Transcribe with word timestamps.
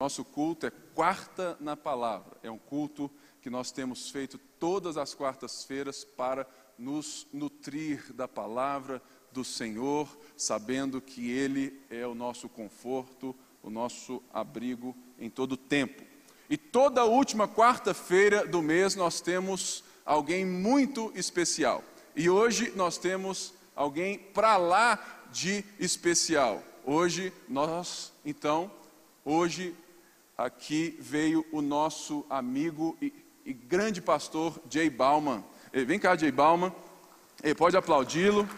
Nosso 0.00 0.24
culto 0.24 0.64
é 0.64 0.70
quarta 0.94 1.56
na 1.58 1.76
palavra. 1.76 2.36
É 2.40 2.48
um 2.48 2.56
culto 2.56 3.10
que 3.42 3.50
nós 3.50 3.72
temos 3.72 4.10
feito 4.10 4.38
todas 4.60 4.96
as 4.96 5.12
quartas-feiras 5.12 6.04
para 6.04 6.46
nos 6.78 7.26
nutrir 7.32 8.12
da 8.12 8.28
palavra 8.28 9.02
do 9.32 9.42
Senhor, 9.42 10.08
sabendo 10.36 11.00
que 11.00 11.32
Ele 11.32 11.82
é 11.90 12.06
o 12.06 12.14
nosso 12.14 12.48
conforto, 12.48 13.34
o 13.60 13.70
nosso 13.70 14.22
abrigo 14.32 14.96
em 15.18 15.28
todo 15.28 15.52
o 15.52 15.56
tempo. 15.56 16.04
E 16.48 16.56
toda 16.56 17.04
última 17.04 17.48
quarta-feira 17.48 18.46
do 18.46 18.62
mês 18.62 18.94
nós 18.94 19.20
temos 19.20 19.82
alguém 20.06 20.46
muito 20.46 21.10
especial. 21.16 21.82
E 22.14 22.30
hoje 22.30 22.72
nós 22.76 22.98
temos 22.98 23.52
alguém 23.74 24.16
para 24.16 24.56
lá 24.58 25.26
de 25.32 25.64
especial. 25.76 26.62
Hoje 26.84 27.32
nós, 27.48 28.12
então, 28.24 28.70
hoje 29.24 29.74
aqui 30.38 30.96
veio 31.00 31.44
o 31.50 31.60
nosso 31.60 32.24
amigo 32.30 32.96
e, 33.02 33.12
e 33.44 33.52
grande 33.52 34.00
pastor 34.00 34.62
Jay 34.70 34.88
Bauman. 34.88 35.44
Vem 35.72 35.98
cá, 35.98 36.16
Jay 36.16 36.30
Bauman. 36.30 36.72
Pode 37.56 37.76
aplaudi-lo. 37.76 38.48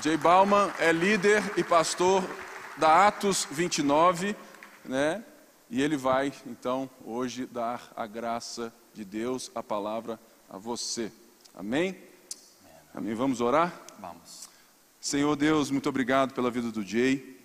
Jay 0.00 0.16
Bauman 0.16 0.72
é 0.78 0.90
líder 0.90 1.42
e 1.54 1.62
pastor 1.62 2.24
da 2.78 3.06
Atos 3.06 3.46
29, 3.50 4.34
né? 4.86 5.22
E 5.68 5.82
ele 5.82 5.96
vai, 5.96 6.32
então, 6.46 6.88
hoje 7.04 7.46
dar 7.46 7.92
a 7.94 8.06
graça 8.06 8.72
de 8.94 9.04
Deus, 9.04 9.50
a 9.54 9.62
palavra 9.62 10.18
a 10.48 10.56
você. 10.56 11.12
Amém? 11.54 11.96
Amém. 12.94 13.14
Vamos 13.14 13.40
orar? 13.40 13.72
Vamos. 13.98 14.48
Senhor 15.00 15.34
Deus, 15.36 15.70
muito 15.70 15.88
obrigado 15.88 16.32
pela 16.34 16.50
vida 16.50 16.70
do 16.70 16.82
Jay. 16.82 17.38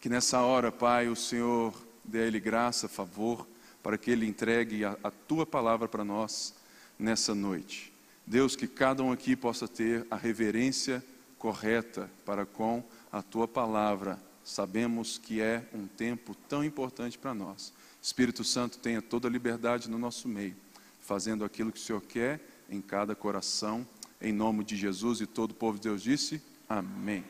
Que 0.00 0.08
nessa 0.08 0.40
hora, 0.40 0.70
Pai, 0.70 1.08
o 1.08 1.16
Senhor 1.16 1.72
dê 2.08 2.22
a 2.22 2.26
Ele 2.26 2.40
graça, 2.40 2.88
favor, 2.88 3.46
para 3.82 3.98
que 3.98 4.10
Ele 4.10 4.26
entregue 4.26 4.84
a, 4.84 4.96
a 5.02 5.10
Tua 5.10 5.46
palavra 5.46 5.86
para 5.86 6.04
nós 6.04 6.54
nessa 6.98 7.34
noite. 7.34 7.92
Deus, 8.26 8.56
que 8.56 8.66
cada 8.66 9.02
um 9.02 9.12
aqui 9.12 9.36
possa 9.36 9.68
ter 9.68 10.06
a 10.10 10.16
reverência 10.16 11.04
correta 11.38 12.10
para 12.24 12.44
com 12.44 12.82
a 13.12 13.22
Tua 13.22 13.46
palavra. 13.46 14.18
Sabemos 14.42 15.18
que 15.18 15.40
é 15.40 15.66
um 15.72 15.86
tempo 15.86 16.34
tão 16.48 16.64
importante 16.64 17.18
para 17.18 17.34
nós. 17.34 17.72
Espírito 18.02 18.44
Santo 18.44 18.78
tenha 18.78 19.02
toda 19.02 19.28
a 19.28 19.30
liberdade 19.30 19.90
no 19.90 19.98
nosso 19.98 20.28
meio, 20.28 20.56
fazendo 21.00 21.44
aquilo 21.44 21.72
que 21.72 21.78
o 21.78 21.82
Senhor 21.82 22.02
quer 22.02 22.40
em 22.68 22.80
cada 22.80 23.14
coração, 23.14 23.86
em 24.20 24.32
nome 24.32 24.64
de 24.64 24.76
Jesus 24.76 25.20
e 25.20 25.26
todo 25.26 25.52
o 25.52 25.54
povo 25.54 25.78
de 25.78 25.88
Deus 25.88 26.02
disse: 26.02 26.42
Amém. 26.68 27.24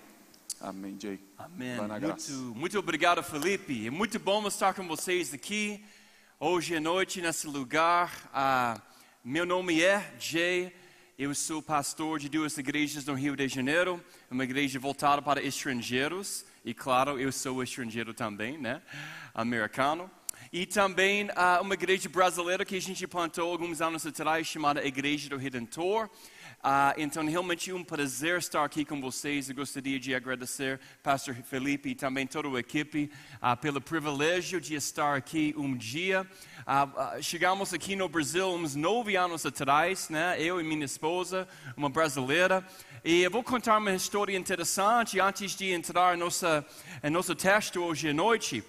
Amém, 0.61 0.97
Jay. 1.01 1.21
Amém. 1.37 1.77
Muito, 2.01 2.33
muito 2.57 2.79
obrigado, 2.79 3.23
Felipe. 3.23 3.87
É 3.87 3.91
muito 3.91 4.19
bom 4.19 4.47
estar 4.49 4.75
com 4.75 4.87
vocês 4.89 5.33
aqui 5.33 5.85
hoje 6.41 6.75
à 6.77 6.81
noite 6.81 7.21
nesse 7.21 7.47
lugar. 7.47 8.13
Ah, 8.35 8.81
meu 9.23 9.47
nome 9.47 9.81
é 9.81 10.15
Jay. 10.19 10.75
Eu 11.17 11.35
sou 11.35 11.63
pastor 11.63 12.19
de 12.19 12.29
duas 12.29 12.57
igrejas 12.59 13.05
no 13.05 13.15
Rio 13.15 13.37
de 13.37 13.47
Janeiro, 13.49 14.03
uma 14.31 14.45
igreja 14.45 14.79
voltada 14.81 15.21
para 15.23 15.43
estrangeiros. 15.43 16.45
E 16.65 16.75
claro, 16.75 17.21
eu 17.21 17.31
sou 17.31 17.63
estrangeiro 17.63 18.13
também, 18.13 18.59
né? 18.59 18.83
Americano. 19.35 20.11
E 20.53 20.65
também 20.65 21.29
ah, 21.37 21.61
uma 21.61 21.75
igreja 21.75 22.09
brasileira 22.09 22.65
que 22.65 22.77
a 22.77 22.81
gente 22.81 23.07
plantou 23.07 23.51
alguns 23.51 23.81
anos 23.81 24.07
atrás, 24.07 24.47
chamada 24.47 24.85
Igreja 24.87 25.29
do 25.29 25.37
Redentor. 25.37 26.09
Ah, 26.61 26.93
então, 26.97 27.25
realmente 27.25 27.71
é 27.71 27.75
um 27.75 27.85
prazer 27.85 28.39
estar 28.39 28.65
aqui 28.65 28.85
com 28.85 29.01
vocês. 29.01 29.49
Eu 29.49 29.55
gostaria 29.55 30.01
de 30.01 30.13
agradecer 30.13 30.81
Pastor 31.05 31.37
Felipe 31.37 31.91
e 31.91 31.95
também 31.95 32.27
toda 32.27 32.49
a 32.49 32.59
equipe 32.59 33.11
ah, 33.41 33.57
pelo 33.57 33.81
privilégio 33.81 34.61
de 34.61 34.75
estar 34.75 35.17
aqui 35.17 35.55
um 35.57 35.77
dia. 35.77 36.27
Ah, 36.67 37.19
chegamos 37.21 37.73
aqui 37.73 37.95
no 37.95 38.09
Brasil 38.09 38.49
uns 38.49 38.75
nove 38.75 39.17
anos 39.17 39.47
atrás, 39.47 40.09
né? 40.09 40.37
eu 40.41 40.61
e 40.61 40.65
minha 40.65 40.85
esposa, 40.85 41.47
uma 41.77 41.89
brasileira. 41.89 42.67
E 43.05 43.23
eu 43.23 43.31
vou 43.31 43.45
contar 43.45 43.79
uma 43.79 43.95
história 43.95 44.37
interessante 44.37 45.21
antes 45.21 45.55
de 45.55 45.71
entrar 45.71 46.17
no 46.17 46.29
em 47.05 47.11
nosso 47.11 47.35
texto 47.37 47.81
hoje 47.81 48.09
à 48.09 48.13
noite 48.13 48.65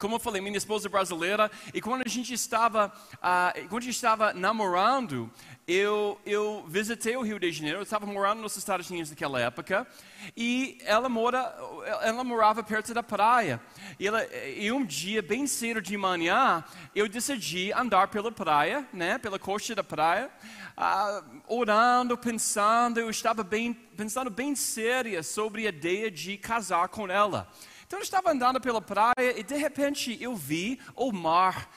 como 0.00 0.14
eu 0.14 0.18
falei, 0.18 0.40
minha 0.40 0.56
esposa 0.56 0.88
é 0.88 0.90
brasileira, 0.90 1.50
e 1.74 1.80
quando 1.80 2.02
a 2.06 2.08
gente 2.08 2.32
estava, 2.32 2.90
uh, 3.16 3.68
quando 3.68 3.82
a 3.82 3.84
gente 3.84 3.94
estava 3.94 4.32
namorando, 4.32 5.30
eu, 5.68 6.18
eu 6.24 6.64
visitei 6.66 7.14
o 7.18 7.20
Rio 7.20 7.38
de 7.38 7.52
Janeiro, 7.52 7.80
eu 7.80 7.82
estava 7.82 8.06
morando 8.06 8.40
nos 8.40 8.56
Estados 8.56 8.88
Unidos 8.88 9.10
naquela 9.10 9.38
época, 9.38 9.86
e 10.34 10.78
ela, 10.86 11.10
mora, 11.10 11.54
ela 12.00 12.24
morava 12.24 12.62
perto 12.62 12.94
da 12.94 13.02
praia. 13.02 13.60
E, 13.98 14.06
ela, 14.06 14.24
e 14.56 14.72
um 14.72 14.86
dia, 14.86 15.20
bem 15.20 15.46
cedo 15.46 15.82
de 15.82 15.94
manhã, 15.98 16.64
eu 16.94 17.06
decidi 17.06 17.70
andar 17.70 18.08
pela 18.08 18.32
praia, 18.32 18.88
né, 18.94 19.18
pela 19.18 19.38
costa 19.38 19.74
da 19.74 19.84
praia, 19.84 20.30
uh, 20.78 21.42
orando, 21.46 22.16
pensando, 22.16 22.98
eu 22.98 23.10
estava 23.10 23.44
bem, 23.44 23.74
pensando 23.74 24.30
bem 24.30 24.56
séria 24.56 25.22
sobre 25.22 25.66
a 25.66 25.68
ideia 25.68 26.10
de 26.10 26.38
casar 26.38 26.88
com 26.88 27.06
ela. 27.06 27.46
Então 27.90 27.98
eu 27.98 28.04
estava 28.04 28.30
andando 28.30 28.60
pela 28.60 28.80
praia 28.80 29.36
e 29.36 29.42
de 29.42 29.56
repente 29.56 30.16
eu 30.22 30.36
vi 30.36 30.78
o 30.94 31.10
mar 31.10 31.68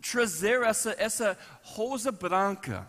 trazer 0.00 0.62
essa, 0.62 0.94
essa 0.96 1.36
rosa 1.62 2.12
branca. 2.12 2.86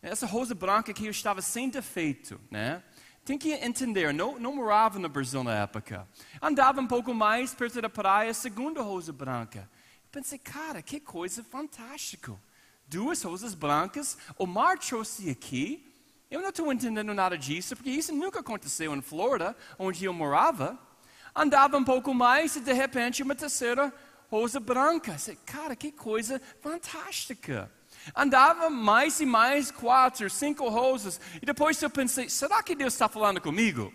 Essa 0.00 0.24
rosa 0.24 0.54
branca 0.54 0.92
que 0.92 1.06
eu 1.06 1.10
estava 1.10 1.42
sem 1.42 1.68
defeito, 1.68 2.40
né? 2.48 2.84
Tem 3.24 3.36
que 3.36 3.50
entender, 3.54 4.14
não, 4.14 4.38
não 4.38 4.54
morava 4.54 4.96
no 5.00 5.08
Brasil 5.08 5.42
na 5.42 5.62
época. 5.62 6.06
Andava 6.40 6.80
um 6.80 6.86
pouco 6.86 7.12
mais 7.12 7.52
perto 7.52 7.82
da 7.82 7.90
praia, 7.90 8.32
segunda 8.32 8.80
rosa 8.80 9.12
branca. 9.12 9.68
Pensei, 10.12 10.38
cara, 10.38 10.80
que 10.82 11.00
coisa 11.00 11.42
fantástica. 11.42 12.40
Duas 12.86 13.24
rosas 13.24 13.54
brancas, 13.54 14.16
o 14.38 14.46
mar 14.46 14.78
trouxe 14.78 15.30
aqui. 15.30 15.92
Eu 16.30 16.40
não 16.40 16.50
estou 16.50 16.72
entendendo 16.72 17.12
nada 17.12 17.36
disso, 17.36 17.74
porque 17.74 17.90
isso 17.90 18.14
nunca 18.14 18.38
aconteceu 18.38 18.94
em 18.94 19.02
Flórida, 19.02 19.56
onde 19.80 20.04
eu 20.04 20.12
morava 20.12 20.78
andava 21.34 21.76
um 21.76 21.84
pouco 21.84 22.14
mais 22.14 22.56
e 22.56 22.60
de 22.60 22.72
repente 22.72 23.22
uma 23.22 23.34
terceira 23.34 23.92
rosa 24.30 24.60
branca. 24.60 25.16
Cara, 25.44 25.74
que 25.74 25.90
coisa 25.90 26.40
fantástica. 26.60 27.70
Andava 28.14 28.68
mais 28.68 29.20
e 29.20 29.26
mais, 29.26 29.70
quatro, 29.70 30.28
cinco 30.28 30.68
rosas. 30.68 31.20
E 31.40 31.46
depois 31.46 31.80
eu 31.82 31.90
pensei: 31.90 32.28
será 32.28 32.62
que 32.62 32.74
Deus 32.74 32.92
está 32.92 33.08
falando 33.08 33.40
comigo? 33.40 33.92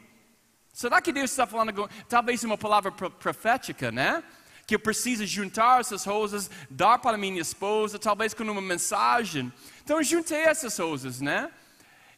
Será 0.73 1.01
que 1.01 1.11
Deus 1.11 1.29
está 1.29 1.45
falando 1.45 1.73
comigo? 1.73 1.93
Talvez 2.07 2.43
uma 2.43 2.57
palavra 2.57 2.91
profética, 2.91 3.91
né? 3.91 4.23
Que 4.65 4.75
eu 4.75 4.79
preciso 4.79 5.25
juntar 5.25 5.79
essas 5.79 6.05
rosas, 6.05 6.49
dar 6.69 6.99
para 6.99 7.17
minha 7.17 7.41
esposa, 7.41 7.99
talvez 7.99 8.33
com 8.33 8.43
uma 8.43 8.61
mensagem. 8.61 9.51
Então 9.83 9.97
eu 9.97 10.03
juntei 10.03 10.43
essas 10.43 10.77
rosas, 10.77 11.21
né? 11.21 11.51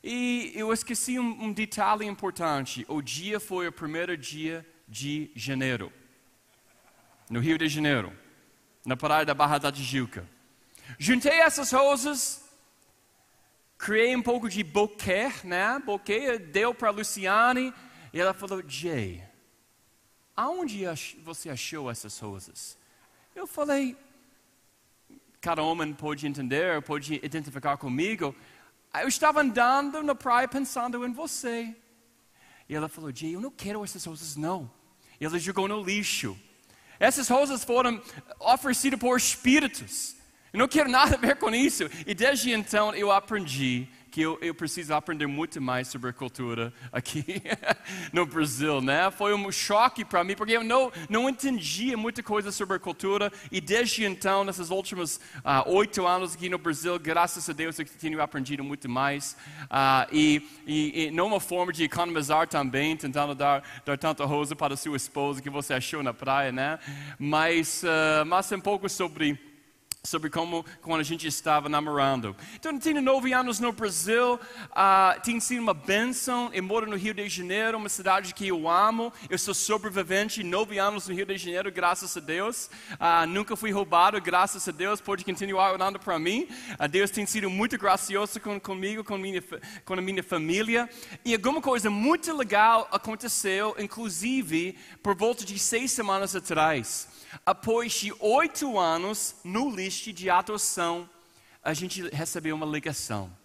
E 0.03 0.51
eu 0.55 0.71
esqueci 0.71 1.19
um, 1.19 1.45
um 1.45 1.53
detalhe 1.53 2.05
importante. 2.05 2.85
O 2.87 3.01
dia 3.01 3.39
foi 3.39 3.67
o 3.67 3.71
primeiro 3.71 4.17
dia 4.17 4.65
de 4.91 5.31
Janeiro, 5.33 5.89
no 7.29 7.39
Rio 7.39 7.57
de 7.57 7.69
Janeiro, 7.69 8.11
na 8.85 8.97
praia 8.97 9.25
da 9.25 9.33
Barra 9.33 9.57
da 9.57 9.71
Tijuca. 9.71 10.27
Juntei 10.99 11.39
essas 11.39 11.71
rosas, 11.71 12.43
criei 13.77 14.13
um 14.13 14.21
pouco 14.21 14.49
de 14.49 14.61
buquê, 14.65 15.31
né? 15.45 15.81
Buquê, 15.85 16.37
deu 16.37 16.75
para 16.75 16.89
Luciane, 16.89 17.73
e 18.11 18.19
ela 18.19 18.33
falou: 18.33 18.61
Jay, 18.67 19.23
aonde 20.35 20.83
você 21.23 21.49
achou 21.49 21.89
essas 21.89 22.19
rosas? 22.19 22.77
Eu 23.33 23.47
falei: 23.47 23.95
cada 25.39 25.63
homem 25.63 25.93
pode 25.93 26.27
entender, 26.27 26.81
pode 26.81 27.13
identificar 27.23 27.77
comigo. 27.77 28.35
Eu 28.93 29.07
estava 29.07 29.39
andando 29.39 30.03
na 30.03 30.15
praia 30.15 30.49
pensando 30.49 31.05
em 31.05 31.13
você. 31.13 31.73
E 32.67 32.75
ela 32.75 32.89
falou: 32.89 33.09
Jay, 33.15 33.35
eu 33.35 33.39
não 33.39 33.51
quero 33.51 33.85
essas 33.85 34.03
rosas, 34.03 34.35
não 34.35 34.80
e 35.21 35.25
ela 35.25 35.37
jogou 35.37 35.67
no 35.67 35.83
lixo. 35.83 36.35
Essas 36.99 37.29
rosas 37.29 37.63
foram 37.63 38.01
oferecidas 38.39 38.99
por 38.99 39.15
espíritos. 39.15 40.15
Eu 40.51 40.57
não 40.57 40.67
quero 40.67 40.89
nada 40.89 41.15
a 41.15 41.17
ver 41.17 41.35
com 41.37 41.51
isso. 41.51 41.83
E 42.07 42.15
desde 42.15 42.51
então 42.51 42.93
eu 42.95 43.11
aprendi 43.11 43.87
que 44.11 44.21
eu, 44.21 44.37
eu 44.41 44.53
preciso 44.53 44.93
aprender 44.93 45.25
muito 45.25 45.61
mais 45.61 45.87
sobre 45.87 46.09
a 46.09 46.13
cultura 46.13 46.73
aqui 46.91 47.23
no 48.11 48.25
Brasil, 48.25 48.81
né? 48.81 49.09
Foi 49.09 49.33
um 49.33 49.49
choque 49.51 50.03
para 50.03 50.21
mim, 50.21 50.35
porque 50.35 50.51
eu 50.51 50.63
não, 50.63 50.91
não 51.09 51.29
entendia 51.29 51.95
muita 51.95 52.21
coisa 52.21 52.51
sobre 52.51 52.75
a 52.75 52.79
cultura, 52.79 53.31
e 53.49 53.61
desde 53.61 54.03
então, 54.03 54.43
nesses 54.43 54.69
últimos 54.69 55.15
uh, 55.37 55.67
oito 55.67 56.05
anos 56.05 56.35
aqui 56.35 56.49
no 56.49 56.57
Brasil, 56.57 56.99
graças 56.99 57.49
a 57.49 57.53
Deus 57.53 57.79
eu 57.79 57.85
tenho 57.85 58.21
aprendido 58.21 58.63
muito 58.65 58.89
mais, 58.89 59.37
uh, 59.63 60.05
e, 60.11 60.45
e, 60.67 61.05
e 61.05 61.11
numa 61.11 61.39
forma 61.39 61.71
de 61.71 61.85
economizar 61.85 62.47
também, 62.47 62.97
tentando 62.97 63.33
dar, 63.33 63.63
dar 63.85 63.97
tanta 63.97 64.25
rosa 64.25 64.57
para 64.57 64.75
sua 64.75 64.97
esposa 64.97 65.41
que 65.41 65.49
você 65.49 65.73
achou 65.73 66.03
na 66.03 66.13
praia, 66.13 66.51
né? 66.51 66.79
Mas, 67.17 67.81
uh, 67.83 68.25
mas 68.25 68.51
um 68.51 68.59
pouco 68.59 68.89
sobre 68.89 69.50
sobre 70.03 70.31
como 70.31 70.65
quando 70.81 71.01
a 71.01 71.03
gente 71.03 71.27
estava 71.27 71.69
namorando. 71.69 72.35
Então, 72.55 72.75
tenho 72.79 72.99
nove 73.03 73.33
anos 73.33 73.59
no 73.59 73.71
Brasil, 73.71 74.33
uh, 74.33 75.21
tem 75.21 75.39
sido 75.39 75.61
uma 75.61 75.75
bênção. 75.75 76.49
Eu 76.51 76.63
moro 76.63 76.89
no 76.89 76.95
Rio 76.95 77.13
de 77.13 77.29
Janeiro, 77.29 77.77
uma 77.77 77.87
cidade 77.87 78.33
que 78.33 78.47
eu 78.47 78.67
amo. 78.67 79.13
Eu 79.29 79.37
sou 79.37 79.53
sobrevivente, 79.53 80.43
nove 80.43 80.79
anos 80.79 81.07
no 81.07 81.13
Rio 81.13 81.27
de 81.27 81.37
Janeiro, 81.37 81.71
graças 81.71 82.17
a 82.17 82.19
Deus. 82.19 82.67
Uh, 82.93 83.27
nunca 83.27 83.55
fui 83.55 83.69
roubado, 83.69 84.19
graças 84.19 84.67
a 84.67 84.71
Deus. 84.71 84.99
Pode 84.99 85.23
continuar 85.23 85.71
orando 85.71 85.99
para 85.99 86.17
mim. 86.17 86.47
Uh, 86.79 86.87
Deus 86.87 87.11
tem 87.11 87.27
sido 87.27 87.47
muito 87.47 87.77
gracioso 87.77 88.39
com, 88.39 88.59
comigo, 88.59 89.03
com, 89.03 89.19
minha, 89.19 89.43
com 89.85 89.93
a 89.93 90.01
minha 90.01 90.23
família. 90.23 90.89
E 91.23 91.35
alguma 91.35 91.61
coisa 91.61 91.91
muito 91.91 92.35
legal 92.35 92.89
aconteceu, 92.91 93.75
inclusive, 93.77 94.75
por 95.03 95.15
volta 95.15 95.45
de 95.45 95.59
seis 95.59 95.91
semanas 95.91 96.35
atrás 96.35 97.21
após 97.45 97.93
de 97.93 98.13
oito 98.19 98.77
anos 98.77 99.35
no 99.43 99.69
de 99.91 100.29
adoção, 100.29 101.09
a 101.63 101.73
gente 101.73 102.01
recebeu 102.09 102.55
uma 102.55 102.65
ligação. 102.65 103.35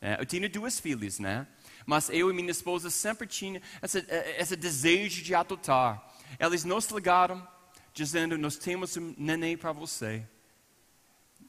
É, 0.00 0.20
eu 0.20 0.26
tinha 0.26 0.48
duas 0.48 0.78
filhas, 0.78 1.18
né? 1.18 1.46
Mas 1.84 2.08
eu 2.10 2.30
e 2.30 2.32
minha 2.32 2.50
esposa 2.50 2.90
sempre 2.90 3.26
tinha 3.26 3.60
esse, 3.82 4.04
esse 4.38 4.56
desejo 4.56 5.22
de 5.22 5.34
adotar. 5.34 6.12
Eles 6.38 6.64
nos 6.64 6.88
ligaram 6.90 7.46
dizendo: 7.92 8.36
Nós 8.36 8.56
temos 8.56 8.96
um 8.96 9.14
neném 9.16 9.56
para 9.56 9.72
você. 9.72 10.26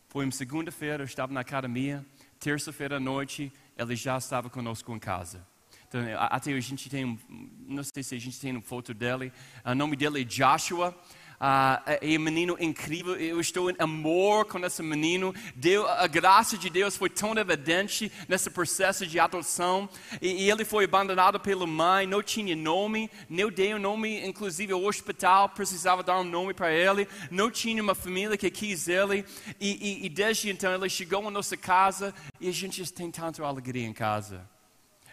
Foi 0.08 0.26
uma 0.26 0.32
segunda-feira, 0.32 1.04
eu 1.04 1.06
estava 1.06 1.34
na 1.34 1.42
academia. 1.42 2.06
Terça-feira 2.40 2.98
à 2.98 3.00
noite, 3.00 3.52
ele 3.78 3.96
já 3.96 4.18
estava 4.18 4.50
conosco 4.50 4.96
em 4.96 5.00
casa. 5.00 5.46
Então, 5.88 6.02
até 6.30 6.52
a 6.52 6.60
gente 6.60 6.90
tem, 6.90 7.20
não 7.68 7.84
sei 7.84 8.04
se 8.04 8.16
a 8.16 8.20
gente 8.20 8.40
tem 8.40 8.52
uma 8.52 8.62
foto 8.62 8.94
dele. 8.94 9.32
O 9.66 9.74
nome 9.74 9.96
dele 9.96 10.22
é 10.22 10.24
Joshua. 10.24 10.96
Uh, 11.40 11.78
é 12.02 12.18
um 12.18 12.20
menino 12.20 12.58
incrível, 12.60 13.16
eu 13.16 13.40
estou 13.40 13.70
em 13.70 13.76
amor 13.78 14.46
com 14.46 14.58
esse 14.66 14.82
menino. 14.82 15.36
Deus, 15.56 15.88
a 15.88 16.08
graça 16.08 16.58
de 16.58 16.68
Deus 16.68 16.98
foi 16.98 17.12
tão 17.12 17.38
evidente 17.38 18.12
nesse 18.28 18.50
processo 18.50 19.06
de 19.06 19.20
adoção. 19.20 19.88
E, 20.20 20.46
e, 20.46 20.50
ele 20.50 20.66
foi 20.66 20.86
abandonado 20.86 21.40
pela 21.40 21.68
mãe, 21.68 22.08
não 22.08 22.24
tinha 22.24 22.56
nome, 22.56 23.10
não 23.30 23.52
deu 23.52 23.78
nome, 23.78 24.26
inclusive 24.26 24.74
o 24.74 24.88
hospital 24.88 25.50
precisava 25.50 26.02
dar 26.02 26.20
um 26.20 26.24
nome 26.24 26.56
para 26.56 26.72
ele. 26.72 27.08
Não 27.30 27.52
tinha 27.52 27.84
uma 27.84 27.94
família 27.94 28.36
que 28.36 28.50
quis 28.50 28.88
ele. 28.88 29.24
E, 29.60 30.02
e, 30.02 30.06
e 30.08 30.10
desde 30.10 30.50
então 30.50 30.74
ele 30.74 30.90
chegou 30.90 31.28
à 31.28 31.30
nossa 31.30 31.56
casa 31.56 32.16
e 32.42 32.50
a 32.50 32.54
gente 32.54 32.92
tem 32.92 33.12
tanta 33.12 33.44
alegria 33.46 33.86
em 33.86 33.94
casa. 33.94 34.50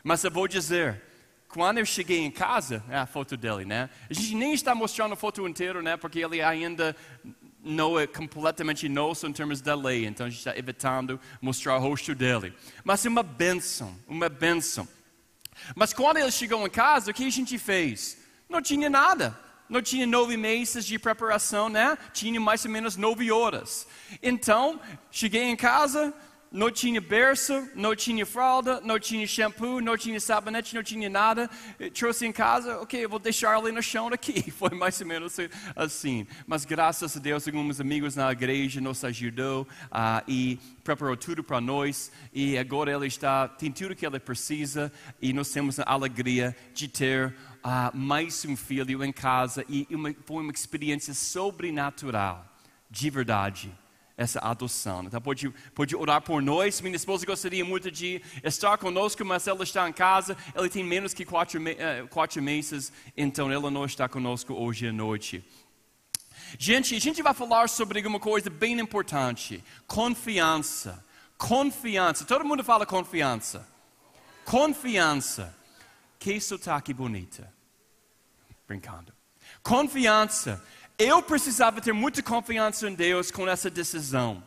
Mas 0.03 0.25
eu 0.25 0.31
vou 0.31 0.49
dizer, 0.49 1.03
quando 1.55 1.79
eu 1.79 1.87
cheguei 1.87 2.19
em 2.19 2.33
casa, 2.33 2.83
é 2.91 2.97
a 2.97 3.07
foto 3.07 3.37
dele, 3.37 3.65
né? 3.65 3.89
A 4.11 4.13
gente 4.13 4.35
nem 4.35 4.53
está 4.53 4.75
mostrando 4.75 5.13
a 5.13 5.17
foto 5.17 5.47
inteira, 5.47 5.81
né? 5.81 5.97
Porque 5.97 6.19
ele 6.19 6.43
ainda 6.43 6.97
não 7.63 7.97
é 7.97 8.09
completamente 8.09 8.89
nosso 8.89 9.25
em 9.29 9.33
termos 9.33 9.61
da 9.61 9.77
lei, 9.77 10.05
então 10.05 10.27
a 10.27 10.29
gente 10.29 10.41
está 10.41 10.59
evitando 10.59 11.19
mostrar 11.41 11.77
o 11.77 11.81
rosto 11.81 12.13
dele. 12.13 12.53
Mas 12.83 13.07
é 13.07 13.09
uma 13.09 13.23
benção, 13.23 13.97
uma 14.09 14.29
benção. 14.29 14.89
Mas 15.77 15.93
quando 15.93 16.17
ele 16.17 16.33
chegou 16.33 16.67
em 16.67 16.69
casa, 16.69 17.13
o 17.13 17.15
que 17.15 17.25
a 17.25 17.31
gente 17.31 17.57
fez? 17.57 18.19
Não 18.49 18.61
tinha 18.61 18.91
nada. 18.91 19.39
Não 19.69 19.81
tinha 19.81 20.09
nove 20.09 20.37
meses 20.37 20.85
de 20.85 20.99
preparação, 20.99 21.69
né? 21.69 21.97
Tinha 22.13 22.41
mais 22.41 22.65
ou 22.65 22.71
menos 22.73 22.97
nove 22.97 23.31
horas. 23.31 23.87
Então, 24.21 24.81
cheguei 25.09 25.45
em 25.45 25.57
casa, 25.57 26.13
não 26.55 26.71
tinha 26.71 27.01
berço, 27.01 27.69
não 27.75 27.97
tinha 27.97 28.25
fralda, 28.25 28.81
não 28.81 28.97
tinha 28.97 29.27
shampoo, 29.27 29.81
não 29.81 29.97
tinha 29.97 30.21
sabonete, 30.21 30.73
não 30.73 30.85
tinha 30.85 31.11
nada. 31.11 31.51
Eu 31.81 31.91
trouxe 31.91 32.25
em 32.27 32.31
casa, 32.31 32.81
ok, 32.81 33.09
vou 33.09 33.19
deixar 33.19 33.59
ele 33.59 33.73
no 33.73 33.83
chão 33.83 34.07
aqui. 34.07 34.49
Foi 34.57 34.71
mais 34.71 35.01
ou 35.01 35.07
menos 35.09 35.37
assim. 35.75 36.25
Mas 36.47 36.65
graças 36.65 37.17
a 37.17 37.19
Deus, 37.19 37.49
alguns 37.49 37.81
amigos 37.81 38.15
na 38.15 38.31
igreja 38.31 38.81
nos 38.81 39.03
ajudou 39.03 39.63
uh, 39.87 40.23
e 40.29 40.61
preparou 40.85 41.17
tudo 41.17 41.43
para 41.43 41.61
nós. 41.61 42.13
E 42.33 42.57
agora 42.57 42.93
ele 42.93 43.09
está, 43.09 43.49
tem 43.49 43.73
tudo 43.73 43.97
que 43.97 44.07
ele 44.07 44.21
precisa 44.21 44.93
e 45.21 45.33
nós 45.33 45.51
temos 45.51 45.81
a 45.81 45.85
alegria 45.85 46.57
de 46.73 46.87
ter 46.87 47.35
uh, 47.65 47.97
mais 47.97 48.45
um 48.45 48.57
filho 48.57 49.03
em 49.03 49.13
casa. 49.13 49.65
E 49.69 49.89
uma, 49.91 50.15
foi 50.25 50.41
uma 50.45 50.53
experiência 50.53 51.15
sobrenatural, 51.15 52.47
de 52.89 53.11
verdade 53.11 53.84
essa 54.17 54.39
adoção. 54.41 55.05
Então 55.05 55.21
pode, 55.21 55.51
pode 55.75 55.97
orar 55.97 56.21
por 56.21 56.41
nós. 56.41 56.81
Minha 56.81 56.97
esposa 56.97 57.27
gostaria 57.27 57.65
muito 57.65 57.91
de 57.91 58.23
estar 58.43 58.79
conosco, 58.79 59.25
mas 59.25 59.47
ela 59.47 59.65
está 59.65 59.89
em 59.89 59.93
casa. 59.93 60.37
Ela 60.55 60.69
tem 60.69 60.85
menos 60.85 61.13
que 61.13 61.25
quatro, 61.25 61.61
uh, 61.61 62.09
quatro 62.09 62.43
meses, 62.43 62.93
então 63.17 63.51
ela 63.51 63.71
não 63.71 63.85
está 63.85 64.09
conosco 64.09 64.55
hoje 64.55 64.89
à 64.89 64.93
noite. 64.93 65.45
Gente, 66.59 66.95
a 66.95 67.01
gente 67.01 67.23
vai 67.23 67.35
falar 67.35 67.69
sobre 67.69 68.07
uma 68.07 68.21
coisa 68.21 68.49
bem 68.49 68.79
importante: 68.79 69.63
confiança. 69.87 71.05
Confiança. 71.37 72.25
Todo 72.25 72.45
mundo 72.45 72.63
fala 72.63 72.87
confiança. 72.87 73.69
Confiança. 74.45 75.55
Que 76.19 76.41
sotaque 76.41 76.95
bonita. 76.95 77.53
Brincando. 78.67 79.13
Confiança 79.63 80.63
eu 80.99 81.23
precisava 81.23 81.81
ter 81.81 81.93
muita 81.93 82.23
confiança 82.23 82.89
em 82.89 82.95
Deus 82.95 83.31
com 83.31 83.49
essa 83.49 83.69
decisão, 83.69 84.43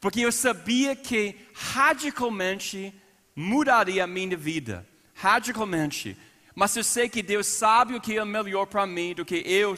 porque 0.00 0.20
eu 0.20 0.32
sabia 0.32 0.96
que 0.96 1.36
radicalmente 1.54 2.94
mudaria 3.34 4.04
a 4.04 4.06
minha 4.06 4.36
vida, 4.36 4.86
radicalmente. 5.14 6.16
Mas 6.54 6.76
eu 6.76 6.84
sei 6.84 7.08
que 7.08 7.22
Deus 7.22 7.46
sabe 7.46 7.94
o 7.94 8.00
que 8.00 8.16
é 8.16 8.24
melhor 8.24 8.66
para 8.66 8.86
mim 8.86 9.14
do 9.14 9.24
que 9.24 9.42
eu 9.46 9.76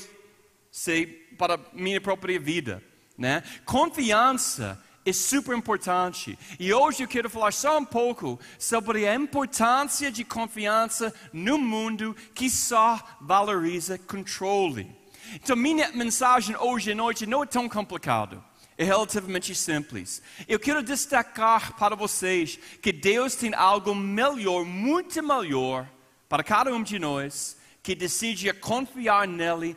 sei 0.70 1.06
para 1.38 1.54
a 1.54 1.60
minha 1.72 2.00
própria 2.00 2.38
vida, 2.38 2.82
né? 3.16 3.42
Confiança 3.64 4.82
é 5.06 5.12
super 5.12 5.56
importante. 5.56 6.38
E 6.58 6.72
hoje 6.72 7.04
eu 7.04 7.08
quero 7.08 7.30
falar 7.30 7.52
só 7.52 7.78
um 7.78 7.84
pouco 7.84 8.38
sobre 8.58 9.06
a 9.06 9.14
importância 9.14 10.10
de 10.10 10.24
confiança 10.24 11.14
no 11.32 11.56
mundo 11.56 12.14
que 12.34 12.50
só 12.50 13.00
valoriza 13.20 13.96
controle. 13.96 14.94
Então, 15.34 15.56
minha 15.56 15.90
mensagem 15.93 16.56
hoje 16.56 16.93
à 16.93 16.94
noite 16.94 17.26
não 17.26 17.43
é 17.43 17.46
tão 17.46 17.69
complicada. 17.69 18.43
É 18.78 18.84
relativamente 18.84 19.55
simples. 19.55 20.23
Eu 20.46 20.61
quero 20.61 20.82
destacar 20.82 21.76
para 21.76 21.96
vocês 21.96 22.58
que 22.82 22.93
Deus 22.93 23.34
tem 23.34 23.55
algo 23.55 23.94
melhor, 23.94 24.64
muito 24.64 25.23
melhor, 25.23 25.88
para 26.28 26.44
cada 26.44 26.75
um 26.75 26.82
de 26.82 26.99
nós 26.99 27.56
que 27.82 27.94
decide 27.94 28.52
confiar 28.52 29.26
nele 29.26 29.76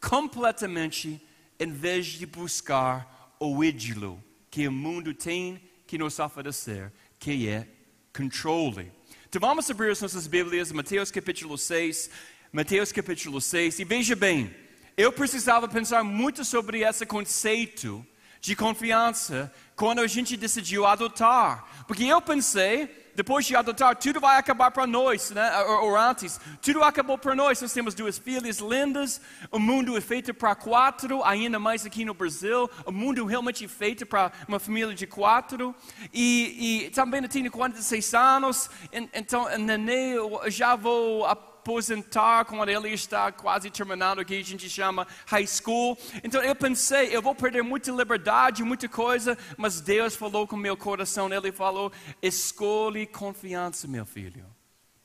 completamente, 0.00 1.20
em 1.58 1.70
vez 1.70 2.06
de 2.06 2.26
buscar 2.26 3.36
o 3.38 3.62
ídolo 3.62 4.22
que 4.50 4.66
o 4.66 4.72
mundo 4.72 5.14
tem 5.14 5.60
que 5.86 5.96
nos 5.96 6.18
oferecer, 6.18 6.92
que 7.18 7.48
é 7.48 7.68
controle. 8.12 8.90
Então 9.28 9.40
vamos 9.40 9.70
abrir 9.70 9.92
as 9.92 10.00
nossas 10.00 10.26
Bíblias, 10.26 10.72
Mateus 10.72 11.10
capítulo 11.10 11.56
6, 11.56 12.10
Mateus 12.52 12.90
capítulo 12.90 13.40
6, 13.40 13.78
e 13.78 13.84
veja 13.84 14.16
bem, 14.16 14.52
eu 15.00 15.10
precisava 15.10 15.66
pensar 15.66 16.04
muito 16.04 16.44
sobre 16.44 16.82
esse 16.82 17.06
conceito 17.06 18.04
de 18.38 18.54
confiança 18.54 19.50
quando 19.74 20.00
a 20.00 20.06
gente 20.06 20.36
decidiu 20.36 20.84
adotar. 20.84 21.64
Porque 21.86 22.04
eu 22.04 22.20
pensei, 22.20 23.10
depois 23.14 23.46
de 23.46 23.56
adotar, 23.56 23.96
tudo 23.96 24.20
vai 24.20 24.36
acabar 24.36 24.70
para 24.70 24.86
nós, 24.86 25.30
né? 25.30 25.58
ou, 25.62 25.96
antes, 25.96 26.38
tudo 26.60 26.82
acabou 26.82 27.16
para 27.16 27.34
nós. 27.34 27.62
Nós 27.62 27.72
temos 27.72 27.94
duas 27.94 28.18
filhas 28.18 28.58
lindas, 28.58 29.22
o 29.50 29.58
mundo 29.58 29.96
é 29.96 30.02
feito 30.02 30.34
para 30.34 30.54
quatro, 30.54 31.24
ainda 31.24 31.58
mais 31.58 31.86
aqui 31.86 32.04
no 32.04 32.12
Brasil, 32.12 32.68
o 32.84 32.92
mundo 32.92 33.26
é 33.26 33.30
realmente 33.30 33.66
feito 33.66 34.04
para 34.04 34.30
uma 34.46 34.60
família 34.60 34.94
de 34.94 35.06
quatro. 35.06 35.74
E, 36.12 36.84
e 36.84 36.90
também 36.90 37.22
eu 37.22 37.28
tenho 37.28 37.50
46 37.50 38.12
anos, 38.12 38.68
então, 39.14 39.48
neném, 39.56 40.16
já 40.48 40.76
vou 40.76 41.24
aposentar 41.60 42.46
quando 42.46 42.70
ele 42.70 42.88
está 42.88 43.30
quase 43.30 43.70
terminando 43.70 44.20
o 44.20 44.24
que 44.24 44.34
a 44.34 44.42
gente 44.42 44.68
chama 44.68 45.06
high 45.26 45.46
school. 45.46 45.96
Então 46.24 46.42
eu 46.42 46.54
pensei, 46.54 47.14
eu 47.14 47.20
vou 47.20 47.34
perder 47.34 47.62
muita 47.62 47.92
liberdade, 47.92 48.64
muita 48.64 48.88
coisa, 48.88 49.36
mas 49.58 49.80
Deus 49.80 50.16
falou 50.16 50.46
com 50.46 50.56
meu 50.56 50.76
coração, 50.76 51.32
ele 51.32 51.52
falou: 51.52 51.92
escolhe 52.22 53.06
confiança, 53.06 53.86
meu 53.86 54.06
filho. 54.06 54.46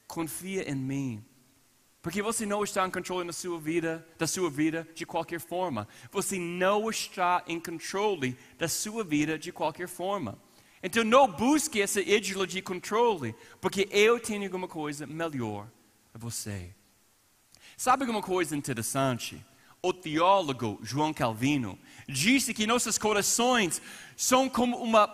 Confia 0.08 0.70
em 0.70 0.76
mim. 0.76 1.26
Porque 2.02 2.22
você 2.22 2.46
não 2.46 2.64
está 2.64 2.88
em 2.88 2.92
controle 2.92 3.26
da 3.26 3.34
sua 3.34 3.60
vida, 3.60 4.08
da 4.18 4.28
sua 4.28 4.50
vida 4.50 4.88
de 4.94 5.06
qualquer 5.06 5.40
forma. 5.40 5.88
Você 6.12 6.38
não 6.38 6.88
está 6.90 7.44
em 7.48 7.60
controle 7.60 8.38
da 8.58 8.68
sua 8.68 9.04
vida 9.04 9.40
de 9.40 9.52
qualquer 9.52 9.88
forma. 9.88 10.38
Então 10.84 11.04
não 11.04 11.28
busque 11.28 11.82
essa 11.82 12.00
ídolo 12.00 12.46
de 12.46 12.62
controle, 12.62 13.34
porque 13.60 13.88
eu 13.90 14.20
tenho 14.20 14.44
alguma 14.44 14.68
coisa 14.68 15.08
melhor 15.08 15.68
você. 16.18 16.74
Sabe 17.78 18.04
alguma 18.04 18.22
coisa 18.22 18.56
interessante? 18.56 19.44
O 19.82 19.94
teólogo 19.94 20.80
João 20.82 21.14
Calvino 21.14 21.78
disse 22.08 22.54
que 22.54 22.66
nossos 22.66 22.98
corações 22.98 23.82
são 24.16 24.50
como 24.50 24.78
uma, 24.78 25.10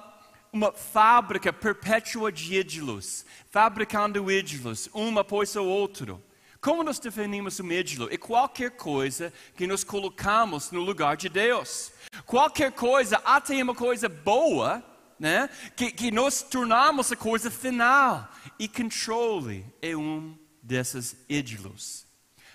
uma 0.53 0.71
fábrica 0.71 1.51
perpétua 1.51 2.31
de 2.31 2.55
ídolos, 2.55 3.25
fabricando 3.49 4.31
ídolos, 4.31 4.89
um 4.93 5.17
após 5.17 5.55
o 5.55 5.65
outro. 5.65 6.23
Como 6.61 6.83
nós 6.83 6.99
definimos 6.99 7.57
o 7.59 7.65
ídolo? 7.73 8.07
É 8.11 8.17
qualquer 8.17 8.71
coisa 8.71 9.33
que 9.55 9.65
nós 9.65 9.83
colocamos 9.83 10.69
no 10.69 10.79
lugar 10.79 11.17
de 11.17 11.27
Deus. 11.27 11.91
Qualquer 12.25 12.71
coisa, 12.71 13.17
até 13.25 13.61
uma 13.63 13.73
coisa 13.73 14.07
boa, 14.07 14.83
né? 15.19 15.49
que, 15.75 15.91
que 15.91 16.11
nós 16.11 16.43
tornamos 16.43 17.11
a 17.11 17.15
coisa 17.15 17.49
final. 17.49 18.29
E 18.59 18.67
controle 18.67 19.65
é 19.81 19.97
um 19.97 20.37
desses 20.71 21.17
ídolos. 21.27 22.07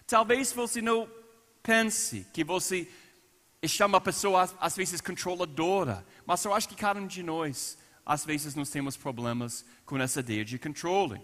Talvez 0.06 0.50
você 0.50 0.80
não 0.80 1.06
pense 1.62 2.26
que 2.32 2.42
você 2.42 2.88
é 3.78 3.85
uma 3.85 4.00
pessoa 4.00 4.49
às 4.58 4.75
vezes 4.75 5.02
controladora, 5.02 6.06
mas 6.25 6.42
eu 6.44 6.54
acho 6.54 6.68
que 6.68 6.75
cada 6.75 6.99
um 6.99 7.06
de 7.06 7.23
nós, 7.23 7.76
às 8.06 8.25
vezes, 8.25 8.54
nós 8.54 8.70
temos 8.70 8.96
problemas 8.96 9.66
com 9.85 9.99
essa 9.99 10.20
ideia 10.20 10.44
de 10.44 10.58
controle. 10.58 11.20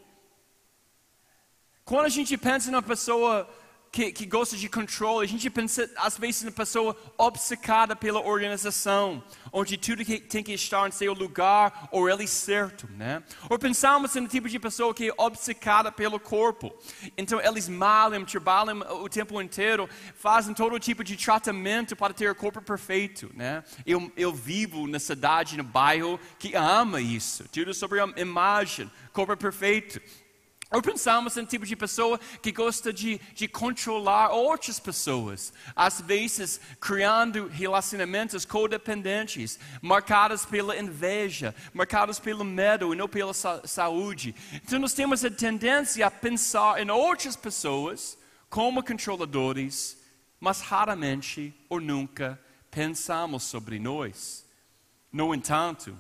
Quando 1.82 2.04
a 2.06 2.11
gente 2.11 2.37
pensa 2.37 2.70
numa 2.70 2.82
pessoa 2.82 3.49
que, 3.92 4.11
que 4.11 4.25
gosta 4.25 4.56
de 4.56 4.70
controle, 4.70 5.26
a 5.26 5.28
gente 5.28 5.50
pensa 5.50 5.88
às 5.96 6.16
vezes 6.16 6.42
na 6.42 6.50
pessoa 6.50 6.96
obcecada 7.18 7.94
pela 7.94 8.20
organização, 8.20 9.22
onde 9.52 9.76
tudo 9.76 10.02
que 10.02 10.18
tem 10.18 10.42
que 10.42 10.54
estar 10.54 10.88
em 10.88 10.90
seu 10.90 11.12
lugar 11.12 11.90
ou 11.92 12.08
ele 12.08 12.26
certo, 12.26 12.88
né? 12.96 13.22
Ou 13.50 13.58
pensamos 13.58 14.14
no 14.14 14.26
tipo 14.26 14.49
de 14.49 14.58
pessoa 14.58 14.94
que 14.94 15.11
é 15.11 15.14
obcecada 15.18 15.92
pelo 15.92 16.18
corpo. 16.18 16.72
Então 17.18 17.38
eles 17.38 17.68
malham, 17.68 18.25
trabalham 18.25 18.80
o 19.02 19.11
tempo 19.11 19.40
inteiro, 19.42 19.87
fazem 20.14 20.54
todo 20.54 20.78
tipo 20.78 21.04
de 21.04 21.14
tratamento 21.14 21.94
para 21.94 22.14
ter 22.14 22.30
o 22.30 22.34
corpo 22.34 22.62
perfeito, 22.62 23.30
né? 23.34 23.62
Eu, 23.84 24.11
eu 24.16 24.32
vivo 24.32 24.87
na 24.87 24.99
cidade, 24.99 25.58
no 25.58 25.64
bairro 25.64 26.18
que 26.38 26.56
ama 26.56 26.99
isso, 26.99 27.44
tudo 27.52 27.75
sobre 27.75 28.00
a 28.00 28.06
imagem, 28.16 28.90
corpo 29.12 29.37
perfeito. 29.37 30.00
Ou 30.72 30.80
pensamos 30.80 31.36
em 31.36 31.44
tipo 31.44 31.66
de 31.66 31.76
pessoa 31.76 32.18
que 32.40 32.50
gosta 32.50 32.92
de, 32.92 33.20
de 33.34 33.46
controlar 33.46 34.30
outras 34.30 34.80
pessoas, 34.80 35.52
às 35.76 36.00
vezes 36.00 36.58
criando 36.80 37.46
relacionamentos 37.46 38.46
codependentes, 38.46 39.58
marcados 39.82 40.46
pela 40.46 40.78
inveja, 40.78 41.54
marcados 41.74 42.18
pelo 42.18 42.42
medo 42.42 42.94
e 42.94 42.96
não 42.96 43.06
pela 43.06 43.34
sa 43.34 43.60
saúde. 43.66 44.34
Então 44.54 44.78
nós 44.78 44.94
temos 44.94 45.22
a 45.24 45.30
tendência 45.30 46.06
a 46.06 46.10
pensar 46.10 46.80
em 46.80 46.90
outras 46.90 47.36
pessoas 47.36 48.16
como 48.48 48.82
controladores, 48.82 49.98
mas 50.40 50.62
raramente 50.62 51.54
ou 51.68 51.80
nunca 51.80 52.40
pensamos 52.70 53.42
sobre 53.42 53.78
nós. 53.78 54.46
No 55.12 55.34
entanto, 55.34 55.94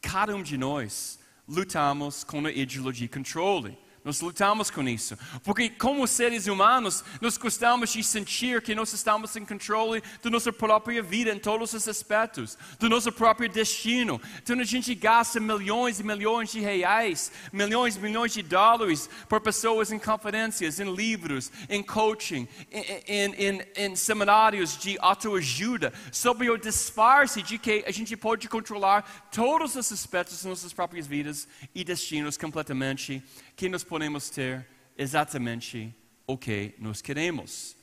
cada 0.00 0.34
um 0.34 0.42
de 0.42 0.56
nós 0.56 1.18
lutamos 1.46 2.24
com 2.24 2.46
a 2.46 2.50
ideologia 2.50 3.06
de 3.06 3.12
controle. 3.12 3.78
Nós 4.04 4.20
lutamos 4.20 4.70
com 4.70 4.88
isso. 4.88 5.18
Porque, 5.42 5.68
como 5.68 6.06
seres 6.06 6.46
humanos, 6.46 7.04
nós 7.20 7.36
gostamos 7.36 7.90
de 7.92 8.02
sentir 8.02 8.62
que 8.62 8.74
nós 8.74 8.92
estamos 8.92 9.34
em 9.36 9.44
controle 9.44 10.02
da 10.22 10.30
nossa 10.30 10.52
própria 10.52 11.02
vida 11.02 11.30
em 11.30 11.38
todos 11.38 11.72
os 11.74 11.88
aspectos, 11.88 12.56
do 12.78 12.88
nosso 12.88 13.10
próprio 13.10 13.48
destino. 13.48 14.20
Então, 14.42 14.58
a 14.58 14.64
gente 14.64 14.94
gasta 14.94 15.40
milhões 15.40 16.00
e 16.00 16.04
milhões 16.04 16.50
de 16.50 16.60
reais, 16.60 17.32
milhões 17.52 17.96
e 17.96 18.00
milhões 18.00 18.32
de 18.32 18.42
dólares 18.42 19.10
por 19.28 19.40
pessoas 19.40 19.90
em 19.90 19.98
conferências, 19.98 20.78
em 20.80 20.94
livros, 20.94 21.50
em 21.68 21.82
coaching, 21.82 22.48
em, 22.70 23.34
em, 23.34 23.62
em 23.76 23.96
seminários 23.96 24.78
de 24.78 24.96
autoajuda, 25.00 25.92
sobre 26.12 26.48
o 26.50 26.56
disfarce 26.56 27.42
de 27.42 27.58
que 27.58 27.84
a 27.86 27.90
gente 27.90 28.16
pode 28.16 28.48
controlar 28.48 29.28
todos 29.32 29.76
os 29.76 29.92
aspectos 29.92 30.36
das 30.36 30.44
nossas 30.44 30.72
próprias 30.72 31.06
vidas 31.06 31.48
e 31.74 31.84
destinos 31.84 32.36
completamente 32.36 33.22
que 33.58 33.68
nós 33.68 33.82
podemos 33.82 34.30
ter 34.30 34.64
exatamente 34.96 35.92
o 36.28 36.38
que 36.38 36.76
nós 36.78 37.02
queremos. 37.02 37.76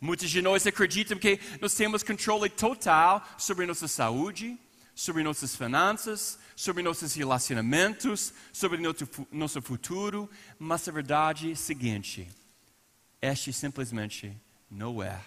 Muitos 0.00 0.30
de 0.30 0.40
nós 0.40 0.66
acreditam 0.66 1.18
que 1.18 1.38
nós 1.60 1.74
temos 1.74 2.02
controle 2.02 2.48
total 2.48 3.22
sobre 3.36 3.66
nossa 3.66 3.86
saúde, 3.86 4.58
sobre 4.94 5.22
nossas 5.22 5.54
finanças, 5.54 6.38
sobre 6.56 6.82
nossos 6.82 7.12
relacionamentos, 7.12 8.32
sobre 8.54 8.80
nosso, 9.30 9.60
futuro, 9.60 10.30
mas 10.58 10.88
a 10.88 10.92
verdade 10.92 11.50
é 11.50 11.52
a 11.52 11.56
seguinte: 11.56 12.26
este 13.20 13.52
simplesmente 13.52 14.34
não 14.70 15.02
é 15.02 15.22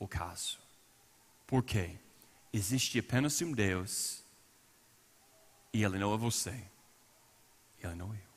o 0.00 0.08
caso. 0.08 0.58
Por 1.46 1.62
quê? 1.62 1.96
Existe 2.52 2.98
apenas 2.98 3.40
um 3.40 3.52
Deus 3.52 4.24
e 5.72 5.84
Ele 5.84 5.96
não 5.96 6.12
é 6.12 6.16
você, 6.16 6.60
Ele 7.80 7.94
não 7.94 8.12
é 8.12 8.16
eu. 8.16 8.29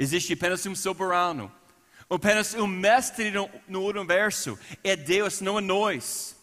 Existe 0.00 0.32
apenas 0.32 0.64
um 0.64 0.74
soberano, 0.74 1.52
apenas 2.08 2.54
um 2.54 2.66
mestre 2.66 3.30
no, 3.68 3.84
universo. 3.84 4.58
É 4.82 4.96
Deus, 4.96 5.42
não 5.42 5.58
é 5.58 5.60
nós. 5.60 6.34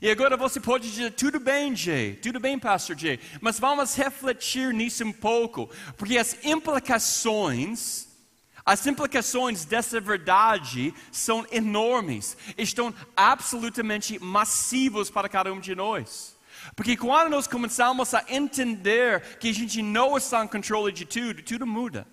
E 0.00 0.08
agora 0.08 0.36
você 0.36 0.60
pode 0.60 0.88
dizer, 0.88 1.10
tudo 1.14 1.40
bem, 1.40 1.74
Jay, 1.74 2.14
tudo 2.14 2.38
bem, 2.38 2.56
Pastor 2.56 2.96
Jay, 2.96 3.18
mas 3.40 3.58
vamos 3.58 3.96
refletir 3.96 4.72
nisso 4.72 5.04
um 5.04 5.12
pouco, 5.12 5.68
porque 5.98 6.16
as 6.18 6.36
implicações, 6.44 8.06
as 8.64 8.86
implicações 8.86 9.64
dessa 9.64 10.00
verdade 10.00 10.94
são 11.10 11.44
enormes, 11.50 12.36
estão 12.56 12.94
absolutamente 13.16 14.20
massivos 14.20 15.10
para 15.10 15.28
cada 15.28 15.52
um 15.52 15.58
de 15.58 15.74
nós. 15.74 16.36
Porque 16.76 16.96
quando 16.96 17.30
nós 17.30 17.48
começamos 17.48 18.14
a 18.14 18.24
entender 18.28 19.38
que 19.38 19.48
a 19.48 19.54
gente 19.54 19.82
não 19.82 20.16
está 20.16 20.44
em 20.44 20.46
controle 20.46 20.92
de 20.92 21.04
tudo, 21.04 21.42
tudo 21.42 21.66
muda 21.66 22.06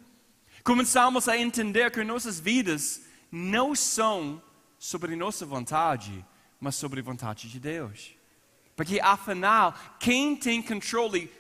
começamos 0.68 1.30
a 1.30 1.38
entender 1.38 1.90
que 1.92 2.04
nossas 2.04 2.42
vidas 2.42 3.02
não 3.32 3.74
são 3.74 4.44
sobre 4.78 5.16
nossa 5.16 5.46
vontade, 5.46 6.26
mas 6.60 6.76
sobre 6.76 7.00
a 7.00 7.04
vontade 7.04 7.50
de 7.50 7.58
Deus. 7.58 8.14
Porque 8.76 9.00
afinal, 9.00 9.74
quem 9.98 10.36
tem 10.36 10.62
controle 10.62 11.32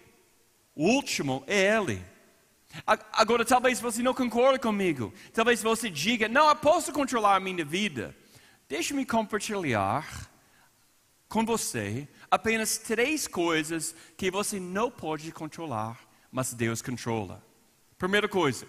último 0.74 1.43
é 1.46 1.75
Ele. 1.75 2.01
Agora, 3.12 3.43
talvez 3.43 3.81
você 3.81 4.01
não 4.01 4.13
concorde 4.13 4.60
comigo. 4.60 5.13
Talvez 5.34 5.62
você 5.62 5.89
diga: 5.89 6.29
Não, 6.29 6.48
eu 6.48 6.55
posso 6.55 6.93
controlar 6.93 7.36
a 7.36 7.39
minha 7.41 7.65
vida. 7.65 8.15
Deixe-me 8.69 9.05
compartilhar 9.05 10.31
com 11.27 11.43
você 11.43 12.07
apenas 12.31 12.77
três 12.77 13.27
coisas 13.27 13.93
que 14.15 14.31
você 14.31 14.57
não 14.57 14.89
pode 14.89 15.29
controlar, 15.34 16.00
mas 16.31 16.53
Deus 16.53 16.81
controla. 16.81 17.46
Primeira 17.98 18.29
coisa, 18.29 18.65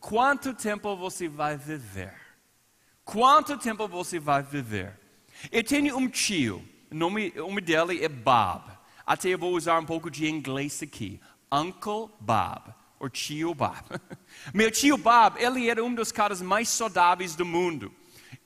Quanto 0.00 0.54
tempo 0.54 0.96
você 0.96 1.28
vai 1.28 1.56
viver? 1.56 2.14
Quanto 3.04 3.56
tempo 3.56 3.88
você 3.88 4.18
vai 4.18 4.42
viver? 4.42 4.98
Eu 5.50 5.62
tenho 5.64 5.96
um 5.96 6.08
tio, 6.08 6.66
o 6.90 6.94
nome, 6.94 7.32
o 7.36 7.48
nome 7.48 7.60
dele 7.60 8.04
é 8.04 8.08
Bob. 8.08 8.70
Até 9.06 9.30
eu 9.30 9.38
vou 9.38 9.54
usar 9.54 9.78
um 9.78 9.86
pouco 9.86 10.10
de 10.10 10.28
inglês 10.28 10.82
aqui. 10.82 11.20
Uncle 11.50 12.10
Bob, 12.20 12.74
ou 13.00 13.08
tio 13.08 13.54
Bob. 13.54 13.82
Meu 14.52 14.70
tio 14.70 14.98
Bob, 14.98 15.42
ele 15.42 15.68
era 15.68 15.82
um 15.82 15.94
dos 15.94 16.12
caras 16.12 16.42
mais 16.42 16.68
saudáveis 16.68 17.34
do 17.34 17.44
mundo. 17.44 17.94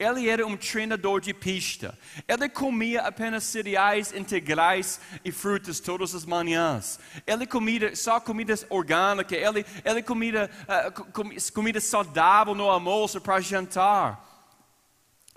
Ele 0.02 0.28
era 0.28 0.46
um 0.46 0.56
treinador 0.56 1.20
de 1.20 1.32
pista. 1.32 1.96
Ele 2.26 2.48
comia 2.48 3.02
apenas 3.02 3.44
cereais 3.44 4.12
integrais 4.12 5.00
e 5.24 5.30
frutas 5.30 5.78
todas 5.78 6.14
as 6.14 6.24
manhãs. 6.24 6.98
Ele 7.26 7.46
comia 7.46 7.94
só 7.94 8.18
comida 8.18 8.54
orgânica. 8.68 9.36
Ele, 9.36 9.64
ele 9.84 10.02
comia 10.02 10.50
uh, 10.64 11.52
comida 11.52 11.80
saudável 11.80 12.54
no 12.54 12.68
almoço 12.68 13.20
para 13.20 13.40
jantar. 13.40 14.28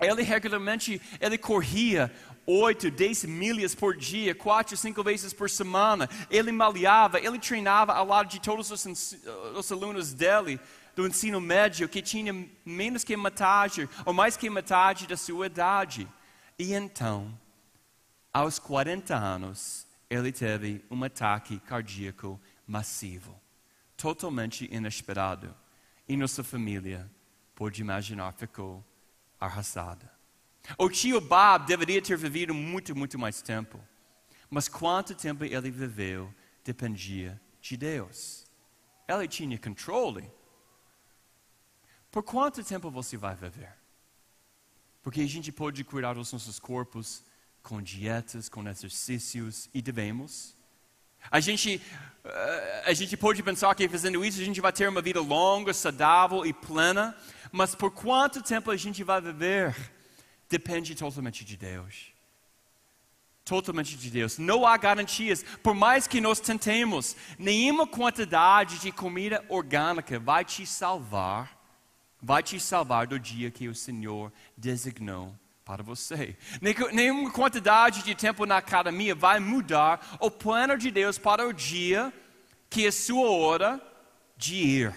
Ele 0.00 0.22
regularmente 0.22 1.00
ele 1.20 1.38
corria 1.38 2.12
oito, 2.46 2.90
dez 2.90 3.24
milhas 3.24 3.74
por 3.74 3.96
dia, 3.96 4.34
quatro, 4.34 4.76
cinco 4.76 5.02
vezes 5.02 5.32
por 5.32 5.50
semana. 5.50 6.08
Ele 6.30 6.52
malhava, 6.52 7.18
ele 7.18 7.38
treinava 7.38 7.92
ao 7.92 8.06
lado 8.06 8.28
de 8.28 8.40
todos 8.40 8.70
os, 8.70 9.16
os 9.54 9.72
alunos 9.72 10.12
dele 10.12 10.60
do 10.96 11.06
ensino 11.06 11.38
médio 11.42 11.88
que 11.90 12.00
tinha 12.00 12.32
menos 12.64 13.04
que 13.04 13.14
metade, 13.16 13.86
ou 14.06 14.14
mais 14.14 14.34
que 14.34 14.48
metade 14.48 15.06
da 15.06 15.16
sua 15.16 15.44
idade. 15.44 16.08
E 16.58 16.72
então, 16.72 17.38
aos 18.32 18.58
40 18.58 19.14
anos, 19.14 19.86
ele 20.08 20.32
teve 20.32 20.82
um 20.90 21.04
ataque 21.04 21.60
cardíaco 21.60 22.40
massivo, 22.66 23.38
totalmente 23.94 24.66
inesperado. 24.72 25.54
E 26.08 26.16
nossa 26.16 26.42
família, 26.42 27.10
pode 27.54 27.82
imaginar, 27.82 28.32
ficou 28.32 28.82
arrasada. 29.38 30.10
O 30.78 30.88
tio 30.88 31.20
Bob 31.20 31.66
deveria 31.66 32.00
ter 32.00 32.16
vivido 32.16 32.54
muito, 32.54 32.96
muito 32.96 33.18
mais 33.18 33.42
tempo. 33.42 33.78
Mas 34.48 34.66
quanto 34.66 35.14
tempo 35.14 35.44
ele 35.44 35.70
viveu 35.70 36.32
dependia 36.64 37.38
de 37.60 37.76
Deus. 37.76 38.46
Ele 39.06 39.28
tinha 39.28 39.58
controle 39.58 40.28
por 42.16 42.22
quanto 42.22 42.64
tempo 42.64 42.90
você 42.90 43.14
vai 43.14 43.34
viver? 43.34 43.68
Porque 45.02 45.20
a 45.20 45.28
gente 45.28 45.52
pode 45.52 45.84
cuidar 45.84 46.14
dos 46.14 46.32
nossos 46.32 46.58
corpos 46.58 47.22
com 47.62 47.82
dietas, 47.82 48.48
com 48.48 48.66
exercícios, 48.66 49.68
e 49.74 49.82
devemos. 49.82 50.56
A 51.30 51.40
gente, 51.40 51.78
uh, 52.24 52.30
a 52.86 52.94
gente 52.94 53.18
pode 53.18 53.42
pensar 53.42 53.74
que 53.74 53.86
fazendo 53.86 54.24
isso 54.24 54.40
a 54.40 54.44
gente 54.44 54.62
vai 54.62 54.72
ter 54.72 54.88
uma 54.88 55.02
vida 55.02 55.20
longa, 55.20 55.74
saudável 55.74 56.46
e 56.46 56.54
plena, 56.54 57.14
Mas 57.52 57.74
por 57.74 57.90
quanto 57.90 58.42
tempo 58.42 58.70
a 58.70 58.76
gente 58.78 59.04
vai 59.04 59.20
viver 59.20 59.76
depende 60.48 60.94
totalmente 60.94 61.44
de 61.44 61.54
Deus. 61.54 62.14
Totalmente 63.44 63.94
de 63.94 64.10
Deus. 64.10 64.38
Não 64.38 64.66
há 64.66 64.74
garantias. 64.78 65.44
Por 65.62 65.74
mais 65.74 66.06
que 66.06 66.18
nós 66.18 66.40
tentemos, 66.40 67.14
nenhuma 67.38 67.86
quantidade 67.86 68.78
de 68.78 68.90
comida 68.90 69.44
orgânica 69.50 70.18
vai 70.18 70.46
te 70.46 70.66
salvar. 70.66 71.55
Vai 72.26 72.42
te 72.42 72.58
salvar 72.58 73.06
do 73.06 73.20
dia 73.20 73.52
que 73.52 73.68
o 73.68 73.74
Senhor 73.74 74.32
designou 74.56 75.32
para 75.64 75.80
você. 75.80 76.36
Nenhuma 76.92 77.30
quantidade 77.30 78.02
de 78.02 78.16
tempo 78.16 78.44
na 78.44 78.56
academia 78.56 79.14
vai 79.14 79.38
mudar 79.38 80.18
o 80.18 80.28
plano 80.28 80.76
de 80.76 80.90
Deus 80.90 81.18
para 81.18 81.46
o 81.46 81.52
dia 81.52 82.12
que 82.68 82.84
é 82.84 82.90
sua 82.90 83.30
hora 83.30 83.80
de 84.36 84.56
ir. 84.56 84.94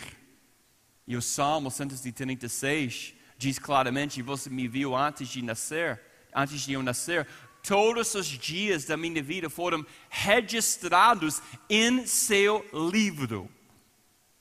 E 1.06 1.16
o 1.16 1.22
Salmo 1.22 1.70
136 1.70 3.14
diz 3.38 3.60
claramente: 3.60 4.24
Você 4.24 4.50
me 4.50 4.68
viu 4.68 4.96
antes 4.96 5.30
de 5.30 5.44
nascer, 5.44 6.02
antes 6.34 6.62
de 6.62 6.74
eu 6.74 6.82
nascer. 6.82 7.28
Todos 7.62 8.16
os 8.16 8.26
dias 8.26 8.86
da 8.86 8.98
minha 8.98 9.22
vida 9.22 9.52
foram 9.52 9.86
registrados 10.10 11.44
em 11.70 12.08
seu 12.08 12.66
livro. 12.92 13.48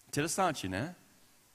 Interessante, 0.09 0.67
né? 0.67 0.97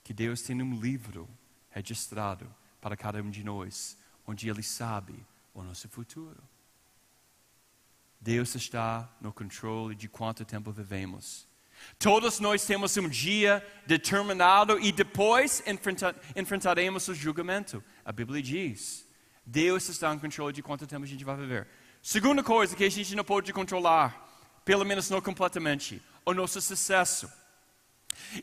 Que 0.04 0.14
Deus 0.14 0.42
tem 0.42 0.62
um 0.62 0.80
livro 0.80 1.30
registrado 1.70 2.54
para 2.82 2.98
cada 2.98 3.22
um 3.22 3.30
de 3.30 3.44
nós, 3.44 3.98
onde 4.28 4.50
Ele 4.50 4.62
sabe 4.62 5.26
o 5.54 5.64
nosso 5.64 5.88
futuro. 5.88 6.44
Deus 8.20 8.56
está 8.56 9.10
no 9.20 9.34
controle 9.34 9.96
de 9.96 10.08
quanto 10.08 10.46
tempo 10.46 10.72
vivemos. 10.72 11.48
Todos 12.00 12.40
nós 12.40 12.66
temos 12.66 12.96
um 12.96 13.10
dia 13.10 13.66
determinado 13.86 14.80
e 14.80 14.92
depois 14.92 15.62
enfrentar, 15.68 16.16
enfrentaremos 16.36 17.08
o 17.08 17.14
julgamento. 17.14 17.84
A 18.06 18.12
Bíblia 18.12 18.42
diz: 18.42 19.06
Deus 19.46 19.90
está 19.90 20.14
em 20.14 20.20
controle 20.20 20.54
de 20.54 20.64
quanto 20.64 20.88
tempo 20.88 21.04
a 21.04 21.08
gente 21.08 21.26
vai 21.26 21.36
viver. 21.36 21.68
Segunda 22.02 22.44
coisa 22.44 22.76
que 22.76 22.84
a 22.84 22.90
gente 22.90 23.16
não 23.16 23.24
pode 23.24 23.52
controlar, 23.52 24.62
pelo 24.64 24.86
menos 24.86 25.10
não 25.10 25.22
completamente, 25.22 26.02
o 26.26 26.34
nosso 26.34 26.62
sucesso. 26.62 27.30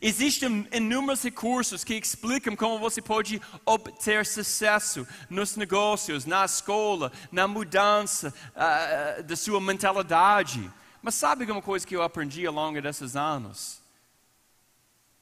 Existem 0.01 0.67
inúmeros 0.71 1.23
recursos 1.23 1.83
que 1.83 1.95
explicam 1.95 2.55
como 2.55 2.79
você 2.79 3.01
pode 3.01 3.41
obter 3.65 4.25
sucesso 4.25 5.07
nos 5.29 5.55
negócios, 5.55 6.25
na 6.25 6.45
escola, 6.45 7.11
na 7.31 7.47
mudança 7.47 8.33
uh, 8.55 9.23
da 9.23 9.35
sua 9.35 9.59
mentalidade. 9.59 10.71
Mas 11.01 11.15
sabe 11.15 11.49
uma 11.51 11.61
coisa 11.61 11.85
que 11.85 11.95
eu 11.95 12.03
aprendi 12.03 12.45
ao 12.45 12.53
longo 12.53 12.81
desses 12.81 13.15
anos? 13.15 13.81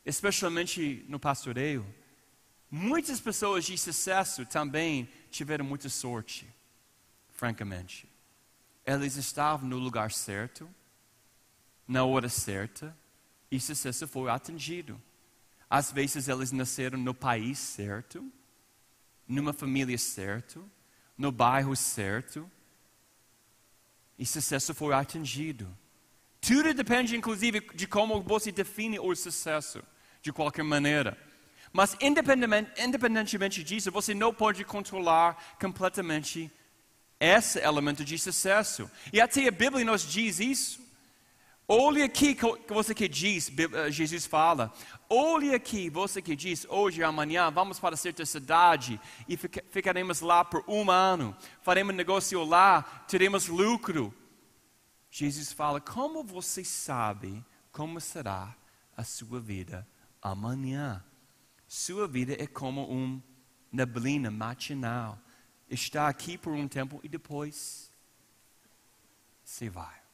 Especialmente 0.06 1.06
no 1.08 1.20
pastoreio. 1.20 1.86
Muitas 2.70 3.20
pessoas 3.20 3.66
de 3.66 3.78
sucesso 3.78 4.46
também 4.46 5.10
tiveram 5.32 5.66
muita 5.66 5.90
sorte, 5.90 6.48
francamente. 7.32 8.08
Eles 8.86 9.16
estavam 9.16 9.68
no 9.68 9.78
lugar 9.78 10.12
certo, 10.12 10.70
na 11.88 12.04
hora 12.04 12.30
certa, 12.30 12.96
e 13.52 13.60
sucesso 13.60 14.08
foi 14.08 14.30
atingido. 14.30 15.02
Às 15.70 15.92
vezes 15.92 16.28
eles 16.28 16.52
nasceram 16.52 16.98
no 16.98 17.14
país 17.14 17.60
certo, 17.60 18.32
numa 19.28 19.54
família 19.54 19.98
certa, 19.98 20.60
no 21.18 21.32
bairro 21.32 21.76
certo, 21.76 22.50
e 24.18 24.26
sucesso 24.26 24.74
foi 24.74 24.94
atingido. 24.94 25.68
Tudo 26.42 26.74
depende, 26.74 27.16
inclusive, 27.16 27.60
de 27.76 27.86
como 27.86 28.22
você 28.22 28.52
define 28.52 29.00
o 29.00 29.16
sucesso, 29.16 29.84
de 30.22 30.32
qualquer 30.32 30.64
maneira. 30.64 31.18
Mas, 31.72 31.96
independentemente 32.02 33.64
disso, 33.64 33.92
você 33.92 34.14
não 34.14 34.34
pode 34.34 34.64
controlar 34.64 35.58
completamente 35.60 36.52
esse 37.20 37.60
elemento 37.60 38.04
de 38.04 38.18
sucesso. 38.18 38.90
E 39.14 39.22
até 39.22 39.48
a 39.48 39.52
Bíblia 39.52 39.86
nos 39.86 40.02
diz 40.02 40.40
isso. 40.40 40.89
Olhe 41.72 42.02
aqui 42.02 42.36
você 42.68 42.96
que 42.96 43.08
diz, 43.08 43.52
eh, 43.56 43.92
Jesus 43.92 44.26
fala. 44.26 44.74
Olhe 45.08 45.54
aqui, 45.54 45.88
você 45.88 46.20
que 46.20 46.36
diz, 46.36 46.66
hoje 46.68 47.02
e 47.02 47.04
amanhã 47.04 47.52
vamos 47.52 47.80
para 47.80 47.96
certa 47.96 48.26
cidade 48.26 49.00
e 49.28 49.38
ficaremos 49.38 50.20
lá 50.20 50.44
por 50.44 50.64
um 50.68 50.90
ano. 50.90 51.38
Faremos 51.62 51.94
negócio 51.94 52.44
lá, 52.44 52.82
teremos 53.08 53.48
lucro. 53.48 54.12
Jesus 55.12 55.54
fala: 55.54 55.80
Como 55.80 56.24
você 56.24 56.66
sabe 56.66 57.46
como 57.72 58.02
será 58.02 58.56
a 58.98 59.04
sua 59.04 59.40
vida 59.40 59.88
amanhã? 60.20 61.06
Sua 61.68 62.08
vida 62.08 62.34
é 62.34 62.48
como 62.48 62.84
uma 62.90 63.24
neblina 63.72 64.32
matinal. 64.32 65.20
Está 65.70 66.08
aqui 66.08 66.36
por 66.36 66.52
um 66.52 66.68
tempo 66.68 67.00
e 67.04 67.08
depois 67.08 67.94
se 69.44 69.70
vai. 69.70 70.09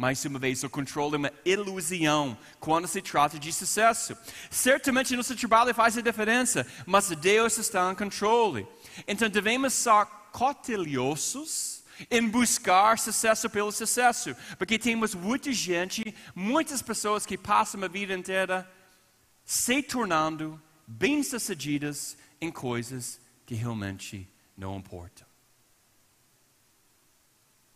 Mais 0.00 0.24
uma 0.24 0.38
vez, 0.38 0.64
o 0.64 0.70
controle 0.70 1.16
é 1.16 1.18
uma 1.18 1.32
ilusão 1.44 2.34
quando 2.58 2.88
se 2.88 3.02
trata 3.02 3.38
de 3.38 3.52
sucesso. 3.52 4.16
Certamente 4.50 5.14
nosso 5.14 5.36
trabalho 5.36 5.74
faz 5.74 5.98
a 5.98 6.00
diferença, 6.00 6.66
mas 6.86 7.10
Deus 7.10 7.58
está 7.58 7.92
em 7.92 7.94
controle. 7.94 8.66
Então 9.06 9.28
devemos 9.28 9.74
ser 9.74 10.06
cautelosos 10.32 11.84
em 12.10 12.26
buscar 12.26 12.98
sucesso 12.98 13.50
pelo 13.50 13.70
sucesso, 13.70 14.34
porque 14.56 14.78
temos 14.78 15.14
muita 15.14 15.52
gente, 15.52 16.14
muitas 16.34 16.80
pessoas 16.80 17.26
que 17.26 17.36
passam 17.36 17.84
a 17.84 17.86
vida 17.86 18.14
inteira 18.14 18.66
se 19.44 19.82
tornando 19.82 20.58
bem-sucedidas 20.86 22.16
em 22.40 22.50
coisas 22.50 23.20
que 23.44 23.54
realmente 23.54 24.26
não 24.56 24.78
importam. 24.78 25.29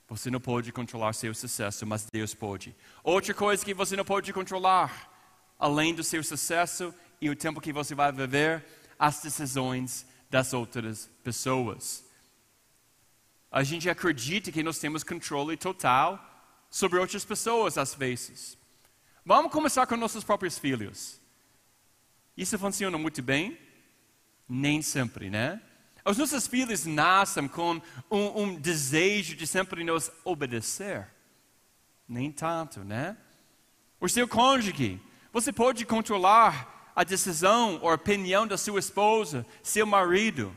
Você 0.09 0.31
não 0.31 0.41
pode 0.41 0.71
controlar 0.71 1.13
seu 1.15 1.35
sucesso, 1.35 1.87
mas 1.87 2.07
Deus 2.13 2.35
pode. 2.35 2.75
Outra 3.03 3.33
coisa 3.33 3.65
que 3.65 3.73
você 3.73 3.97
não 3.97 4.05
pode 4.05 4.33
controlar, 4.33 5.11
além 5.59 5.95
do 5.95 6.05
seu 6.05 6.23
sucesso 6.23 6.95
e 7.21 7.31
o 7.31 7.37
tempo 7.37 7.61
que 7.61 7.73
você 7.73 7.95
vai 7.95 8.13
viver, 8.13 8.65
as 8.99 9.23
decisões 9.23 10.07
das 10.31 10.53
outras 10.53 11.11
pessoas. 11.23 12.05
A 13.51 13.63
gente 13.63 13.89
acredita 13.89 14.53
que 14.53 14.63
nós 14.63 14.79
temos 14.79 15.05
controle 15.05 15.57
total 15.57 16.19
sobre 16.69 16.99
outras 16.99 17.25
pessoas 17.25 17.79
às 17.79 17.95
vezes. 17.95 18.59
Vamos 19.25 19.53
começar 19.53 19.87
com 19.87 19.97
nossos 19.97 20.25
próprios 20.25 20.59
filhos. 20.59 21.21
Isso 22.37 22.59
funciona 22.59 22.99
muito 22.99 23.23
bem? 23.23 23.59
Nem 24.49 24.83
sempre, 24.83 25.31
né? 25.31 25.63
Os 26.05 26.19
nossos 26.19 26.47
filhos 26.47 26.85
nascem 26.85 27.49
com 27.49 27.81
um, 28.11 28.43
um 28.43 28.55
desejo 28.55 29.35
de 29.35 29.47
sempre 29.47 29.83
nos 29.83 30.11
obedecer. 30.23 31.09
Nem 32.07 32.31
tanto, 32.31 32.85
né? 32.85 33.17
O 33.99 34.09
seu 34.09 34.29
cônjuge, 34.29 35.01
você 35.33 35.51
pode 35.51 35.87
controlar 35.87 36.93
a 36.95 37.03
decisão 37.03 37.81
ou 37.81 37.89
a 37.89 37.95
opinião 37.95 38.47
da 38.47 38.59
sua 38.59 38.79
esposa, 38.79 39.47
seu 39.63 39.87
marido. 39.87 40.55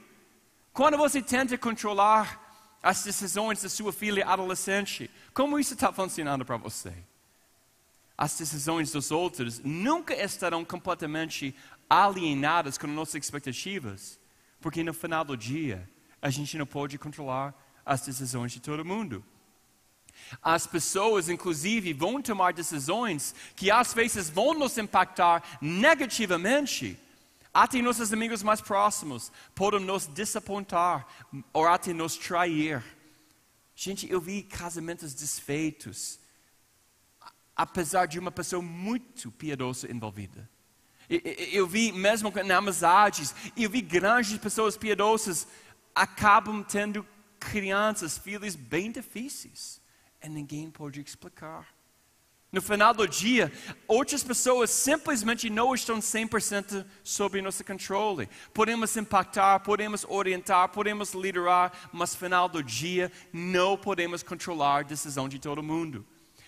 Quando 0.73 0.97
você 0.97 1.21
tenta 1.21 1.57
controlar 1.57 2.77
as 2.83 3.03
decisões 3.03 3.61
da 3.61 3.69
sua 3.69 3.93
filha 3.93 4.27
adolescente, 4.27 5.09
como 5.33 5.57
isso 5.57 5.73
está 5.73 5.91
funcionando 5.91 6.43
para 6.43 6.57
você? 6.57 6.93
As 8.17 8.37
decisões 8.37 8.91
dos 8.91 9.11
outros 9.11 9.59
nunca 9.63 10.13
estarão 10.13 10.65
completamente 10.65 11.55
alienadas 11.89 12.77
com 12.77 12.87
nossas 12.87 13.15
expectativas. 13.15 14.19
Porque 14.59 14.83
no 14.83 14.93
final 14.93 15.23
do 15.23 15.37
dia, 15.37 15.89
a 16.21 16.29
gente 16.29 16.57
não 16.57 16.65
pode 16.65 16.97
controlar 16.97 17.53
as 17.85 18.01
decisões 18.01 18.51
de 18.51 18.59
todo 18.59 18.83
mundo. 18.83 19.23
As 20.41 20.67
pessoas, 20.67 21.29
inclusive, 21.29 21.93
vão 21.93 22.21
tomar 22.21 22.53
decisões 22.53 23.33
que 23.55 23.71
às 23.71 23.93
vezes 23.93 24.29
vão 24.29 24.53
nos 24.53 24.77
impactar 24.77 25.43
negativamente. 25.61 26.99
Até 27.53 27.81
nossos 27.81 28.11
amigos 28.11 28.43
mais 28.43 28.61
próximos 28.61 29.31
podem 29.55 29.79
nos 29.79 30.05
desapontar 30.05 31.07
ou 31.53 31.67
até 31.67 31.93
nos 31.93 32.17
trair. 32.17 32.83
Gente, 33.75 34.09
eu 34.11 34.19
vi 34.19 34.43
casamentos 34.43 35.13
desfeitos, 35.13 36.19
apesar 37.55 38.05
de 38.05 38.19
uma 38.19 38.31
pessoa 38.31 38.61
muito 38.61 39.31
piedosa 39.31 39.89
envolvida. 39.91 40.49
Eu 41.09 41.65
vi 41.65 41.91
mesmo 41.91 42.33
na 42.45 42.57
amizades, 42.57 43.33
eu 43.55 43.69
vi 43.69 43.81
grandes 43.81 44.37
pessoas 44.37 44.75
piedosas 44.75 45.47
acabam 45.97 46.63
tendo 46.63 47.05
crianças, 47.39 48.17
filhos 48.17 48.55
bem 48.55 48.91
difíceis. 48.91 49.81
E 50.23 50.29
ninguém 50.29 50.69
pode 50.69 51.01
explicar. 51.01 51.67
No 52.51 52.61
final 52.61 52.93
do 52.93 53.05
dia, 53.07 53.51
outras 53.87 54.23
pessoas 54.23 54.69
simplesmente 54.69 55.49
não 55.49 55.75
estão 55.75 55.99
100% 55.99 56.85
sob 57.03 57.41
nosso 57.41 57.63
controle. 57.63 58.29
Podemos 58.53 58.95
impactar, 58.95 59.59
podemos 59.59 60.05
orientar, 60.07 60.69
podemos 60.69 61.13
liderar, 61.13 61.73
mas 61.91 62.13
no 62.13 62.19
final 62.19 62.47
do 62.47 62.63
dia, 62.63 63.11
não 63.33 63.77
podemos 63.77 64.23
controlar 64.23 64.79
a 64.79 64.83
decisão 64.83 65.27
de 65.27 65.39
todo 65.39 65.61
mundo. 65.61 66.05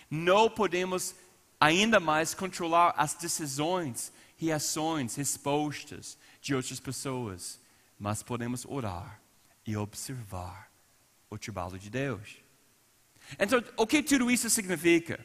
Não 0.09 0.49
podemos 0.49 1.15
ainda 1.59 1.99
mais 1.99 2.33
controlar 2.33 2.93
as 2.95 3.13
decisões 3.13 4.13
reações, 4.39 5.15
respostas 5.15 6.17
de 6.41 6.55
outras 6.55 6.79
pessoas, 6.79 7.59
mas 7.99 8.23
podemos 8.23 8.65
orar 8.65 9.19
e 9.67 9.75
observar 9.75 10.71
o 11.29 11.37
trabalho 11.37 11.77
de 11.77 11.89
Deus. 11.89 12.37
Então, 13.37 13.61
o 13.77 13.85
que 13.85 14.01
tudo 14.01 14.31
isso 14.31 14.49
significa? 14.49 15.23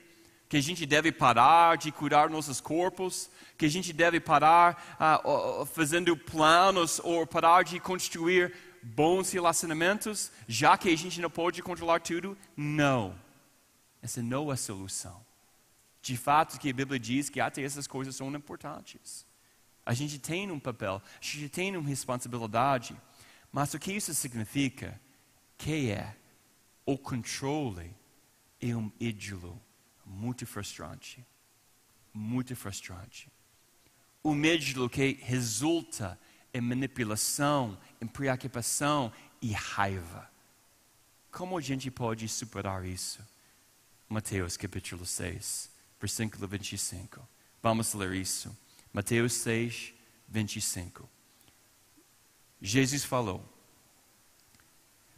Que 0.49 0.57
a 0.57 0.61
gente 0.61 0.85
deve 0.85 1.11
parar 1.11 1.79
de 1.79 1.91
cuidar 1.91 2.29
nossos 2.29 2.61
corpos, 2.61 3.31
que 3.57 3.65
a 3.65 3.71
gente 3.71 3.93
deve 3.93 4.21
parar 4.21 5.23
uh, 5.25 5.65
fazendo 5.65 6.17
planos 6.17 7.01
ou 7.03 7.27
parar 7.27 7.63
de 7.63 7.79
construir 7.79 8.53
bons 8.83 9.31
relacionamentos, 9.33 10.31
já 10.47 10.77
que 10.77 10.91
a 10.91 10.97
gente 10.97 11.21
não 11.21 11.31
pode 11.31 11.63
controlar 11.63 12.01
tudo? 12.01 12.37
Não. 12.57 13.15
Essa 14.03 14.23
não 14.23 14.51
é 14.51 14.55
a 14.55 14.57
solução. 14.57 15.25
De 16.05 16.19
fato, 16.19 16.61
que 16.61 16.69
a 16.69 16.73
Bíblia 16.75 17.01
diz 17.01 17.31
que 17.31 17.41
até 17.41 17.63
essas 17.63 17.87
coisas 17.87 18.15
são 18.15 18.31
importantes. 18.31 19.25
A 19.87 19.95
gente 19.95 20.19
tem 20.19 20.51
um 20.51 20.61
papel, 20.61 21.01
a 21.03 21.25
gente 21.25 21.49
tem 21.49 21.75
uma 21.75 21.89
responsabilidade, 21.89 22.95
mas 23.51 23.73
o 23.73 23.79
que 23.79 23.91
isso 23.91 24.13
significa? 24.13 25.01
Que 25.57 25.91
é 25.91 26.15
o 26.85 26.99
controle 26.99 27.91
é 28.61 28.77
um 28.77 28.93
ídolo 29.01 29.59
muito 30.05 30.47
frustrante. 30.47 31.25
Muito 32.13 32.55
frustrante. 32.55 33.33
Um 34.23 34.45
ídolo 34.45 34.91
que 34.91 35.19
resulta 35.23 36.21
em 36.53 36.61
manipulação, 36.61 37.79
em 37.99 38.07
preocupação 38.07 39.11
e 39.41 39.53
raiva. 39.53 40.31
Como 41.31 41.57
a 41.57 41.63
gente 41.63 41.91
pode 41.91 42.29
superar 42.29 42.85
isso? 42.85 43.27
Mateus 44.07 44.59
capítulo 44.59 45.07
6, 45.07 45.73
versículo 46.05 46.47
25. 46.47 47.27
Vamos 47.63 47.95
ler 47.95 48.13
isso. 48.13 48.55
Mateus 48.93 49.33
6, 49.33 49.95
25. 50.29 51.09
Jesus 52.61 53.05
falou: 53.05 53.43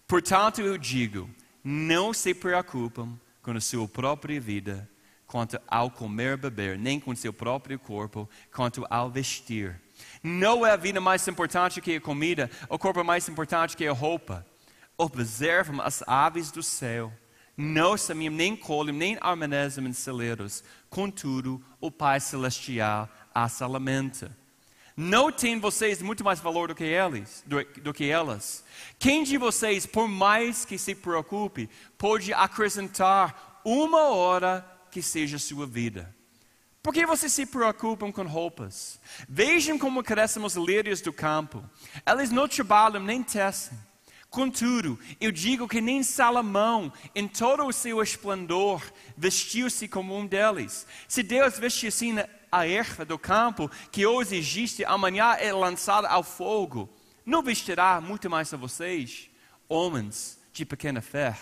Portanto 0.07 0.61
eu 0.61 0.79
digo, 0.79 1.29
não 1.65 2.15
se 2.15 2.33
preocupem 2.33 3.21
com 3.43 3.51
a 3.51 3.61
sua 3.61 3.89
própria 3.89 4.41
vida, 4.41 4.89
quanto 5.27 5.61
ao 5.67 5.91
comer 5.91 6.35
e 6.35 6.43
beber, 6.43 6.79
nem 6.79 7.01
com 7.01 7.17
seu 7.17 7.33
próprio 7.33 7.81
corpo, 7.81 8.31
quanto 8.55 8.87
ao 8.89 9.11
vestir. 9.11 9.81
Não 10.23 10.65
é 10.65 10.71
a 10.71 10.77
vida 10.77 11.01
mais 11.01 11.27
importante 11.27 11.81
que 11.81 11.97
a 11.97 12.01
comida, 12.01 12.49
o 12.69 12.79
corpo 12.79 13.03
mais 13.03 13.29
importante 13.29 13.77
que 13.77 13.89
a 13.89 13.93
roupa. 13.93 14.47
Observam 14.97 15.83
as 15.83 16.03
aves 16.07 16.51
do 16.53 16.63
céu. 16.63 17.13
Não 17.57 17.97
semeiam, 17.97 18.35
nem 18.35 18.55
colhem, 18.55 18.95
nem 18.95 19.19
armazenam 19.21 19.89
em 19.89 19.93
celeiros. 19.93 20.63
Contudo, 20.91 21.63
o 21.81 21.91
Pai 21.91 22.21
Celestial 22.21 23.09
as 23.35 23.63
alimenta. 23.63 24.37
Não 24.97 25.31
tem 25.31 25.61
vocês 25.61 26.01
muito 26.01 26.25
mais 26.25 26.41
valor 26.41 26.69
do 26.69 26.75
que 26.75 26.85
eles, 26.85 27.45
do, 27.47 27.63
do, 27.83 27.93
que 27.93 28.09
elas. 28.09 28.65
Quem 28.99 29.25
de 29.25 29.37
vocês, 29.37 29.85
por 29.85 30.09
mais 30.09 30.65
que 30.65 30.79
se 30.79 30.95
preocupe, 30.95 31.69
pode 31.99 32.33
acrescentar 32.33 33.61
uma 33.63 34.09
hora 34.09 34.67
que 34.91 35.03
seja 35.03 35.39
sua 35.39 35.67
vida? 35.67 36.15
Por 36.83 36.95
que 36.95 37.05
vocês 37.05 37.33
se 37.33 37.45
preocupam 37.45 38.11
com 38.11 38.23
roupas? 38.23 38.99
Vejam 39.29 39.79
como 39.79 40.03
crescem 40.03 40.43
os 40.43 40.55
lírios 40.55 41.03
do 41.03 41.13
campo. 41.13 41.63
Eles 42.07 42.31
não 42.31 42.49
trabalham 42.49 43.03
nem 43.03 43.23
tecem. 43.23 43.77
Contudo, 44.31 44.99
eu 45.21 45.31
digo 45.31 45.69
que 45.69 45.81
nem 45.81 46.03
Salomão, 46.03 46.93
em 47.15 47.27
todo 47.27 47.65
o 47.65 47.73
seu 47.73 48.03
esplendor, 48.03 48.83
vestiu-se 49.17 49.89
como 49.89 50.17
um 50.17 50.27
deles. 50.27 50.87
Se 51.09 51.23
Deus 51.23 51.59
veste 51.59 51.87
assim 51.87 52.17
a 52.51 52.67
erva 52.67 53.05
do 53.05 53.19
campo, 53.19 53.71
que 53.91 54.05
hoje 54.05 54.37
existe, 54.37 54.85
amanhã 54.85 55.35
é 55.35 55.53
lançada 55.53 56.09
ao 56.09 56.23
fogo, 56.23 56.89
não 57.25 57.43
vestirá 57.43 58.01
muito 58.01 58.29
mais 58.29 58.53
a 58.53 58.57
vocês, 58.57 59.31
homens 59.69 60.39
de 60.53 60.65
pequena 60.65 61.01
fé. 61.01 61.37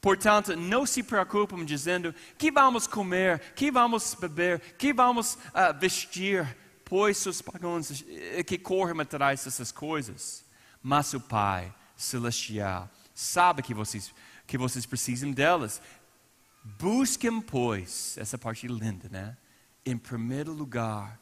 Portanto, 0.00 0.54
não 0.56 0.86
se 0.86 1.02
preocupem 1.02 1.64
dizendo 1.64 2.14
que 2.38 2.50
vamos 2.50 2.86
comer, 2.86 3.40
que 3.54 3.70
vamos 3.70 4.14
beber, 4.14 4.60
que 4.76 4.92
vamos 4.92 5.34
uh, 5.34 5.78
vestir, 5.78 6.56
pois 6.84 7.24
os 7.26 7.42
pagãos 7.42 8.04
eh, 8.08 8.42
que 8.44 8.56
correm 8.56 9.00
atrás 9.00 9.44
dessas 9.44 9.72
coisas. 9.72 10.44
Mas 10.82 11.12
o 11.14 11.20
Pai 11.20 11.74
Celestial 11.96 12.90
sabe 13.14 13.62
que 13.62 13.72
vocês, 13.72 14.12
que 14.46 14.58
vocês 14.58 14.84
precisam 14.84 15.32
delas. 15.32 15.80
Busquem, 16.62 17.40
pois, 17.40 18.16
essa 18.18 18.36
parte 18.36 18.66
linda, 18.66 19.08
né? 19.08 19.36
em 19.86 19.96
primeiro 19.96 20.52
lugar 20.52 21.18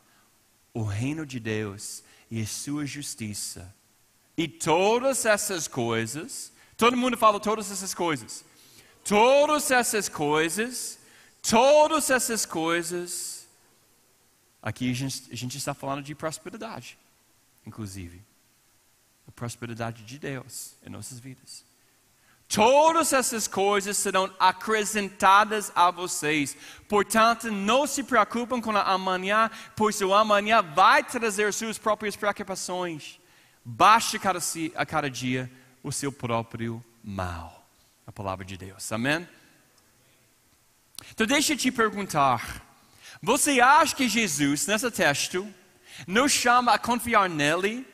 o 0.73 0.83
reino 0.83 1.25
de 1.27 1.39
Deus 1.39 2.03
e 2.31 2.41
a 2.41 2.47
sua 2.47 2.87
justiça. 2.87 3.73
E 4.37 4.49
todas 4.49 5.25
essas 5.27 5.69
coisas, 5.69 6.51
todo 6.77 6.97
mundo 6.97 7.17
fala 7.17 7.39
todas 7.39 7.71
essas 7.71 7.95
coisas. 7.95 8.45
Todas 9.05 9.71
essas 9.71 10.09
coisas, 10.09 10.99
todas 11.43 12.11
essas 12.11 12.47
coisas. 12.47 13.47
Aqui 14.61 14.91
a 14.91 14.95
gente, 14.95 15.31
a 15.31 15.37
gente 15.37 15.59
está 15.59 15.75
falando 15.75 16.03
de 16.03 16.15
prosperidade, 16.15 16.99
inclusive. 17.67 18.21
A 19.29 19.33
prosperidade 19.33 20.05
de 20.05 20.19
Deus 20.19 20.75
em 20.85 20.91
nossas 20.91 21.19
vidas. 21.19 21.65
Todas 22.49 23.13
essas 23.13 23.49
coisas 23.49 23.97
serão 23.97 24.33
acrescentadas 24.39 25.73
a 25.75 25.91
vocês. 25.91 26.57
Portanto, 26.89 27.51
não 27.51 27.87
se 27.87 28.03
preocupem 28.03 28.61
com 28.61 28.73
o 28.73 28.79
amanhã, 28.79 29.51
pois 29.75 30.01
o 30.01 30.15
amanhã 30.15 30.63
vai 30.63 31.03
trazer 31.03 31.53
suas 31.53 31.79
próprias 31.79 32.15
preocupações. 32.15 33.19
Baixe 33.65 34.19
cada, 34.19 34.39
a 34.77 34.87
cada 34.87 35.11
dia 35.11 35.51
o 35.83 35.91
seu 35.91 36.13
próprio 36.13 36.85
mal. 37.03 37.67
A 38.07 38.13
palavra 38.13 38.45
de 38.45 38.57
Deus. 38.57 38.93
Amém? 38.93 39.27
Então, 41.11 41.27
deixa 41.27 41.55
eu 41.55 41.57
te 41.57 41.73
perguntar: 41.73 42.63
você 43.23 43.61
acha 43.61 43.97
que 43.97 44.09
Jesus, 44.09 44.67
nesse 44.67 44.91
texto, 44.91 45.53
nos 46.07 46.31
chama 46.31 46.73
a 46.75 46.79
confiar 46.79 47.29
nele 47.29 47.87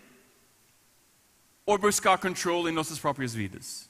ou 1.64 1.78
buscar 1.78 2.18
controle 2.18 2.70
em 2.70 2.74
nossas 2.74 2.98
próprias 2.98 3.34
vidas? 3.34 3.88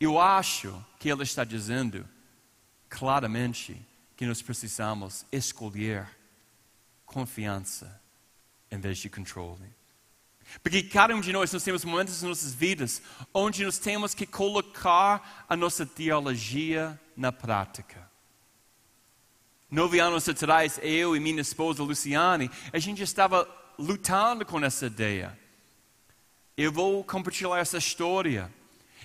Eu 0.00 0.20
acho 0.20 0.84
que 0.98 1.08
ele 1.08 1.22
está 1.22 1.44
dizendo 1.44 2.08
claramente 2.88 3.80
que 4.16 4.26
nós 4.26 4.40
precisamos 4.42 5.24
escolher 5.30 6.08
confiança 7.04 8.00
em 8.70 8.78
vez 8.78 8.98
de 8.98 9.08
controle. 9.08 9.78
Porque 10.62 10.82
cada 10.82 11.14
um 11.14 11.20
de 11.20 11.32
nós, 11.32 11.52
nós 11.52 11.62
temos 11.62 11.84
momentos 11.84 12.22
em 12.22 12.26
nossas 12.26 12.54
vidas 12.54 13.02
onde 13.34 13.64
nós 13.64 13.78
temos 13.78 14.14
que 14.14 14.26
colocar 14.26 15.44
a 15.48 15.56
nossa 15.56 15.84
teologia 15.84 16.98
na 17.16 17.30
prática. 17.30 18.08
Nove 19.70 20.00
anos 20.00 20.26
atrás, 20.28 20.80
eu 20.82 21.14
e 21.14 21.20
minha 21.20 21.42
esposa 21.42 21.82
Luciane, 21.82 22.50
a 22.72 22.78
gente 22.78 23.02
estava 23.02 23.46
lutando 23.78 24.46
com 24.46 24.58
essa 24.64 24.86
ideia. 24.86 25.38
Eu 26.60 26.72
vou 26.72 27.04
compartilhar 27.04 27.56
essa 27.56 27.78
história. 27.78 28.52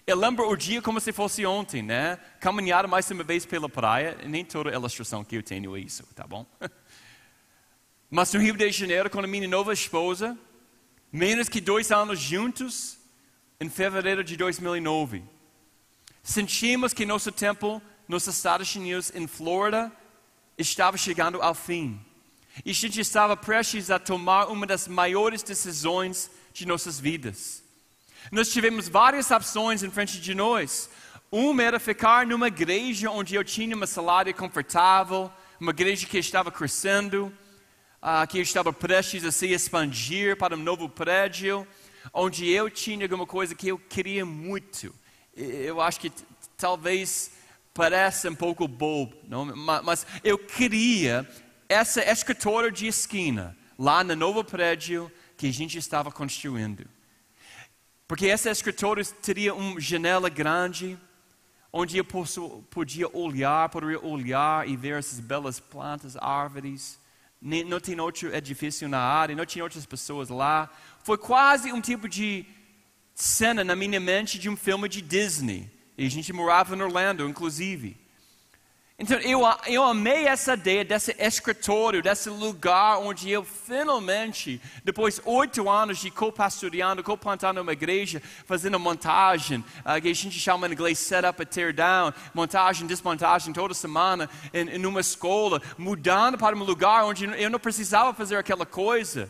Eu 0.07 0.17
lembro 0.17 0.49
o 0.49 0.55
dia 0.55 0.81
como 0.81 0.99
se 0.99 1.13
fosse 1.13 1.45
ontem, 1.45 1.83
né? 1.83 2.17
Caminhar 2.39 2.87
mais 2.87 3.11
uma 3.11 3.23
vez 3.23 3.45
pela 3.45 3.69
praia, 3.69 4.17
nem 4.25 4.43
toda 4.43 4.73
ilustração 4.73 5.23
que 5.23 5.35
eu 5.35 5.43
tenho 5.43 5.77
é 5.77 5.79
isso, 5.79 6.03
tá 6.15 6.25
bom? 6.25 6.47
Mas 8.09 8.33
no 8.33 8.39
Rio 8.39 8.57
de 8.57 8.71
Janeiro, 8.71 9.07
com 9.07 9.19
a 9.19 9.27
minha 9.27 9.47
nova 9.47 9.71
esposa, 9.71 10.35
menos 11.11 11.47
que 11.47 11.61
dois 11.61 11.91
anos 11.91 12.19
juntos, 12.19 12.97
em 13.59 13.69
fevereiro 13.69 14.23
de 14.23 14.35
2009, 14.35 15.23
sentimos 16.23 16.91
que 16.91 17.05
nosso 17.05 17.31
tempo 17.31 17.79
nos 18.07 18.25
Estados 18.25 18.75
Unidos, 18.75 19.11
em 19.13 19.27
Flórida, 19.27 19.91
estava 20.57 20.97
chegando 20.97 21.39
ao 21.39 21.53
fim. 21.53 22.03
E 22.65 22.71
a 22.71 22.73
gente 22.73 22.99
estava 22.99 23.37
prestes 23.37 23.91
a 23.91 23.99
tomar 23.99 24.47
uma 24.47 24.65
das 24.65 24.87
maiores 24.87 25.43
decisões 25.43 26.31
de 26.53 26.67
nossas 26.67 26.99
vidas. 26.99 27.63
Nós 28.31 28.49
tivemos 28.49 28.87
várias 28.87 29.31
opções 29.31 29.83
em 29.83 29.89
frente 29.89 30.21
de 30.21 30.33
nós. 30.33 30.89
Uma 31.31 31.63
era 31.63 31.79
ficar 31.79 32.25
numa 32.25 32.47
igreja 32.47 33.09
onde 33.09 33.35
eu 33.35 33.43
tinha 33.43 33.75
uma 33.75 33.87
salário 33.87 34.33
confortável, 34.33 35.31
uma 35.59 35.71
igreja 35.71 36.05
que 36.05 36.17
estava 36.17 36.51
crescendo, 36.51 37.33
uh, 38.01 38.27
que 38.27 38.39
estava 38.39 38.71
prestes 38.71 39.25
a 39.25 39.31
se 39.31 39.47
expandir 39.47 40.37
para 40.37 40.55
um 40.55 40.59
novo 40.59 40.87
prédio, 40.87 41.67
onde 42.13 42.47
eu 42.47 42.69
tinha 42.69 43.05
alguma 43.05 43.25
coisa 43.25 43.55
que 43.55 43.69
eu 43.69 43.79
queria 43.79 44.25
muito. 44.25 44.93
Eu 45.35 45.81
acho 45.81 45.99
que 45.99 46.11
talvez 46.55 47.31
pareça 47.73 48.29
um 48.29 48.35
pouco 48.35 48.67
bobo, 48.67 49.17
não? 49.27 49.45
mas 49.55 50.05
eu 50.23 50.37
queria 50.37 51.27
essa 51.67 52.03
escritora 52.03 52.71
de 52.71 52.85
esquina, 52.85 53.57
lá 53.79 54.03
no 54.03 54.15
novo 54.15 54.43
prédio 54.43 55.11
que 55.43 55.49
a 55.49 55.51
gente 55.51 55.77
estava 55.77 56.10
construindo. 56.10 56.86
Porque 58.08 58.27
essa 58.27 58.49
escritora 58.49 59.03
teria 59.03 59.53
uma 59.53 59.77
janela 59.77 60.29
grande, 60.29 60.97
onde 61.69 61.97
eu 61.97 62.06
podia 62.69 63.10
olhar, 63.13 63.67
poderia 63.67 63.99
olhar 63.99 64.65
e 64.65 64.77
ver 64.77 64.99
essas 64.99 65.19
belas 65.19 65.60
plantas, 65.60 66.15
árvores, 66.15 66.97
não 67.41 67.77
tem 67.82 67.99
outro 67.99 68.34
edifício 68.34 68.88
na 68.88 69.01
área, 69.01 69.36
não 69.36 69.45
tinha 69.45 69.65
outras 69.65 69.86
pessoas 69.86 70.29
lá. 70.29 70.69
Foi 71.03 71.17
quase 71.17 71.73
um 71.73 71.82
tipo 71.82 72.08
de 72.08 72.45
cena 73.13 73.65
na 73.65 73.75
minha 73.75 73.99
mente 73.99 74.39
de 74.39 74.49
um 74.49 74.56
filme 74.56 74.88
de 74.88 75.01
Disney. 75.01 75.69
E 75.97 76.06
a 76.06 76.10
gente 76.10 76.32
morava 76.32 76.73
em 76.73 76.82
Orlando, 76.82 77.27
inclusive. 77.27 77.97
Então 78.97 79.17
eu, 79.17 79.41
eu 79.65 79.84
amei 79.84 80.27
essa 80.27 80.53
ideia 80.53 80.86
desse 80.86 81.15
escritório, 81.17 82.01
desse 82.01 82.29
lugar 82.29 82.99
onde 82.99 83.29
eu 83.29 83.43
finalmente, 83.43 84.62
depois 84.84 85.15
de 85.15 85.21
oito 85.25 85.67
anos 85.67 85.97
de 85.97 86.12
co-pastoreando, 86.12 87.03
co-plantando 87.03 87.60
uma 87.60 87.73
igreja, 87.73 88.21
fazendo 88.45 88.79
montagem, 88.79 89.65
uh, 89.79 89.99
que 89.99 90.10
a 90.10 90.13
gente 90.13 90.39
chama 90.39 90.67
em 90.67 90.73
inglês 90.73 90.99
setup 90.99 91.41
e 91.41 91.45
tear 91.45 91.73
down, 91.73 92.13
montagem, 92.36 92.86
desmontagem 92.86 93.51
toda 93.51 93.73
semana 93.73 94.29
em, 94.53 94.69
em 94.69 94.86
uma 94.86 95.01
escola, 95.01 95.60
mudando 95.75 96.38
para 96.38 96.56
um 96.56 96.63
lugar 96.63 97.03
onde 97.03 97.25
eu 97.25 97.49
não 97.49 97.60
precisava 97.60 98.13
fazer 98.13 98.38
aquela 98.38 98.65
coisa. 98.65 99.29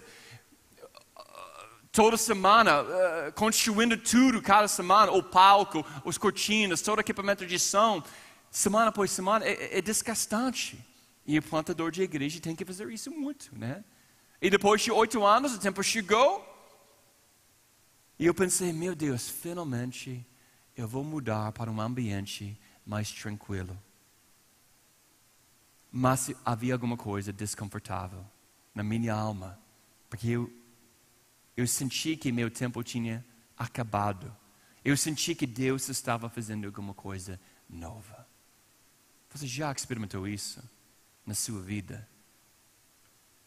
Toda 1.90 2.18
semana, 2.18 2.82
uh, 2.82 3.34
construindo 3.34 3.96
tudo 3.96 4.42
cada 4.42 4.68
semana, 4.68 5.14
o 5.14 5.24
palco, 5.24 5.86
os 6.04 6.18
cortinas, 6.18 6.82
todo 6.82 6.98
o 6.98 7.02
equipamento 7.02 7.46
de 7.46 7.58
som 7.58 8.04
semana 8.54 8.90
após 8.90 9.12
semana, 9.12 9.44
é, 9.44 9.80
é 9.80 9.82
desgastante. 9.82 10.80
E 11.26 11.38
o 11.40 11.42
plantador 11.42 11.92
de 11.92 12.02
igreja 12.04 12.40
tem 12.40 12.56
que 12.56 12.64
fazer 12.64 12.90
isso 12.92 13.10
muito, 13.10 13.50
né? 13.58 13.84
E 14.42 14.50
depois 14.50 14.82
de 14.82 14.92
oito 14.92 15.26
anos, 15.26 15.56
o 15.56 15.60
tempo 15.60 15.82
chegou. 15.82 16.50
E 18.20 18.26
eu 18.26 18.34
pensei, 18.34 18.72
meu 18.72 18.94
Deus, 18.94 19.28
finalmente 19.28 20.26
eu 20.76 20.88
vou 20.88 21.04
mudar 21.04 21.52
para 21.54 21.72
um 21.72 21.82
ambiente 21.82 22.60
mais 22.86 23.12
tranquilo. 23.12 23.78
Mas 25.92 26.32
havia 26.46 26.74
alguma 26.74 26.98
coisa 26.98 27.32
desconfortável 27.32 28.26
na 28.76 28.84
minha 28.84 29.14
alma, 29.14 29.58
porque 30.10 30.28
eu, 30.28 30.52
eu 31.56 31.66
senti 31.68 32.18
que 32.18 32.32
meu 32.32 32.52
tempo 32.52 32.84
tinha 32.84 33.26
acabado. 33.58 34.36
Eu 34.84 34.98
senti 34.98 35.34
que 35.34 35.48
Deus 35.48 35.88
estava 35.88 36.30
fazendo 36.30 36.66
alguma 36.66 36.94
coisa 36.94 37.40
nova. 37.70 38.13
Você 39.34 39.48
já 39.48 39.72
experimentou 39.72 40.28
isso 40.28 40.62
na 41.26 41.34
sua 41.34 41.60
vida? 41.62 42.08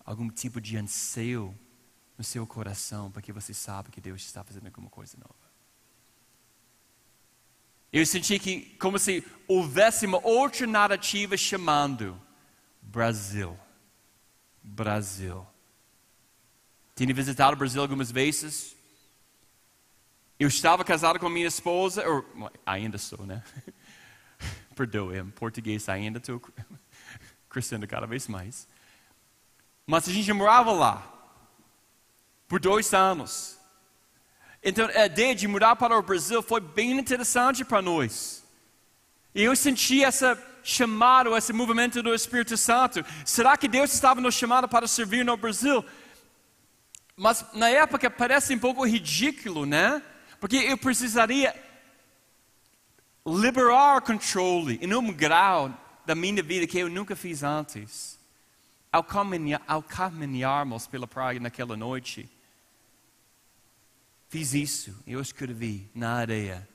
Algum 0.04 0.28
tipo 0.28 0.60
de 0.60 0.76
anseio 0.76 1.56
no 2.18 2.24
seu 2.24 2.46
coração 2.46 3.10
porque 3.10 3.32
você 3.32 3.54
sabe 3.54 3.90
que 3.90 4.00
Deus 4.00 4.22
está 4.22 4.42
fazendo 4.42 4.66
alguma 4.66 4.90
coisa 4.90 5.16
nova? 5.16 5.46
Eu 7.92 8.04
senti 8.04 8.38
que 8.38 8.76
como 8.80 8.98
se 8.98 9.24
houvesse 9.46 10.06
uma 10.06 10.18
outra 10.26 10.66
narrativa 10.66 11.36
chamando 11.36 12.20
Brasil. 12.82 13.56
Brasil. 14.62 15.46
Tinha 16.96 17.14
visitado 17.14 17.54
o 17.54 17.58
Brasil 17.58 17.80
algumas 17.80 18.10
vezes. 18.10 18.74
Eu 20.38 20.48
estava 20.48 20.84
casado 20.84 21.18
com 21.20 21.28
minha 21.28 21.46
esposa, 21.46 22.06
ou 22.06 22.50
ainda 22.66 22.98
sou, 22.98 23.24
né? 23.24 23.42
Perdoe, 24.76 25.18
em 25.18 25.30
português 25.30 25.88
ainda 25.88 26.18
estou 26.18 26.40
crescendo 27.48 27.88
cada 27.88 28.06
vez 28.06 28.28
mais. 28.28 28.68
Mas 29.86 30.06
a 30.06 30.12
gente 30.12 30.30
morava 30.34 30.70
lá 30.70 31.12
por 32.46 32.60
dois 32.60 32.92
anos. 32.92 33.58
Então 34.62 34.86
a 34.94 35.06
ideia 35.06 35.34
de 35.34 35.48
mudar 35.48 35.76
para 35.76 35.98
o 35.98 36.02
Brasil 36.02 36.42
foi 36.42 36.60
bem 36.60 36.92
interessante 36.92 37.64
para 37.64 37.80
nós. 37.80 38.44
E 39.34 39.42
eu 39.42 39.56
senti 39.56 40.04
essa 40.04 40.38
chamado, 40.62 41.34
esse 41.36 41.52
movimento 41.52 42.02
do 42.02 42.14
Espírito 42.14 42.56
Santo. 42.56 43.04
Será 43.24 43.56
que 43.56 43.68
Deus 43.68 43.94
estava 43.94 44.20
nos 44.20 44.34
chamando 44.34 44.68
para 44.68 44.86
servir 44.86 45.24
no 45.24 45.36
Brasil? 45.36 45.84
Mas 47.16 47.46
na 47.54 47.70
época 47.70 48.10
parece 48.10 48.54
um 48.54 48.58
pouco 48.58 48.84
ridículo, 48.84 49.64
né? 49.64 50.02
Porque 50.38 50.56
eu 50.56 50.76
precisaria 50.76 51.54
liberar 53.26 54.00
controle 54.02 54.78
em 54.80 54.94
um 54.94 55.12
grau 55.12 55.74
da 56.06 56.14
minha 56.14 56.42
vida 56.42 56.66
que 56.66 56.78
eu 56.78 56.88
nunca 56.88 57.16
fiz 57.16 57.42
antes. 57.42 58.16
Ao, 58.92 59.02
caminhar, 59.02 59.60
ao 59.66 59.82
caminharmos 59.82 60.86
pela 60.86 61.06
praia 61.06 61.40
naquela 61.40 61.76
noite, 61.76 62.30
fiz 64.28 64.54
isso. 64.54 65.02
Eu 65.06 65.20
escrevi 65.20 65.90
na 65.92 66.12
areia 66.14 66.66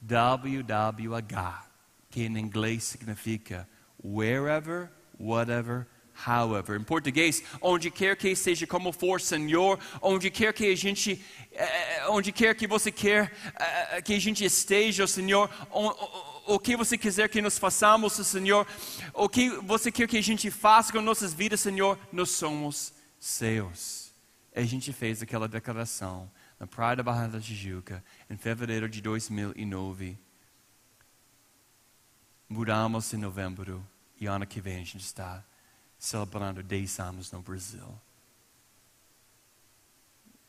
WWH, 0.00 1.66
que 2.10 2.22
em 2.22 2.38
inglês 2.38 2.84
significa 2.84 3.68
wherever, 4.02 4.90
whatever, 5.20 5.86
however. 6.26 6.78
Em 6.78 6.84
português, 6.84 7.42
onde 7.60 7.90
quer 7.90 8.16
que 8.16 8.34
seja 8.36 8.66
como 8.66 8.92
for, 8.92 9.20
Senhor, 9.20 9.78
onde 10.00 10.30
quer 10.30 10.52
que 10.52 10.70
a 10.70 10.76
gente, 10.76 11.24
eh, 11.52 12.06
onde 12.08 12.32
quer 12.32 12.54
que 12.54 12.66
você 12.66 12.90
quer 12.90 13.32
eh, 13.56 14.02
que 14.02 14.14
a 14.14 14.20
gente 14.20 14.44
esteja, 14.44 15.06
Senhor, 15.06 15.50
o 16.46 16.58
que 16.58 16.76
você 16.76 16.96
quiser 16.96 17.28
que 17.28 17.42
nós 17.42 17.58
façamos, 17.58 18.12
Senhor, 18.12 18.66
o 19.12 19.28
que 19.28 19.50
você 19.50 19.90
quer 19.90 20.06
que 20.06 20.18
a 20.18 20.22
gente 20.22 20.50
faça 20.50 20.92
com 20.92 21.00
nossas 21.00 21.32
vidas, 21.32 21.60
Senhor, 21.60 21.98
nós 22.12 22.30
somos 22.30 22.92
seus. 23.18 24.12
A 24.54 24.62
gente 24.62 24.92
fez 24.92 25.22
aquela 25.22 25.48
declaração 25.48 26.30
na 26.60 26.66
Praia 26.66 26.96
da 26.96 27.02
Barra 27.02 27.26
da 27.26 27.40
Tijuca, 27.40 28.04
em 28.30 28.36
fevereiro 28.36 28.88
de 28.88 29.00
2009. 29.00 30.18
Mudamos 32.48 33.12
em 33.12 33.16
novembro 33.16 33.84
e 34.20 34.26
ano 34.26 34.46
que 34.46 34.60
vem 34.60 34.76
a 34.76 34.84
gente 34.84 34.98
está 34.98 35.42
celebrando 36.04 36.62
10 36.62 37.00
anos 37.00 37.32
no 37.32 37.40
Brasil. 37.40 37.98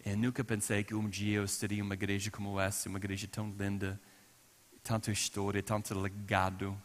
Eu 0.06 0.18
nunca 0.18 0.44
pensei 0.44 0.84
que 0.84 0.94
um 0.94 1.08
dia 1.08 1.38
eu 1.38 1.46
estaria 1.46 1.80
em 1.80 1.82
uma 1.82 1.94
igreja 1.94 2.30
como 2.30 2.60
essa, 2.60 2.90
uma 2.90 2.98
igreja 2.98 3.26
tão 3.26 3.50
linda, 3.58 4.00
tanta 4.84 5.14
história, 5.14 5.64
tanto 5.64 5.98
legado, 5.98 6.78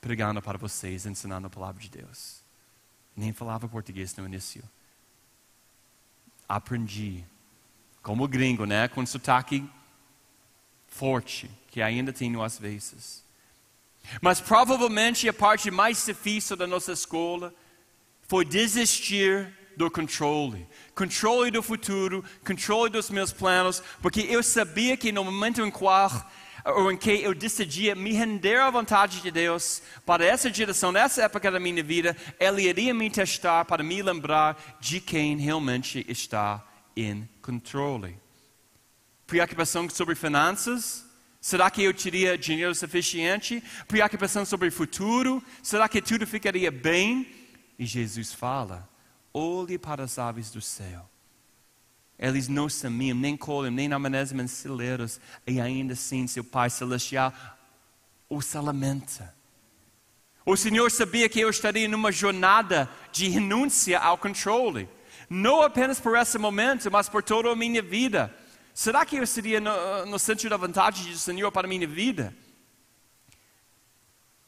pregando 0.00 0.40
para 0.40 0.56
vocês, 0.56 1.06
ensinando 1.06 1.48
a 1.48 1.50
palavra 1.50 1.82
de 1.82 1.90
Deus. 1.90 2.40
Nem 3.16 3.32
falava 3.32 3.68
português 3.68 4.14
no 4.14 4.24
início. 4.24 4.62
Aprendi, 6.48 7.24
como 8.00 8.28
gringo, 8.28 8.64
né? 8.64 8.86
Com 8.86 9.04
sotaque 9.04 9.68
forte, 10.86 11.50
que 11.68 11.82
ainda 11.82 12.12
tenho 12.12 12.40
às 12.40 12.60
vezes. 12.60 13.28
Mas 14.20 14.40
provavelmente 14.40 15.28
a 15.28 15.32
parte 15.32 15.70
mais 15.70 16.04
difícil 16.04 16.56
da 16.56 16.66
nossa 16.66 16.92
escola 16.92 17.54
foi 18.28 18.44
desistir 18.44 19.52
do 19.76 19.90
controle. 19.90 20.66
Controle 20.94 21.50
do 21.50 21.62
futuro, 21.62 22.24
controle 22.44 22.90
dos 22.90 23.10
meus 23.10 23.32
planos, 23.32 23.82
porque 24.02 24.20
eu 24.20 24.42
sabia 24.42 24.96
que 24.96 25.12
no 25.12 25.24
momento 25.24 25.62
em 25.62 25.70
qual 25.70 26.10
ou 26.64 26.92
em 26.92 26.96
que 26.96 27.10
eu 27.10 27.34
decidia 27.34 27.94
me 27.94 28.12
render 28.12 28.60
à 28.60 28.70
vontade 28.70 29.20
de 29.20 29.30
Deus 29.30 29.82
para 30.04 30.24
essa 30.24 30.50
direção, 30.50 30.92
nessa 30.92 31.22
época 31.22 31.50
da 31.50 31.58
minha 31.58 31.82
vida, 31.82 32.16
Ele 32.38 32.68
iria 32.68 32.92
me 32.92 33.08
testar 33.10 33.64
para 33.64 33.82
me 33.82 34.02
lembrar 34.02 34.78
de 34.80 35.00
quem 35.00 35.36
realmente 35.36 36.04
está 36.08 36.62
em 36.96 37.28
controle. 37.40 38.18
Preocupação 39.26 39.88
sobre 39.88 40.14
finanças, 40.14 41.06
Será 41.40 41.70
que 41.70 41.82
eu 41.82 41.94
teria 41.94 42.36
dinheiro 42.36 42.74
suficiente? 42.74 43.62
Preocupação 43.88 44.44
sobre 44.44 44.68
o 44.68 44.72
futuro? 44.72 45.42
Será 45.62 45.88
que 45.88 46.02
tudo 46.02 46.26
ficaria 46.26 46.70
bem? 46.70 47.26
E 47.78 47.86
Jesus 47.86 48.32
fala: 48.32 48.86
olhe 49.32 49.78
para 49.78 50.04
as 50.04 50.18
aves 50.18 50.50
do 50.50 50.60
céu. 50.60 51.08
Eles 52.18 52.48
não 52.48 52.68
semeiam, 52.68 53.16
nem 53.16 53.34
colhem, 53.34 53.70
nem 53.72 53.90
amanecem 53.90 54.38
em 54.38 54.46
celeiros, 54.46 55.18
e 55.46 55.58
ainda 55.58 55.94
assim 55.94 56.26
seu 56.26 56.44
Pai 56.44 56.68
Celestial 56.68 57.32
os 58.28 58.54
alimenta. 58.54 59.34
O 60.44 60.54
Senhor 60.54 60.90
sabia 60.90 61.28
que 61.30 61.40
eu 61.40 61.48
estaria 61.48 61.88
numa 61.88 62.12
jornada 62.12 62.90
de 63.10 63.28
renúncia 63.28 63.98
ao 63.98 64.18
controle, 64.18 64.86
não 65.30 65.62
apenas 65.62 65.98
por 65.98 66.14
esse 66.18 66.36
momento, 66.36 66.90
mas 66.90 67.08
por 67.08 67.22
toda 67.22 67.50
a 67.50 67.56
minha 67.56 67.80
vida. 67.80 68.34
Será 68.80 69.04
que 69.04 69.16
eu 69.16 69.26
seria 69.26 69.60
no, 69.60 70.06
no 70.06 70.18
centro 70.18 70.48
da 70.48 70.56
vontade 70.56 71.06
do 71.06 71.18
Senhor 71.18 71.52
para 71.52 71.66
a 71.66 71.68
minha 71.68 71.86
vida? 71.86 72.34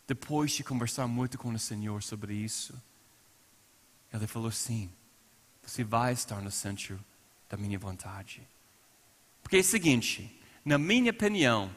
Depois 0.07 0.53
de 0.53 0.65
conversar 0.65 1.07
muito 1.07 1.37
com 1.37 1.51
o 1.51 1.59
Senhor 1.59 2.03
sobre 2.03 2.33
isso, 2.33 2.73
ele 4.11 4.27
falou 4.27 4.51
sim, 4.51 4.91
você 5.63 5.85
vai 5.85 6.15
estar 6.15 6.41
no 6.41 6.51
centro 6.51 6.99
da 7.47 7.59
minha 7.59 7.79
vontade. 7.79 8.41
Porque 9.43 9.57
é 9.57 9.61
o 9.61 9.65
seguinte, 9.65 10.41
na 10.65 10.79
minha 10.79 11.11
opinião, 11.11 11.71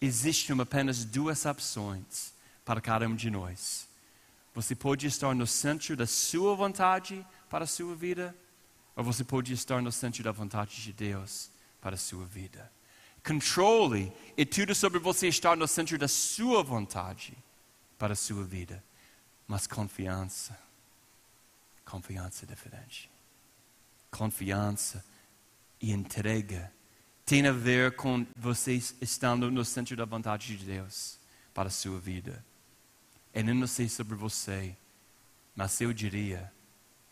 existem 0.00 0.60
apenas 0.60 1.04
duas 1.04 1.44
opções 1.44 2.32
para 2.64 2.80
cada 2.80 3.08
um 3.08 3.16
de 3.16 3.32
nós. 3.32 3.88
Você 4.54 4.76
pode 4.76 5.08
estar 5.08 5.34
no 5.34 5.44
centro 5.44 5.96
da 5.96 6.06
sua 6.06 6.54
vontade 6.54 7.26
para 7.50 7.64
a 7.64 7.66
sua 7.66 7.96
vida, 7.96 8.32
ou 8.94 9.02
você 9.02 9.24
pode 9.24 9.52
estar 9.52 9.82
no 9.82 9.90
centro 9.90 10.22
da 10.22 10.30
vontade 10.30 10.80
de 10.80 10.92
Deus 10.92 11.55
para 11.86 11.94
a 11.94 11.98
sua 11.98 12.26
vida. 12.26 12.68
Controle 13.24 14.12
é 14.36 14.44
tudo 14.44 14.74
sobre 14.74 14.98
você 14.98 15.28
estar 15.28 15.56
no 15.56 15.68
centro 15.68 15.96
da 15.96 16.08
sua 16.08 16.60
vontade 16.60 17.32
para 17.96 18.14
a 18.14 18.16
sua 18.16 18.42
vida. 18.42 18.82
Mas 19.46 19.68
confiança, 19.68 20.58
Confiança 21.84 22.44
é 22.44 22.48
diferente. 22.48 23.08
Confiança 24.10 25.04
e 25.80 25.92
entrega 25.92 26.72
tem 27.24 27.46
a 27.46 27.52
ver 27.52 27.94
com 27.94 28.26
vocês 28.34 28.96
estando 29.00 29.48
no 29.48 29.64
centro 29.64 29.96
da 29.96 30.04
vontade 30.04 30.58
de 30.58 30.64
Deus 30.64 31.20
para 31.54 31.68
a 31.68 31.70
sua 31.70 32.00
vida. 32.00 32.44
Eu 33.32 33.44
não 33.44 33.68
sei 33.68 33.88
sobre 33.88 34.16
você, 34.16 34.76
mas 35.54 35.80
eu 35.80 35.92
diria 35.92 36.52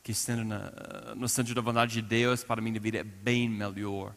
que 0.02 0.10
estando 0.10 0.44
na, 0.44 1.14
no 1.14 1.28
centro 1.28 1.54
da 1.54 1.60
vontade 1.60 1.92
de 1.92 2.02
Deus 2.02 2.42
para 2.42 2.60
a 2.60 2.62
minha 2.62 2.80
vida 2.80 2.98
é 2.98 3.04
bem 3.04 3.48
melhor. 3.48 4.14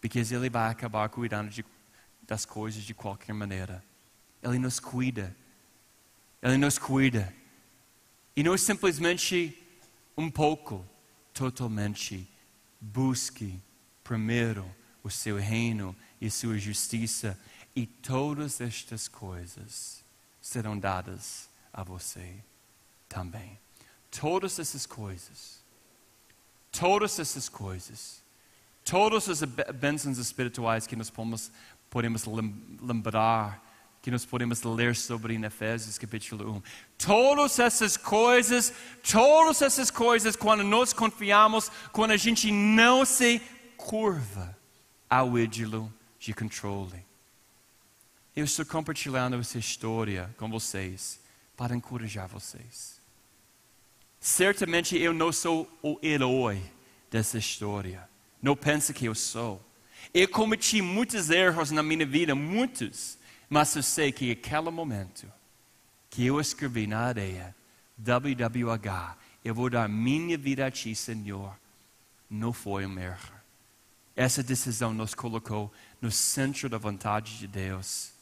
Porque 0.00 0.18
Ele 0.18 0.48
vai 0.48 0.70
acabar 0.70 1.08
cuidando 1.08 1.50
de, 1.50 1.64
das 2.26 2.44
coisas 2.44 2.82
de 2.82 2.94
qualquer 2.94 3.32
maneira. 3.32 3.82
Ele 4.42 4.58
nos 4.58 4.78
cuida. 4.78 5.34
Ele 6.42 6.56
nos 6.56 6.78
cuida. 6.78 7.34
E 8.36 8.42
não 8.42 8.54
é 8.54 8.58
simplesmente 8.58 9.60
um 10.16 10.30
pouco, 10.30 10.84
totalmente. 11.34 12.28
Busque 12.80 13.60
primeiro 14.04 14.64
o 15.02 15.10
seu 15.10 15.36
reino 15.36 15.96
e 16.20 16.30
sua 16.30 16.58
justiça, 16.58 17.38
e 17.74 17.86
todas 17.86 18.60
estas 18.60 19.08
coisas 19.08 20.04
serão 20.40 20.78
dadas 20.78 21.48
a 21.72 21.82
você 21.82 22.42
também. 23.08 23.58
Todas 24.10 24.58
essas 24.58 24.86
coisas, 24.86 25.62
todas 26.70 27.18
essas 27.18 27.48
coisas, 27.48 28.22
todas 28.88 29.28
as 29.28 29.42
bênçãos 29.74 30.18
espirituais 30.18 30.86
que 30.86 30.96
nós 30.96 31.10
podemos, 31.10 31.50
podemos 31.90 32.24
lembrar, 32.80 33.62
que 34.00 34.10
nós 34.10 34.24
podemos 34.24 34.62
ler 34.62 34.96
sobre 34.96 35.34
em 35.34 35.44
Efésios 35.44 35.98
capítulo 35.98 36.56
1. 36.56 36.62
Todas 36.96 37.58
essas 37.58 37.96
coisas, 37.98 38.72
todas 39.10 39.60
essas 39.60 39.90
coisas, 39.90 40.36
quando 40.36 40.64
nós 40.64 40.94
confiamos, 40.94 41.70
quando 41.92 42.12
a 42.12 42.16
gente 42.16 42.50
não 42.50 43.04
se 43.04 43.40
curva 43.76 44.56
ao 45.10 45.38
ídolo 45.38 45.92
de 46.18 46.32
controle. 46.32 47.04
Eu 48.34 48.44
estou 48.44 48.64
compartilhando 48.64 49.36
essa 49.36 49.58
história 49.58 50.34
com 50.38 50.48
vocês 50.48 51.20
para 51.56 51.76
encorajar 51.76 52.26
vocês. 52.28 52.98
Certamente 54.18 54.96
eu 54.96 55.12
não 55.12 55.30
sou 55.30 55.70
o 55.82 55.98
herói 56.02 56.62
dessa 57.10 57.36
história. 57.36 58.08
Não 58.40 58.56
pense 58.56 58.92
que 58.92 59.06
eu 59.06 59.14
sou. 59.14 59.64
Eu 60.14 60.28
cometi 60.28 60.80
muitos 60.80 61.30
erros 61.30 61.70
na 61.70 61.82
minha 61.82 62.06
vida, 62.06 62.34
muitos. 62.34 63.18
Mas 63.48 63.74
eu 63.74 63.82
sei 63.82 64.12
que 64.12 64.30
aquele 64.30 64.70
momento 64.70 65.30
que 66.10 66.26
eu 66.26 66.40
escrevi 66.40 66.86
na 66.86 67.00
areia, 67.00 67.54
WWH, 67.98 69.16
eu 69.44 69.54
vou 69.54 69.70
dar 69.70 69.88
minha 69.88 70.36
vida 70.36 70.66
a 70.66 70.70
Ti, 70.70 70.94
Senhor, 70.94 71.58
não 72.28 72.52
foi 72.52 72.86
um 72.86 72.98
erro. 72.98 73.32
Essa 74.14 74.42
decisão 74.42 74.92
nos 74.92 75.14
colocou 75.14 75.72
no 76.00 76.10
centro 76.10 76.68
da 76.68 76.76
vontade 76.76 77.38
de 77.38 77.46
Deus 77.46 78.12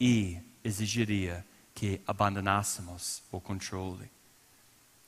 e 0.00 0.38
exigiria 0.62 1.44
que 1.74 2.00
abandonássemos 2.06 3.22
o 3.30 3.40
controle. 3.40 4.10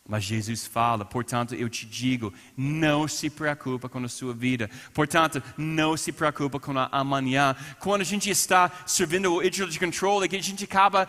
Mas 0.08 0.24
Jesus 0.24 0.66
fala, 0.66 1.04
portanto, 1.04 1.54
eu 1.54 1.68
te 1.68 1.86
digo, 1.86 2.34
não 2.56 3.06
se 3.06 3.30
preocupa 3.30 3.88
com 3.88 3.98
a 4.04 4.08
sua 4.08 4.34
vida. 4.34 4.68
Portanto, 4.92 5.42
não 5.56 5.96
se 5.96 6.10
preocupa 6.10 6.58
com 6.58 6.76
a 6.76 6.88
amanhã. 6.90 7.54
Quando 7.78 8.00
a 8.00 8.04
gente 8.04 8.28
está 8.28 8.70
servindo 8.86 9.32
o 9.32 9.42
ídolo 9.42 9.70
de 9.70 9.78
controle, 9.78 10.28
a 10.30 10.42
gente 10.42 10.64
acaba 10.64 11.08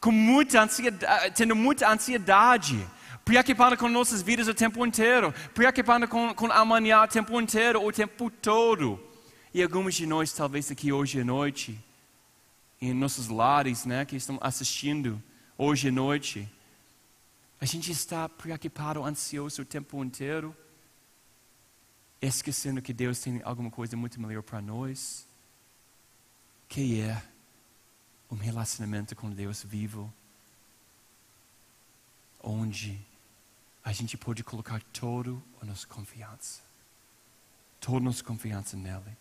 com 0.00 0.12
muita 0.12 0.62
ansiedade, 0.62 1.34
tendo 1.34 1.56
muita 1.56 1.90
ansiedade, 1.90 2.86
preocupado 3.24 3.76
com 3.76 3.88
nossas 3.88 4.22
vidas 4.22 4.46
o 4.46 4.54
tempo 4.54 4.86
inteiro, 4.86 5.34
preocupado 5.52 6.06
com, 6.06 6.32
com 6.32 6.52
amanhã 6.52 7.02
o 7.02 7.08
tempo 7.08 7.40
inteiro, 7.40 7.84
o 7.84 7.92
tempo 7.92 8.30
todo. 8.30 9.00
E 9.52 9.62
alguns 9.62 9.94
de 9.94 10.06
nós, 10.06 10.32
talvez 10.32 10.70
aqui 10.70 10.92
hoje 10.92 11.20
à 11.20 11.24
noite, 11.24 11.78
em 12.80 12.94
nossos 12.94 13.28
lares, 13.28 13.84
né, 13.84 14.04
que 14.04 14.14
estão 14.14 14.38
assistindo 14.40 15.20
hoje 15.56 15.88
à 15.88 15.92
noite, 15.92 16.48
a 17.60 17.64
gente 17.64 17.90
está 17.90 18.28
preocupado, 18.28 19.04
ansioso 19.04 19.62
o 19.62 19.64
tempo 19.64 20.02
inteiro, 20.04 20.56
esquecendo 22.20 22.82
que 22.82 22.92
Deus 22.92 23.18
tem 23.18 23.40
alguma 23.44 23.70
coisa 23.70 23.96
muito 23.96 24.20
melhor 24.20 24.42
para 24.42 24.60
nós, 24.60 25.26
que 26.68 27.00
é 27.00 27.20
um 28.30 28.36
relacionamento 28.36 29.16
com 29.16 29.30
Deus 29.30 29.62
vivo, 29.62 30.12
onde 32.42 32.98
a 33.84 33.92
gente 33.92 34.16
pode 34.16 34.44
colocar 34.44 34.82
toda 34.92 35.36
a 35.60 35.64
nossa 35.64 35.86
confiança, 35.86 36.60
toda 37.80 37.98
a 37.98 38.00
nossa 38.00 38.22
confiança 38.22 38.76
nele. 38.76 39.16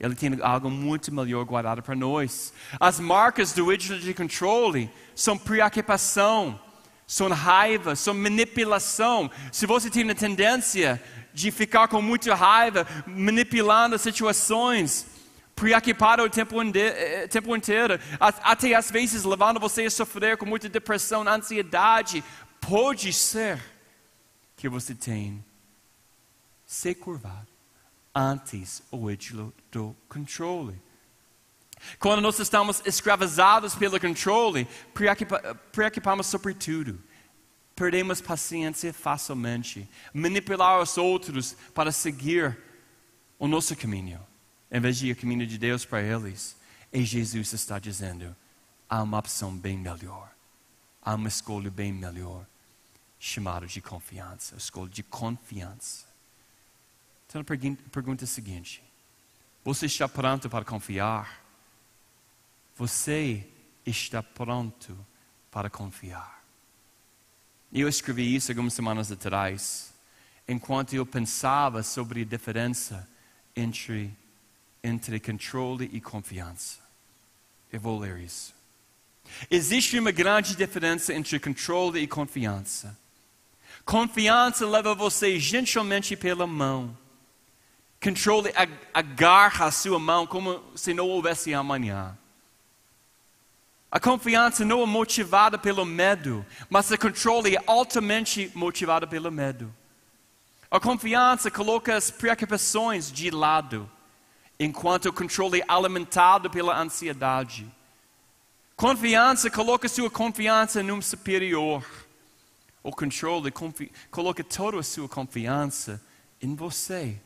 Ele 0.00 0.14
tem 0.14 0.30
algo 0.42 0.68
muito 0.68 1.12
melhor 1.12 1.44
guardado 1.44 1.82
para 1.82 1.94
nós. 1.94 2.52
As 2.80 2.98
marcas 2.98 3.52
do 3.52 3.72
ídolo 3.72 4.00
de 4.00 4.12
controle 4.12 4.90
são 5.14 5.38
preocupação, 5.38 6.60
são 7.06 7.28
raiva, 7.28 7.94
são 7.94 8.14
manipulação. 8.14 9.30
Se 9.52 9.66
você 9.66 9.90
tem 9.90 10.10
a 10.10 10.14
tendência 10.14 11.02
de 11.32 11.50
ficar 11.50 11.88
com 11.88 12.00
muita 12.00 12.34
raiva, 12.34 12.86
manipulando 13.06 13.98
situações, 13.98 15.06
preocupado 15.54 16.22
o 16.22 16.30
tempo, 16.30 16.56
eh, 16.74 17.28
tempo 17.28 17.54
inteiro, 17.54 17.98
até 18.20 18.74
às 18.74 18.90
vezes 18.90 19.24
levando 19.24 19.60
você 19.60 19.84
a 19.84 19.90
sofrer 19.90 20.36
com 20.36 20.46
muita 20.46 20.68
depressão, 20.68 21.26
ansiedade, 21.26 22.24
pode 22.60 23.12
ser 23.12 23.60
que 24.56 24.68
você 24.68 24.94
tenha 24.94 25.44
se 26.66 26.94
curvado 26.94 27.48
antes 28.14 28.82
o 28.90 29.10
ídolo 29.10 29.52
do 29.70 29.94
controle. 30.08 30.80
Quando 31.98 32.20
nós 32.20 32.38
estamos 32.38 32.82
escravizados 32.84 33.74
pelo 33.74 34.00
controle, 34.00 34.66
preocupamos 35.72 36.26
sobre 36.26 36.54
tudo. 36.54 37.00
Perdemos 37.74 38.20
paciência 38.20 38.92
facilmente. 38.92 39.88
Manipular 40.12 40.80
os 40.80 40.96
outros 40.96 41.56
para 41.74 41.90
seguir 41.90 42.56
o 43.38 43.48
nosso 43.48 43.74
caminho, 43.74 44.20
em 44.70 44.80
vez 44.80 44.96
de 44.96 45.08
ir 45.08 45.12
o 45.12 45.16
caminho 45.16 45.46
de 45.46 45.58
Deus 45.58 45.84
para 45.84 46.00
eles. 46.00 46.56
E 46.92 47.04
Jesus 47.04 47.52
está 47.52 47.78
dizendo: 47.78 48.34
há 48.88 49.02
uma 49.02 49.18
opção 49.18 49.56
bem 49.56 49.76
melhor. 49.76 50.30
Há 51.02 51.14
uma 51.14 51.28
escolha 51.28 51.70
bem 51.70 51.92
melhor. 51.92 52.46
Chamada 53.18 53.66
de 53.66 53.80
confiança. 53.80 54.56
Escolha 54.56 54.90
de 54.90 55.02
confiança. 55.02 56.06
Então 57.26 57.40
a 57.40 57.90
pergunta 57.90 58.22
é 58.22 58.26
a 58.26 58.28
seguinte: 58.28 58.82
Você 59.64 59.86
está 59.86 60.08
pronto 60.08 60.48
para 60.48 60.64
confiar? 60.64 61.43
Você 62.76 63.46
está 63.86 64.22
pronto 64.22 64.96
para 65.50 65.70
confiar. 65.70 66.42
Eu 67.72 67.88
escrevi 67.88 68.34
isso 68.34 68.50
algumas 68.50 68.72
semanas 68.72 69.10
atrás, 69.10 69.92
enquanto 70.46 70.94
eu 70.94 71.04
pensava 71.04 71.82
sobre 71.82 72.22
a 72.22 72.24
diferença 72.24 73.08
entre, 73.54 74.16
entre 74.82 75.20
controle 75.20 75.88
e 75.92 76.00
confiança. 76.00 76.78
Eu 77.72 77.80
vou 77.80 77.98
ler 77.98 78.18
isso. 78.18 78.54
Existe 79.50 79.98
uma 79.98 80.10
grande 80.10 80.54
diferença 80.54 81.12
entre 81.14 81.38
controle 81.40 82.00
e 82.00 82.06
confiança. 82.06 82.96
Confiança 83.84 84.66
leva 84.66 84.94
você 84.94 85.38
gentilmente 85.38 86.16
pela 86.16 86.46
mão. 86.46 86.96
Controle 88.02 88.52
agarra 88.92 89.66
a 89.66 89.70
sua 89.70 89.98
mão 89.98 90.26
como 90.26 90.62
se 90.76 90.92
não 90.94 91.08
houvesse 91.08 91.54
amanhã. 91.54 92.16
A 93.94 94.00
confiança 94.00 94.64
não 94.64 94.82
é 94.82 94.86
motivada 94.86 95.56
pelo 95.56 95.84
medo, 95.84 96.44
mas 96.68 96.90
o 96.90 96.98
controle 96.98 97.54
é 97.54 97.62
altamente 97.64 98.50
motivado 98.52 99.06
pelo 99.06 99.30
medo. 99.30 99.72
A 100.68 100.80
confiança 100.80 101.48
coloca 101.48 101.96
as 101.96 102.10
preocupações 102.10 103.12
de 103.12 103.30
lado, 103.30 103.88
enquanto 104.58 105.06
o 105.06 105.12
controle 105.12 105.60
é 105.60 105.64
alimentado 105.68 106.50
pela 106.50 106.76
ansiedade. 106.76 107.72
Confiança 108.74 109.48
coloca 109.48 109.88
sua 109.88 110.10
confiança 110.10 110.82
num 110.82 111.00
superior. 111.00 111.86
O 112.82 112.90
controle 112.90 113.52
coloca 114.10 114.42
toda 114.42 114.80
a 114.80 114.82
sua 114.82 115.08
confiança 115.08 116.02
em 116.42 116.56
você, 116.56 117.16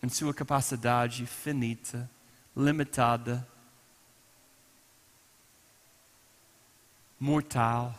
em 0.00 0.08
sua 0.08 0.32
capacidade 0.32 1.26
finita, 1.26 2.08
limitada 2.56 3.44
mortal. 7.18 7.94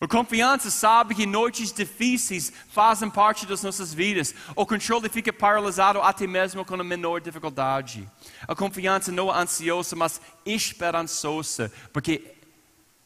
A 0.00 0.08
confiança 0.08 0.70
sabe 0.70 1.14
que 1.14 1.26
noites 1.26 1.70
difíceis 1.72 2.50
fazem 2.70 3.10
parte 3.10 3.44
das 3.44 3.62
nossas 3.62 3.92
vidas. 3.92 4.34
O 4.56 4.64
controle 4.64 5.10
fica 5.10 5.30
paralisado 5.30 6.00
até 6.00 6.26
mesmo 6.26 6.64
com 6.64 6.74
a 6.74 6.82
menor 6.82 7.20
dificuldade. 7.20 8.08
A 8.48 8.54
confiança 8.54 9.12
não 9.12 9.28
é 9.28 9.38
ansiosa, 9.38 9.94
mas 9.94 10.18
esperançosa, 10.46 11.70
porque, 11.92 12.34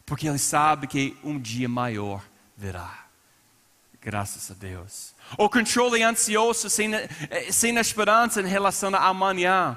porque 0.06 0.28
ele 0.28 0.38
sabe 0.38 0.86
que 0.86 1.16
um 1.24 1.36
dia 1.36 1.68
maior 1.68 2.22
virá. 2.56 3.06
Graças 4.00 4.48
a 4.52 4.54
Deus. 4.54 5.16
O 5.36 5.48
controle 5.48 6.00
ansioso, 6.00 6.70
sem, 6.70 6.92
sem 7.50 7.76
esperança 7.76 8.40
em 8.40 8.46
relação 8.46 8.94
a 8.94 9.08
amanhã. 9.08 9.76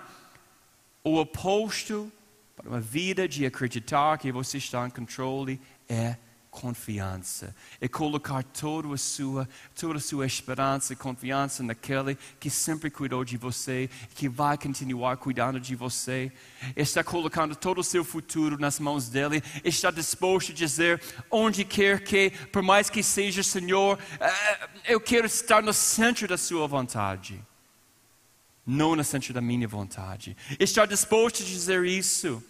O 1.04 1.18
oposto 1.18 2.12
para 2.58 2.70
uma 2.70 2.82
vida 2.82 3.28
de 3.28 3.46
acreditar 3.46 4.18
que 4.18 4.32
você 4.32 4.58
está 4.58 4.86
em 4.88 4.90
controle 4.90 5.62
é 5.88 6.18
confiança. 6.50 7.56
É 7.80 7.88
colocar 7.88 8.42
toda 8.44 8.92
a 8.92 8.98
sua, 8.98 9.48
toda 9.80 10.00
a 10.00 10.02
sua 10.02 10.26
esperança 10.26 10.92
e 10.92 10.96
confiança 10.96 11.62
naquele 11.62 12.18
que 12.40 12.50
sempre 12.50 12.90
cuidou 12.90 13.24
de 13.24 13.38
você, 13.38 13.88
que 14.16 14.28
vai 14.28 14.58
continuar 14.58 15.18
cuidando 15.18 15.60
de 15.60 15.76
você. 15.76 16.32
Está 16.76 17.04
colocando 17.04 17.56
todo 17.56 17.78
o 17.78 17.84
seu 17.84 18.04
futuro 18.04 18.58
nas 18.60 18.80
mãos 18.80 19.08
dele. 19.08 19.44
Está 19.64 19.92
disposto 19.92 20.52
a 20.52 20.56
dizer 20.56 21.00
onde 21.30 21.64
quer 21.64 22.04
que, 22.04 22.32
por 22.52 22.64
mais 22.64 22.90
que 22.90 23.04
seja 23.04 23.44
Senhor, 23.44 24.00
eh, 24.20 24.70
eu 24.88 25.00
quero 25.00 25.28
estar 25.28 25.62
no 25.62 25.74
centro 25.74 26.28
da 26.28 26.40
sua 26.40 26.66
vontade. 26.66 27.40
Não 28.68 28.98
no 28.98 29.04
centro 29.04 29.34
da 29.34 29.40
minha 29.40 29.66
vontade. 29.66 30.36
Está 30.60 30.86
disposto 30.86 31.42
a 31.42 31.46
dizer 31.46 31.86
isso. 31.86 32.44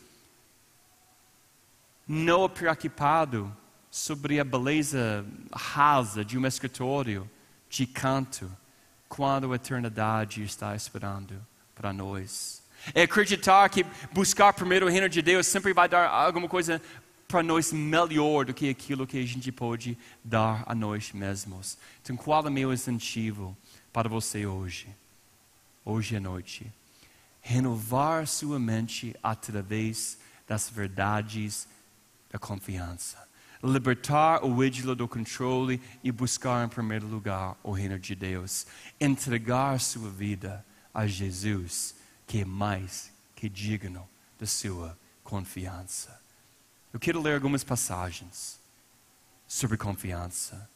Não 2.07 2.49
preocupado 2.49 3.55
sobre 3.91 4.39
a 4.39 4.43
beleza 4.43 5.24
rasa 5.53 6.26
de 6.26 6.36
um 6.36 6.47
escritório 6.47 7.30
de 7.70 7.86
canto, 7.86 8.51
quando 9.07 9.51
a 9.51 9.55
eternidade 9.55 10.43
está 10.43 10.76
esperando 10.76 11.36
para 11.76 11.93
nós. 11.93 12.63
É 12.93 13.03
acreditar 13.03 13.70
que 13.70 13.86
buscar 14.11 14.53
primeiro 14.53 14.86
o 14.86 14.89
reino 14.89 15.09
de 15.09 15.22
Deus 15.22 15.47
sempre 15.47 15.74
vai 15.74 15.88
dar 15.88 16.07
alguma 16.07 16.47
coisa 16.47 16.82
para 17.28 17.43
nós 17.43 17.74
melhor 17.74 18.45
do 18.45 18.53
que 18.53 18.70
aquilo 18.70 19.05
que 19.05 19.18
a 19.18 19.26
gente 19.26 19.51
pode 19.51 19.97
dar 20.24 20.63
a 20.65 20.74
nós 20.74 21.11
mesmos. 21.11 21.78
Então, 22.01 22.15
qual 22.15 22.45
é 22.45 22.47
o 22.47 22.51
meu 22.51 22.74
incentivo 22.74 23.55
para 23.91 24.07
você 24.07 24.45
hoje? 24.45 24.88
Hoje 25.89 26.17
à 26.17 26.19
noite. 26.19 26.69
Renovar 27.39 28.27
sua 28.27 28.59
mente 28.59 29.15
através 29.23 30.17
das 30.45 30.69
verdades 30.69 31.65
da 32.29 32.38
confiança 32.38 33.25
libertar 33.63 34.43
o 34.45 34.63
ídolo 34.63 34.95
do 34.95 35.07
controle 35.07 35.81
e 36.03 36.11
buscar 36.11 36.65
em 36.65 36.69
primeiro 36.69 37.07
lugar 37.07 37.57
o 37.63 37.71
reino 37.71 37.97
de 37.97 38.15
Deus. 38.15 38.67
Entregar 38.99 39.79
sua 39.79 40.09
vida 40.09 40.65
a 40.93 41.07
Jesus, 41.07 41.95
que 42.25 42.41
é 42.41 42.45
mais 42.45 43.11
que 43.35 43.49
digno 43.49 44.07
da 44.39 44.45
sua 44.45 44.97
confiança. 45.23 46.19
Eu 46.93 46.99
quero 46.99 47.21
ler 47.21 47.35
algumas 47.35 47.63
passagens 47.63 48.59
sobre 49.47 49.77
confiança. 49.77 50.69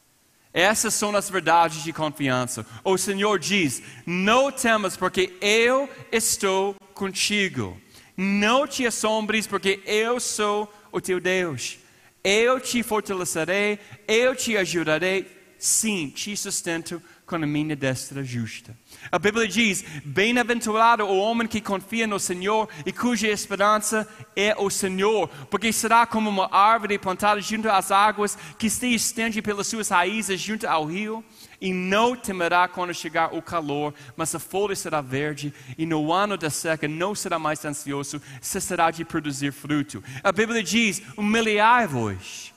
Essas 0.54 0.94
são 0.94 1.16
as 1.16 1.30
verdades 1.30 1.84
de 1.84 1.94
confiança. 1.94 2.66
O 2.84 2.98
Senhor 2.98 3.40
diz: 3.40 3.82
Não 4.06 4.52
temas, 4.52 4.98
porque 4.98 5.34
eu 5.42 5.90
estou 6.12 6.76
contigo. 6.94 7.80
Não 8.18 8.68
te 8.68 8.86
assombres, 8.86 9.48
porque 9.48 9.82
eu 9.86 10.20
sou 10.20 10.72
o 10.92 11.00
teu 11.00 11.20
Deus. 11.20 11.80
Eu 12.24 12.60
te 12.60 12.84
fortalecerei, 12.84 13.80
eu 14.08 14.36
te 14.36 14.56
ajudarei, 14.56 15.26
sim, 15.62 16.10
te 16.10 16.36
sustento 16.36 17.00
com 17.24 17.36
a 17.36 17.40
minha 17.40 17.76
destra 17.76 18.24
justa. 18.24 18.76
A 19.12 19.20
Bíblia 19.20 19.48
diz: 19.48 19.84
Bem-aventurado 20.04 21.06
o 21.06 21.20
homem 21.20 21.48
que 21.48 21.62
confia 21.62 22.08
no 22.08 22.20
Senhor 22.20 22.68
e 22.84 22.92
cuja 22.92 23.28
esperança 23.28 24.08
é 24.36 24.56
o 24.58 24.72
Senhor, 24.72 25.28
porque 25.52 25.72
será 25.72 26.08
como 26.08 26.32
uma 26.32 26.52
árvore 26.52 26.98
plantada 26.98 27.40
junto 27.40 27.70
às 27.70 27.92
águas, 27.92 28.36
que 28.58 28.72
se 28.72 28.88
estende 28.88 29.40
pelas 29.40 29.68
suas 29.68 29.90
raízes 29.90 30.42
junto 30.42 30.68
ao 30.68 30.84
rio, 30.84 31.24
e 31.62 31.72
não 31.72 32.16
temerá 32.16 32.68
quando 32.68 32.92
chegar 32.92 33.36
o 33.36 33.42
calor, 33.42 33.94
mas 34.18 34.34
a 34.34 34.40
folha 34.40 34.76
será 34.76 35.00
verde, 35.00 35.54
e 35.78 35.86
no 35.86 36.12
ano 36.12 36.36
da 36.38 36.50
seca 36.50 36.88
não 36.88 37.14
será 37.14 37.38
mais 37.38 37.64
ansioso, 37.64 38.20
cessará 38.42 38.90
de 38.90 39.06
produzir 39.06 39.54
fruto. 39.54 40.04
A 40.24 40.32
Bíblia 40.32 40.64
diz: 40.64 41.04
Humilhai-vos 41.16 42.52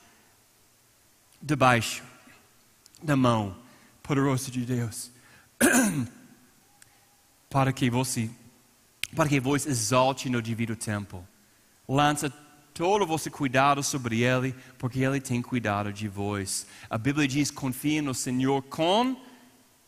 debaixo 1.39 2.14
da 3.05 3.15
mão 3.15 3.55
poderosa 4.01 4.51
de 4.51 4.65
Deus. 4.65 5.11
para 7.49 7.71
que 7.71 7.89
você, 7.89 8.29
para 9.15 9.29
que 9.29 9.39
vos 9.39 9.65
exalte 9.65 10.29
no 10.29 10.41
devido 10.41 10.75
tempo. 10.75 11.25
Lança 11.87 12.29
todo 12.73 13.03
o 13.03 13.07
vosso 13.07 13.31
cuidado 13.31 13.81
sobre 13.81 14.21
Ele, 14.21 14.53
porque 14.77 14.99
Ele 14.99 15.21
tem 15.21 15.41
cuidado 15.41 15.93
de 15.93 16.07
vós. 16.07 16.67
A 16.89 16.97
Bíblia 16.97 17.27
diz: 17.27 17.49
confie 17.51 18.01
no 18.01 18.13
Senhor 18.13 18.61
com 18.63 19.15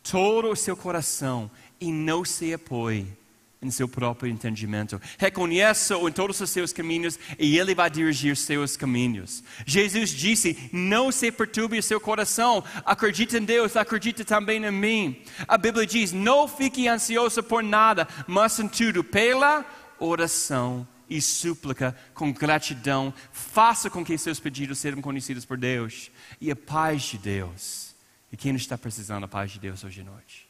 todo 0.04 0.50
o 0.50 0.56
seu 0.56 0.78
coração 0.78 1.52
e 1.82 1.92
não 1.92 2.24
se 2.24 2.54
apoie 2.54 3.18
em 3.62 3.72
seu 3.72 3.88
próprio 3.88 4.32
entendimento. 4.32 5.02
Reconheça-o 5.18 6.08
em 6.08 6.12
todos 6.12 6.40
os 6.40 6.50
seus 6.50 6.72
caminhos 6.72 7.20
e 7.40 7.58
ele 7.58 7.74
vai 7.74 7.90
dirigir 7.90 8.38
seus 8.38 8.78
caminhos. 8.78 9.44
Jesus 9.66 10.12
disse: 10.12 10.70
Não 10.72 11.12
se 11.12 11.32
perturbe 11.32 11.80
o 11.80 11.84
seu 11.84 12.00
coração. 12.00 12.64
Acredite 12.86 13.38
em 13.38 13.44
Deus, 13.44 13.76
acredite 13.76 14.24
também 14.24 14.64
em 14.64 14.72
mim. 14.72 15.22
A 15.48 15.58
Bíblia 15.58 15.86
diz: 15.86 16.12
Não 16.12 16.48
fique 16.48 16.88
ansioso 16.88 17.42
por 17.42 17.64
nada, 17.64 18.08
mas 18.28 18.60
em 18.60 18.68
tudo, 18.68 19.04
pela 19.04 19.66
oração 20.00 20.88
e 21.10 21.22
súplica, 21.22 21.96
com 22.14 22.32
gratidão, 22.34 23.14
faça 23.32 23.90
com 23.90 24.04
que 24.04 24.18
seus 24.18 24.40
pedidos 24.40 24.78
sejam 24.78 25.02
conhecidos 25.02 25.46
por 25.46 25.58
Deus. 25.58 26.12
E 26.40 26.52
a 26.52 26.56
paz 26.56 27.04
de 27.04 27.18
Deus. 27.18 27.96
E 28.32 28.38
quem 28.38 28.54
está 28.56 28.78
precisando 28.78 29.22
da 29.22 29.28
paz 29.28 29.52
de 29.52 29.60
Deus 29.60 29.84
hoje 29.84 30.02
à 30.02 30.04
noite? 30.04 30.48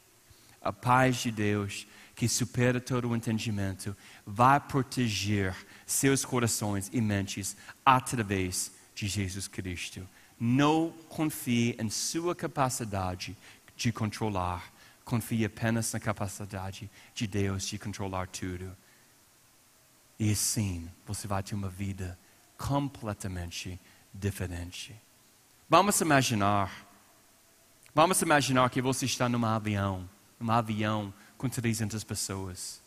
A 0.62 0.74
paz 0.74 1.18
de 1.18 1.32
Deus 1.32 1.86
que 2.18 2.28
supera 2.28 2.82
todo 2.82 3.07
o 3.07 3.15
entendimento, 3.15 3.95
vai 4.26 4.59
proteger 4.59 5.55
seus 5.86 6.26
corações 6.26 6.89
e 6.91 6.99
mentes 6.99 7.55
através 7.86 8.72
de 8.95 9.07
Jesus 9.07 9.47
Cristo. 9.47 10.01
Não 10.39 10.89
confie 11.09 11.76
em 11.80 11.91
sua 11.91 12.34
capacidade 12.34 13.38
de 13.76 13.91
controlar, 13.91 14.74
confie 15.05 15.45
apenas 15.45 15.93
na 15.93 15.99
capacidade 15.99 16.89
de 17.13 17.28
Deus 17.28 17.68
de 17.68 17.78
controlar 17.78 18.28
tudo. 18.30 18.76
E 20.18 20.32
assim 20.32 20.89
você 21.05 21.28
vai 21.28 21.43
ter 21.43 21.53
uma 21.53 21.70
vida 21.70 22.18
completamente 22.57 23.80
diferente. 24.11 24.99
Vamos 25.70 26.01
imaginar, 26.01 26.72
vamos 27.93 28.20
imaginar 28.24 28.72
que 28.72 28.82
você 28.82 29.05
está 29.05 29.30
num 29.30 29.45
avião, 29.45 30.09
num 30.39 30.51
avião 30.51 31.13
com 31.38 31.48
300 31.48 32.04
pessoas. 32.04 32.82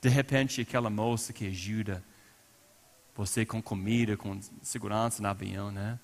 De 0.00 0.08
repente, 0.08 0.60
aquela 0.60 0.90
moça 0.90 1.32
que 1.32 1.46
ajuda 1.46 2.02
você 3.14 3.44
com 3.44 3.62
comida, 3.62 4.16
com 4.16 4.40
segurança 4.62 5.22
no 5.22 5.28
avião, 5.28 5.70
né? 5.70 5.98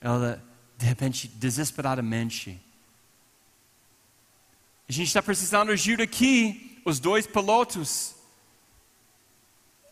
Ela, 0.00 0.42
de 0.78 0.86
repente, 0.86 1.28
desesperadamente, 1.28 2.60
a 4.88 4.92
gente 4.92 5.08
está 5.08 5.22
precisando 5.22 5.68
de 5.68 5.72
ajuda 5.74 6.04
aqui. 6.04 6.80
Os 6.84 7.00
dois 7.00 7.26
pilotos, 7.26 8.14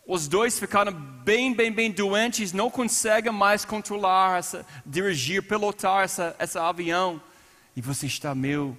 os 0.06 0.28
dois 0.28 0.58
ficaram 0.58 0.92
bem, 0.92 1.52
bem, 1.52 1.72
bem 1.72 1.90
doentes, 1.90 2.52
não 2.52 2.70
conseguem 2.70 3.32
mais 3.32 3.64
controlar, 3.64 4.38
essa, 4.38 4.64
dirigir, 4.86 5.42
pilotar 5.42 6.04
essa, 6.04 6.36
esse 6.38 6.56
avião. 6.56 7.20
E 7.74 7.80
você 7.80 8.06
está 8.06 8.32
meio 8.34 8.78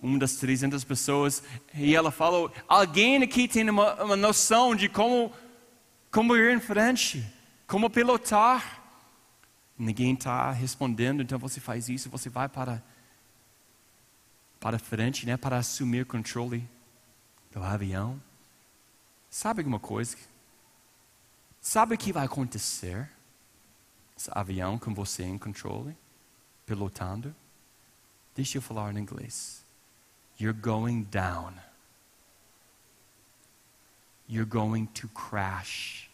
uma 0.00 0.18
das 0.18 0.36
300 0.36 0.84
pessoas, 0.84 1.42
e 1.74 1.94
ela 1.94 2.10
falou: 2.10 2.52
alguém 2.68 3.22
aqui 3.22 3.48
tem 3.48 3.68
uma, 3.68 4.02
uma 4.02 4.16
noção 4.16 4.74
de 4.74 4.88
como, 4.88 5.32
como 6.10 6.36
ir 6.36 6.54
em 6.54 6.60
frente, 6.60 7.24
como 7.66 7.90
pilotar. 7.90 8.82
Ninguém 9.78 10.14
está 10.14 10.50
respondendo, 10.52 11.22
então 11.22 11.38
você 11.38 11.60
faz 11.60 11.88
isso, 11.88 12.08
você 12.08 12.30
vai 12.30 12.48
para, 12.48 12.82
para 14.58 14.78
frente, 14.78 15.26
né, 15.26 15.36
para 15.36 15.58
assumir 15.58 16.02
o 16.02 16.06
controle 16.06 16.66
do 17.52 17.62
avião. 17.62 18.20
Sabe 19.28 19.60
alguma 19.60 19.80
coisa? 19.80 20.16
Sabe 21.60 21.94
o 21.94 21.98
que 21.98 22.12
vai 22.12 22.24
acontecer? 22.24 23.10
Esse 24.16 24.30
avião 24.32 24.78
com 24.78 24.94
você 24.94 25.24
em 25.24 25.36
controle, 25.36 25.94
pilotando. 26.64 27.34
Deixa 28.34 28.56
eu 28.56 28.62
falar 28.62 28.94
em 28.94 28.98
inglês. 28.98 29.65
You're 30.38 30.52
going 30.52 31.04
down. 31.04 31.54
You're 34.28 34.44
going 34.44 34.88
to 34.94 35.08
crash. 35.08 36.10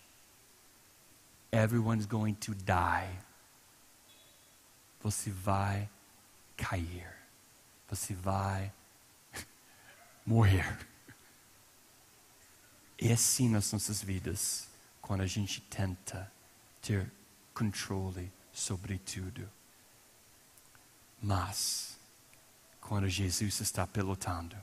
Everyone's 1.52 2.06
going 2.06 2.36
to 2.40 2.54
die. 2.54 3.08
Você 5.02 5.30
vai 5.30 5.88
cair. 6.56 7.12
Você 7.88 8.14
vai 8.14 8.72
morrer. 10.24 10.78
É 12.98 13.12
assim 13.12 13.48
nas 13.48 13.72
nossas 13.72 14.00
vidas, 14.00 14.68
quando 15.00 15.22
a 15.22 15.26
gente 15.26 15.60
tenta 15.62 16.30
ter 16.80 17.10
controle 17.52 18.30
sobre 18.52 18.98
tudo. 18.98 19.48
Mas, 21.20 21.91
quando 22.82 23.08
Jesus 23.08 23.60
está 23.60 23.86
pilotando. 23.86 24.56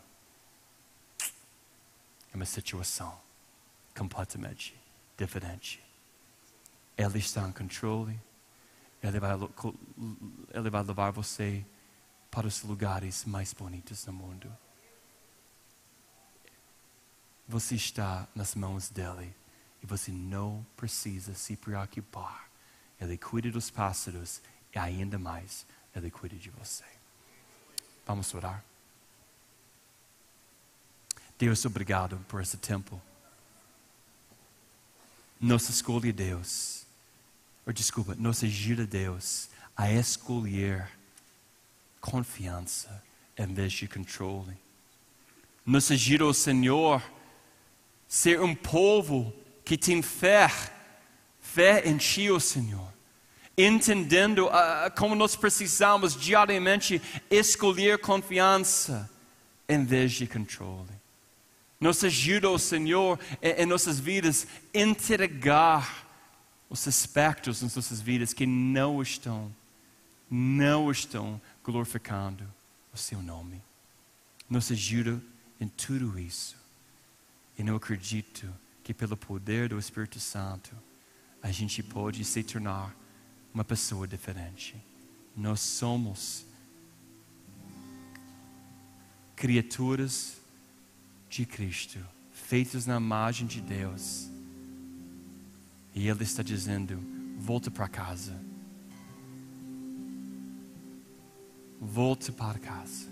É 2.32 2.36
uma 2.36 2.46
situação 2.46 3.20
completamente 3.98 4.80
diferente. 5.18 5.84
Ele 6.96 7.18
está 7.18 7.48
em 7.48 7.52
controle. 7.52 8.20
Ele 9.02 9.20
vai, 9.20 9.32
ele 10.54 10.70
vai 10.70 10.84
levar 10.84 11.12
você 11.12 11.66
para 12.30 12.46
os 12.46 12.62
lugares 12.62 13.26
mais 13.26 13.54
bonitos 13.54 14.06
do 14.06 14.14
mundo. 14.14 14.56
Você 17.48 17.76
está 17.76 18.28
nas 18.36 18.54
mãos 18.54 18.90
dele 18.90 19.34
e 19.82 19.88
você 19.88 20.12
não 20.12 20.64
precisa 20.76 21.34
se 21.34 21.56
preocupar. 21.56 22.48
Ele 23.00 23.18
cuida 23.18 23.50
dos 23.50 23.72
pássaros 23.72 24.42
e 24.76 24.78
ainda 24.78 25.18
mais, 25.18 25.66
ele 25.96 26.12
cuida 26.12 26.36
de 26.36 26.50
você. 26.52 26.99
Vamos 28.10 28.34
orar. 28.34 28.66
Deus, 31.38 31.64
obrigado 31.64 32.18
por 32.28 32.42
esse 32.42 32.58
tempo. 32.58 33.00
Nossa 35.40 35.70
escolha, 35.70 36.12
Deus, 36.12 36.88
ou 37.68 37.72
desculpa, 37.72 38.16
nos 38.16 38.44
ajuda, 38.44 38.88
Deus, 38.88 39.48
a 39.78 39.92
escolher 39.92 40.90
confiança 42.02 43.04
em 43.38 43.54
vez 43.54 43.74
de 43.74 43.88
controle. 43.88 44.58
Nos 45.64 45.92
ajuda, 45.92 46.26
o 46.26 46.34
Senhor, 46.34 47.04
ser 48.08 48.42
um 48.42 48.56
povo 48.56 49.32
que 49.64 49.78
tem 49.78 50.02
fé, 50.02 50.50
fé 51.40 51.88
em 51.88 51.96
Ti, 51.98 52.32
o 52.32 52.40
Senhor. 52.40 52.92
Entendendo 53.62 54.48
uh, 54.48 54.90
como 54.98 55.14
nós 55.16 55.36
precisamos 55.36 56.16
diariamente 56.16 57.02
escolher 57.30 58.00
confiança 58.00 59.12
em 59.68 59.84
vez 59.84 60.14
de 60.14 60.26
controle. 60.26 60.88
Nos 61.78 62.02
ajuda, 62.06 62.50
o 62.50 62.58
Senhor, 62.58 63.20
em, 63.42 63.64
em 63.64 63.66
nossas 63.66 64.00
vidas, 64.00 64.48
entregar 64.74 66.08
os 66.70 66.88
aspectos 66.88 67.62
nas 67.62 67.76
nossas 67.76 68.00
vidas 68.00 68.32
que 68.32 68.46
não 68.46 69.02
estão, 69.02 69.54
não 70.32 70.90
estão 70.90 71.42
glorificando 71.62 72.46
o 72.94 72.98
Seu 72.98 73.22
nome. 73.22 73.62
Nos 74.50 74.72
ajuda 74.72 75.22
em 75.60 75.68
tudo 75.68 76.18
isso. 76.18 76.56
E 77.58 77.64
não 77.64 77.76
acredito 77.76 78.48
que 78.86 78.94
pelo 78.94 79.18
poder 79.18 79.68
do 79.68 79.78
Espírito 79.78 80.18
Santo 80.18 80.72
a 81.44 81.52
gente 81.52 81.84
pode 81.84 82.24
se 82.24 82.42
tornar 82.42 82.96
uma 83.54 83.64
pessoa 83.64 84.08
diferente. 84.08 84.76
Nós 85.36 85.60
somos 85.60 86.46
criaturas 89.36 90.38
de 91.30 91.46
Cristo, 91.46 92.00
feitos 92.32 92.86
na 92.86 92.98
imagem 92.98 93.48
de 93.48 93.62
Deus. 93.62 94.30
E 95.96 96.08
Ele 96.08 96.24
está 96.24 96.44
dizendo: 96.44 97.00
volta 97.38 97.72
para 97.72 97.88
casa. 97.88 98.40
Volte 101.80 102.32
para 102.32 102.60
casa. 102.60 103.08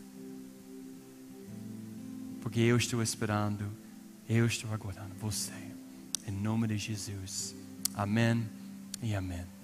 Porque 2.42 2.60
eu 2.60 2.76
estou 2.78 3.02
esperando, 3.02 3.66
eu 4.28 4.46
estou 4.46 4.72
aguardando 4.74 5.16
você. 5.16 5.54
Em 6.28 6.32
nome 6.32 6.68
de 6.68 6.78
Jesus. 6.78 7.56
Amém 7.94 8.48
e 9.02 9.16
amém. 9.16 9.57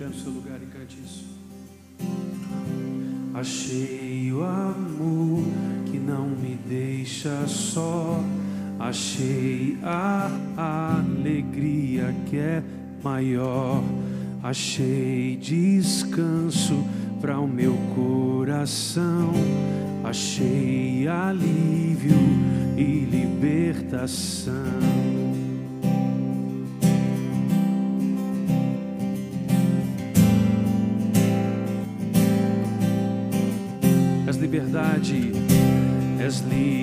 Pé 0.00 0.06
no 0.06 0.14
seu 0.14 0.32
lugar 0.32 0.58
e 0.62 0.66
cante 0.66 0.98
isso. 1.04 1.26
Achei 3.34 4.32
o 4.32 4.42
amor 4.42 5.44
que 5.90 5.98
não 5.98 6.26
me 6.26 6.58
deixa 6.66 7.46
só. 7.46 8.18
Achei 8.78 9.76
a 9.82 10.30
alegria 10.56 12.14
que 12.30 12.38
é 12.38 12.62
maior. 13.04 13.84
Achei 14.42 15.36
descanso 15.36 16.82
para 17.20 17.38
o 17.38 17.46
meu 17.46 17.76
coração 17.94 19.34
achei 20.02 21.06
alívio 21.06 22.16
e 22.76 23.04
libertação. 23.04 24.54
Liberdade, 35.00 35.32
és 36.20 36.42
liberdade 36.50 36.79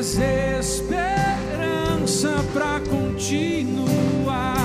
és 0.00 0.16
esperança 0.58 2.32
para 2.54 2.80
continuar, 2.88 4.56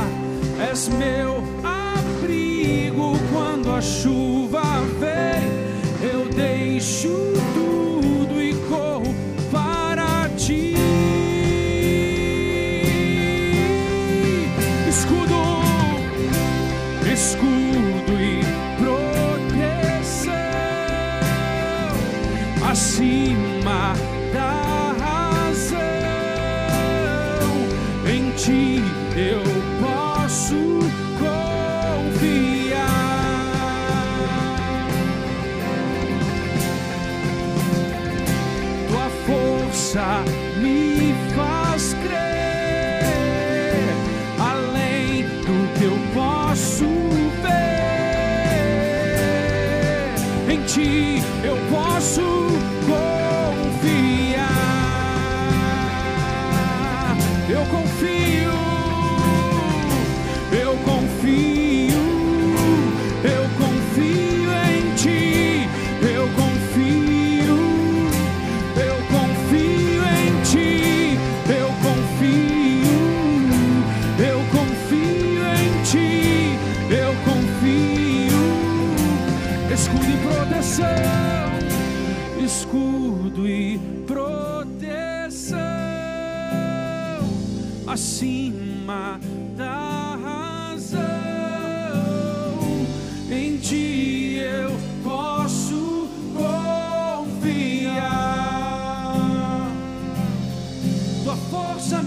és 0.72 0.88
meu 0.88 1.44
abrigo 1.62 3.20
quando 3.34 3.70
a 3.74 3.82
chuva 3.82 4.15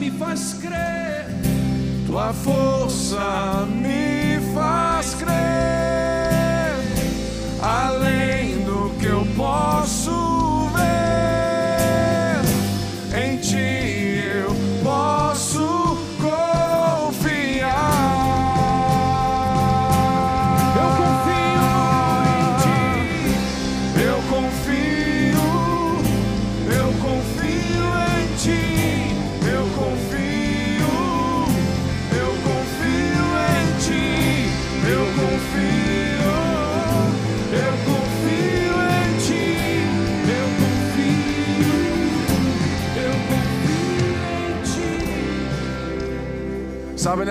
me 0.08 0.18
faz 0.18 0.54
crer. 0.54 1.26
Tua 2.06 2.32
força 2.32 3.66
me 3.66 4.40
faz 4.54 5.14
crer 5.14 5.97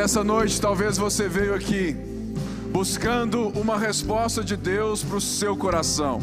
nessa 0.08 0.24
noite, 0.24 0.62
talvez 0.62 0.98
você 0.98 1.28
veio 1.28 1.54
aqui 1.54 1.94
buscando 2.72 3.50
uma 3.50 3.78
resposta 3.78 4.42
de 4.42 4.56
Deus 4.56 5.04
para 5.04 5.18
o 5.18 5.20
seu 5.20 5.58
coração. 5.58 6.22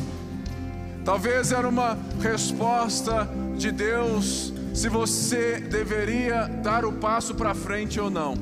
Talvez 1.05 1.53
era 1.53 1.69
uma 1.69 1.99
resposta 2.19 3.29
de 3.59 3.71
Deus 3.71 4.55
se 4.73 4.89
você 4.89 5.61
deveria 5.61 6.47
dar 6.63 6.87
o 6.87 6.93
passo 6.93 7.35
para 7.35 7.55
frente 7.55 8.01
ou 8.01 8.09
não. 8.09 8.39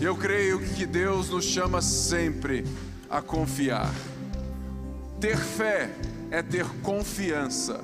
Eu 0.00 0.14
creio 0.14 0.60
que 0.60 0.86
Deus 0.86 1.28
nos 1.28 1.44
chama 1.44 1.82
sempre 1.82 2.64
a 3.10 3.20
confiar. 3.20 3.92
Ter 5.20 5.38
fé 5.38 5.90
é 6.30 6.40
ter 6.40 6.66
confiança. 6.84 7.80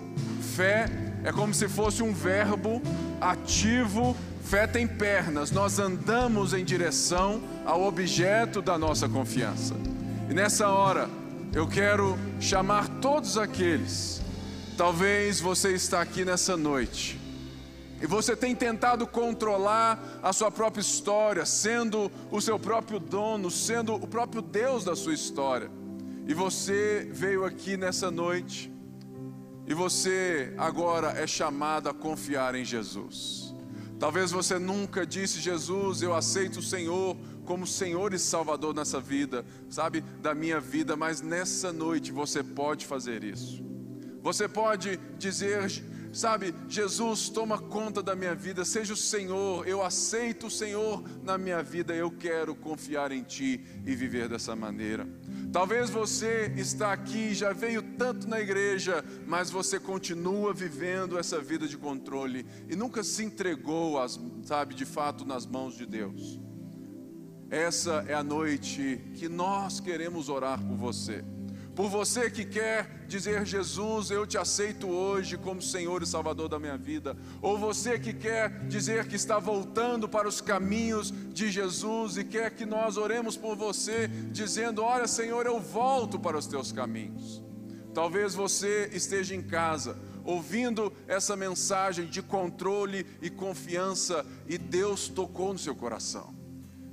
Fé 0.55 0.87
é 1.25 1.33
como 1.33 1.53
se 1.53 1.67
fosse 1.67 2.05
um 2.05 2.15
verbo 2.15 2.81
ativo. 3.21 4.17
Fé 4.53 4.67
tem 4.67 4.87
pernas. 4.87 5.51
Nós 5.51 5.79
andamos 5.79 6.53
em 6.53 6.63
direção 6.63 7.43
ao 7.65 7.85
objeto 7.85 8.61
da 8.61 8.77
nossa 8.77 9.09
confiança. 9.09 9.75
E 10.29 10.35
nessa 10.35 10.69
hora, 10.69 11.09
eu 11.55 11.67
quero 11.67 12.19
chamar 12.39 12.87
todos 13.01 13.39
aqueles. 13.39 14.21
Talvez 14.77 15.41
você 15.41 15.73
está 15.73 16.03
aqui 16.03 16.23
nessa 16.23 16.55
noite 16.55 17.19
e 17.99 18.07
você 18.07 18.37
tem 18.37 18.55
tentado 18.55 19.07
controlar 19.07 20.21
a 20.23 20.35
sua 20.35 20.51
própria 20.51 20.83
história, 20.83 21.47
sendo 21.47 22.13
o 22.31 22.39
seu 22.39 22.59
próprio 22.59 23.01
dono, 23.01 23.51
sendo 23.51 23.95
o 23.95 24.07
próprio 24.07 24.43
Deus 24.43 24.85
da 24.85 24.95
sua 24.95 25.15
história. 25.15 25.71
E 26.29 26.35
você 26.35 27.09
veio 27.11 27.47
aqui 27.47 27.79
nessa 27.79 28.11
noite 28.11 28.71
e 29.67 29.73
você 29.73 30.53
agora 30.59 31.13
é 31.13 31.27
chamado 31.27 31.89
a 31.89 31.95
confiar 31.95 32.55
em 32.55 32.67
Jesus. 32.67 33.52
Talvez 34.03 34.33
você 34.33 34.59
nunca 34.59 35.07
disse, 35.07 35.39
Jesus, 35.39 36.03
eu 36.03 36.13
aceito 36.13 36.59
o 36.59 36.63
Senhor 36.63 37.17
como 37.45 37.65
Senhor 37.65 38.13
e 38.13 38.19
Salvador 38.19 38.75
nessa 38.75 39.01
vida, 39.01 39.47
sabe, 39.71 40.01
da 40.21 40.35
minha 40.35 40.59
vida, 40.59 40.97
mas 40.97 41.21
nessa 41.21 41.73
noite 41.73 42.11
você 42.11 42.43
pode 42.43 42.85
fazer 42.85 43.23
isso. 43.23 43.65
Você 44.21 44.49
pode 44.49 44.99
dizer, 45.17 45.71
sabe, 46.13 46.53
Jesus, 46.69 47.29
toma 47.29 47.61
conta 47.61 48.03
da 48.03 48.17
minha 48.17 48.35
vida, 48.35 48.65
seja 48.65 48.93
o 48.93 48.97
Senhor, 48.97 49.69
eu 49.69 49.85
aceito 49.85 50.49
o 50.49 50.51
Senhor 50.51 51.01
na 51.23 51.39
minha 51.39 51.63
vida, 51.63 51.95
eu 51.95 52.11
quero 52.11 52.57
confiar 52.57 53.13
em 53.13 53.23
Ti 53.23 53.65
e 53.87 53.95
viver 53.95 54.29
dessa 54.29 54.57
maneira. 54.57 55.07
Talvez 55.53 55.91
você 55.91 56.51
está 56.57 56.95
aqui, 56.95 57.35
já 57.35 57.53
veio 57.53 57.83
tanto 57.83 58.27
na 58.27 58.41
igreja, 58.41 59.05
mas 59.27 59.51
você 59.51 59.79
continua 59.79 60.55
vivendo 60.55 61.19
essa 61.19 61.39
vida 61.43 61.69
de 61.69 61.77
controle 61.77 62.47
e 62.71 62.75
nunca 62.75 63.03
se 63.03 63.23
entregou, 63.23 64.01
as, 64.01 64.19
sabe, 64.45 64.75
de 64.75 64.87
fato 64.87 65.27
nas 65.27 65.45
mãos 65.45 65.77
de 65.77 65.85
Deus. 65.85 66.41
Essa 67.51 68.03
é 68.09 68.15
a 68.15 68.23
noite 68.23 68.99
que 69.13 69.29
nós 69.29 69.79
queremos 69.79 70.31
orar 70.31 70.59
por 70.59 70.75
você. 70.75 71.23
Por 71.75 71.89
você 71.89 72.31
que 72.31 72.45
quer 72.45 73.07
dizer, 73.09 73.47
Jesus, 73.47 74.11
eu 74.11 74.27
te 74.27 74.37
aceito 74.37 74.89
hoje 74.89 75.39
como 75.39 75.63
Senhor 75.63 76.03
e 76.03 76.07
Salvador 76.07 76.49
da 76.49 76.59
minha 76.59 76.77
vida. 76.77 77.17
Ou 77.41 77.57
você 77.57 77.99
que 77.99 78.13
quer 78.13 78.67
dizer 78.67 79.07
que 79.07 79.17
está 79.17 79.39
voltando 79.39 80.07
para 80.07 80.29
os 80.29 80.41
caminhos 80.41 81.13
de 81.33 81.51
Jesus 81.51 82.19
e 82.19 82.25
quer 82.25 82.51
que 82.51 82.67
nós 82.67 82.99
oremos 82.99 83.39
por 83.39 83.57
você, 83.57 84.07
dizendo: 84.31 84.83
Olha, 84.83 85.07
Senhor, 85.07 85.47
eu 85.47 85.59
volto 85.61 86.19
para 86.19 86.37
os 86.37 86.47
teus 86.47 86.73
caminhos. 86.73 87.43
Talvez 87.95 88.35
você 88.35 88.91
esteja 88.93 89.35
em 89.35 89.43
casa 89.43 89.97
ouvindo 90.25 90.93
essa 91.09 91.35
mensagem 91.35 92.07
de 92.07 92.23
controle 92.23 93.07
e 93.21 93.29
confiança 93.29 94.25
e 94.47 94.57
Deus 94.57 95.09
tocou 95.09 95.53
no 95.53 95.59
seu 95.59 95.75
coração. 95.75 96.42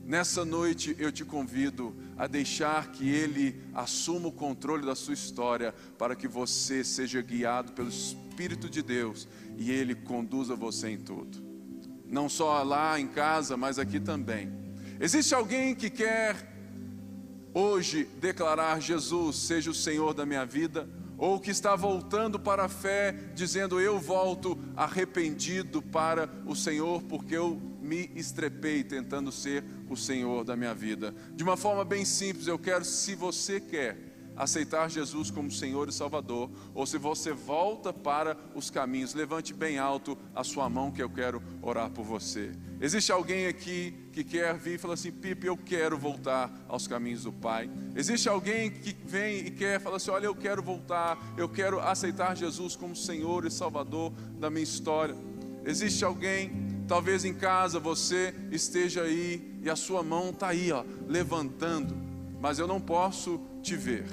Nessa 0.09 0.43
noite 0.43 0.95
eu 0.97 1.11
te 1.11 1.23
convido 1.23 1.95
a 2.17 2.25
deixar 2.25 2.91
que 2.91 3.07
Ele 3.07 3.61
assuma 3.75 4.29
o 4.29 4.31
controle 4.31 4.83
da 4.83 4.95
sua 4.95 5.13
história, 5.13 5.71
para 5.99 6.15
que 6.15 6.27
você 6.27 6.83
seja 6.83 7.21
guiado 7.21 7.73
pelo 7.73 7.89
Espírito 7.89 8.67
de 8.67 8.81
Deus 8.81 9.27
e 9.55 9.69
Ele 9.69 9.93
conduza 9.93 10.55
você 10.55 10.89
em 10.89 10.97
tudo. 10.97 11.37
Não 12.07 12.27
só 12.27 12.63
lá 12.63 12.99
em 12.99 13.07
casa, 13.07 13.55
mas 13.55 13.77
aqui 13.77 13.99
também. 13.99 14.51
Existe 14.99 15.35
alguém 15.35 15.75
que 15.75 15.91
quer 15.91 16.35
hoje 17.53 18.05
declarar 18.19 18.81
Jesus 18.81 19.35
seja 19.35 19.69
o 19.69 19.75
Senhor 19.75 20.15
da 20.15 20.25
minha 20.25 20.43
vida? 20.43 20.89
Ou 21.19 21.39
que 21.39 21.51
está 21.51 21.75
voltando 21.75 22.39
para 22.39 22.63
a 22.63 22.69
fé, 22.69 23.11
dizendo: 23.35 23.79
Eu 23.79 23.99
volto 23.99 24.57
arrependido 24.75 25.83
para 25.83 26.27
o 26.47 26.55
Senhor, 26.55 27.03
porque 27.03 27.35
eu 27.35 27.61
me 27.79 28.09
estrepei 28.15 28.83
tentando 28.83 29.31
ser 29.31 29.63
o 29.89 29.97
Senhor 29.97 30.43
da 30.43 30.55
minha 30.55 30.73
vida. 30.73 31.13
De 31.33 31.43
uma 31.43 31.57
forma 31.57 31.83
bem 31.83 32.05
simples, 32.05 32.47
eu 32.47 32.59
quero, 32.59 32.85
se 32.85 33.15
você 33.15 33.59
quer 33.59 34.09
aceitar 34.39 34.89
Jesus 34.89 35.29
como 35.29 35.51
Senhor 35.51 35.89
e 35.89 35.91
Salvador, 35.91 36.49
ou 36.73 36.85
se 36.85 36.97
você 36.97 37.33
volta 37.33 37.91
para 37.91 38.37
os 38.55 38.69
caminhos, 38.69 39.13
levante 39.13 39.53
bem 39.53 39.77
alto 39.77 40.17
a 40.33 40.45
sua 40.45 40.69
mão 40.69 40.91
que 40.91 41.03
eu 41.03 41.09
quero 41.09 41.43
orar 41.61 41.89
por 41.89 42.05
você. 42.05 42.53
Existe 42.79 43.11
alguém 43.11 43.47
aqui 43.47 43.93
que 44.13 44.23
quer 44.23 44.57
vir 44.57 44.75
e 44.75 44.77
falar 44.77 44.93
assim, 44.93 45.11
Pipe, 45.11 45.45
eu 45.45 45.57
quero 45.57 45.97
voltar 45.97 46.49
aos 46.69 46.87
caminhos 46.87 47.23
do 47.23 47.33
Pai. 47.33 47.69
Existe 47.93 48.29
alguém 48.29 48.71
que 48.71 48.95
vem 49.05 49.39
e 49.39 49.51
quer 49.51 49.81
falar 49.81 49.97
assim, 49.97 50.11
olha, 50.11 50.27
eu 50.27 50.35
quero 50.35 50.63
voltar, 50.63 51.17
eu 51.37 51.49
quero 51.49 51.81
aceitar 51.81 52.37
Jesus 52.37 52.77
como 52.77 52.95
Senhor 52.95 53.45
e 53.45 53.51
Salvador 53.51 54.13
da 54.39 54.49
minha 54.49 54.63
história. 54.63 55.17
Existe 55.65 56.05
alguém 56.05 56.79
Talvez 56.89 57.23
em 57.23 57.35
casa 57.35 57.79
você 57.79 58.33
esteja 58.51 59.03
aí 59.03 59.48
e 59.61 59.69
a 59.69 59.75
sua 59.75 60.01
mão 60.03 60.29
está 60.29 60.49
aí, 60.49 60.71
ó, 60.71 60.83
levantando, 61.07 61.95
mas 62.39 62.59
eu 62.59 62.67
não 62.67 62.79
posso 62.79 63.41
te 63.61 63.75
ver. 63.75 64.05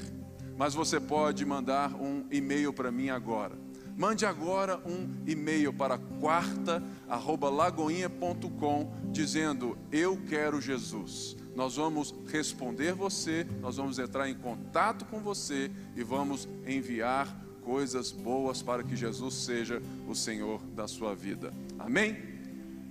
Mas 0.56 0.74
você 0.74 0.98
pode 0.98 1.44
mandar 1.44 1.94
um 1.94 2.24
e-mail 2.30 2.72
para 2.72 2.90
mim 2.90 3.10
agora. 3.10 3.66
Mande 3.96 4.26
agora 4.26 4.78
um 4.86 5.08
e-mail 5.26 5.72
para 5.72 5.98
quarta@lagoinha.com 5.98 8.92
dizendo 9.10 9.78
eu 9.90 10.20
quero 10.28 10.60
Jesus. 10.60 11.34
Nós 11.54 11.76
vamos 11.76 12.14
responder 12.26 12.92
você, 12.92 13.46
nós 13.62 13.78
vamos 13.78 13.98
entrar 13.98 14.28
em 14.28 14.34
contato 14.34 15.06
com 15.06 15.20
você 15.20 15.70
e 15.96 16.02
vamos 16.02 16.46
enviar 16.66 17.34
coisas 17.62 18.12
boas 18.12 18.60
para 18.60 18.84
que 18.84 18.94
Jesus 18.94 19.32
seja 19.34 19.80
o 20.06 20.14
Senhor 20.14 20.60
da 20.74 20.86
sua 20.86 21.14
vida. 21.14 21.54
Amém? 21.78 22.35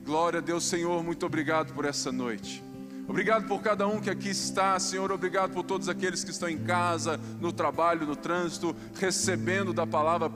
Glória 0.06 0.38
a 0.38 0.42
Deus, 0.42 0.64
Senhor, 0.66 1.04
muito 1.04 1.26
obrigado 1.26 1.74
por 1.74 1.84
essa 1.84 2.12
noite. 2.12 2.64
Obrigado 3.08 3.48
por 3.48 3.60
cada 3.64 3.88
um 3.88 4.00
que 4.00 4.12
aqui 4.12 4.30
está, 4.30 4.80
Senhor. 4.80 5.12
Obrigado 5.12 5.52
por 5.52 5.64
todos 5.64 5.90
aqueles 5.90 6.24
que 6.24 6.30
estão 6.30 6.48
em 6.48 6.60
casa, 6.60 7.20
no 7.42 7.52
trabalho, 7.52 8.06
no 8.06 8.16
trânsito, 8.16 8.76
recebendo 8.94 9.74
da 9.74 9.88
palavra 9.88 10.32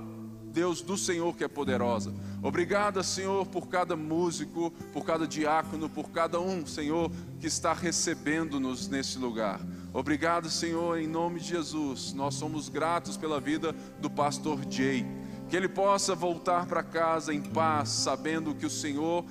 Deus 0.51 0.81
do 0.81 0.97
Senhor 0.97 1.35
que 1.35 1.43
é 1.43 1.47
poderosa. 1.47 2.11
Obrigado, 2.41 3.03
Senhor, 3.03 3.45
por 3.45 3.67
cada 3.67 3.95
músico, 3.95 4.71
por 4.91 5.05
cada 5.05 5.27
diácono, 5.27 5.87
por 5.87 6.09
cada 6.09 6.39
um, 6.39 6.65
Senhor, 6.65 7.11
que 7.39 7.45
está 7.45 7.71
recebendo-nos 7.71 8.87
nesse 8.87 9.19
lugar. 9.19 9.61
Obrigado, 9.93 10.49
Senhor, 10.49 10.97
em 10.97 11.07
nome 11.07 11.39
de 11.39 11.47
Jesus. 11.47 12.11
Nós 12.13 12.33
somos 12.33 12.69
gratos 12.69 13.17
pela 13.17 13.39
vida 13.39 13.73
do 14.01 14.09
pastor 14.09 14.59
Jay. 14.67 15.05
Que 15.47 15.57
ele 15.57 15.67
possa 15.67 16.13
voltar 16.13 16.67
para 16.67 16.83
casa 16.83 17.33
em 17.33 17.41
paz, 17.41 17.89
sabendo 17.89 18.53
que 18.53 18.65
o 18.65 18.69
Senhor 18.69 19.25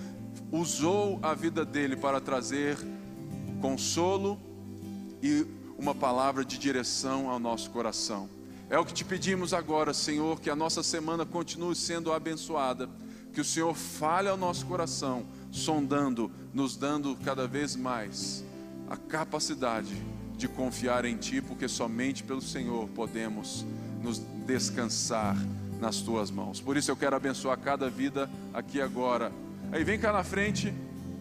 usou 0.50 1.18
a 1.22 1.34
vida 1.34 1.64
dele 1.64 1.96
para 1.96 2.20
trazer 2.20 2.76
consolo 3.60 4.38
e 5.22 5.46
uma 5.78 5.94
palavra 5.94 6.44
de 6.44 6.58
direção 6.58 7.30
ao 7.30 7.38
nosso 7.38 7.70
coração. 7.70 8.28
É 8.70 8.78
o 8.78 8.84
que 8.84 8.92
te 8.92 9.04
pedimos 9.04 9.54
agora, 9.54 9.94
Senhor, 9.94 10.40
que 10.40 10.50
a 10.50 10.56
nossa 10.56 10.82
semana 10.82 11.24
continue 11.24 11.74
sendo 11.74 12.12
abençoada, 12.12 12.88
que 13.32 13.40
o 13.40 13.44
Senhor 13.44 13.74
fale 13.74 14.28
ao 14.28 14.36
nosso 14.36 14.66
coração, 14.66 15.24
sondando, 15.50 16.30
nos 16.52 16.76
dando 16.76 17.16
cada 17.24 17.46
vez 17.46 17.74
mais 17.74 18.44
a 18.90 18.96
capacidade 18.96 19.94
de 20.36 20.48
confiar 20.48 21.04
em 21.04 21.16
Ti, 21.16 21.40
porque 21.40 21.66
somente 21.68 22.22
pelo 22.22 22.42
Senhor 22.42 22.88
podemos 22.88 23.64
nos 24.02 24.18
descansar 24.46 25.36
nas 25.80 26.00
Tuas 26.00 26.30
mãos. 26.30 26.60
Por 26.60 26.76
isso 26.76 26.90
eu 26.90 26.96
quero 26.96 27.16
abençoar 27.16 27.58
cada 27.58 27.88
vida 27.88 28.28
aqui 28.52 28.80
agora. 28.80 29.32
Aí 29.70 29.84
vem 29.84 29.98
cá 29.98 30.10
na 30.12 30.24
frente, 30.24 30.72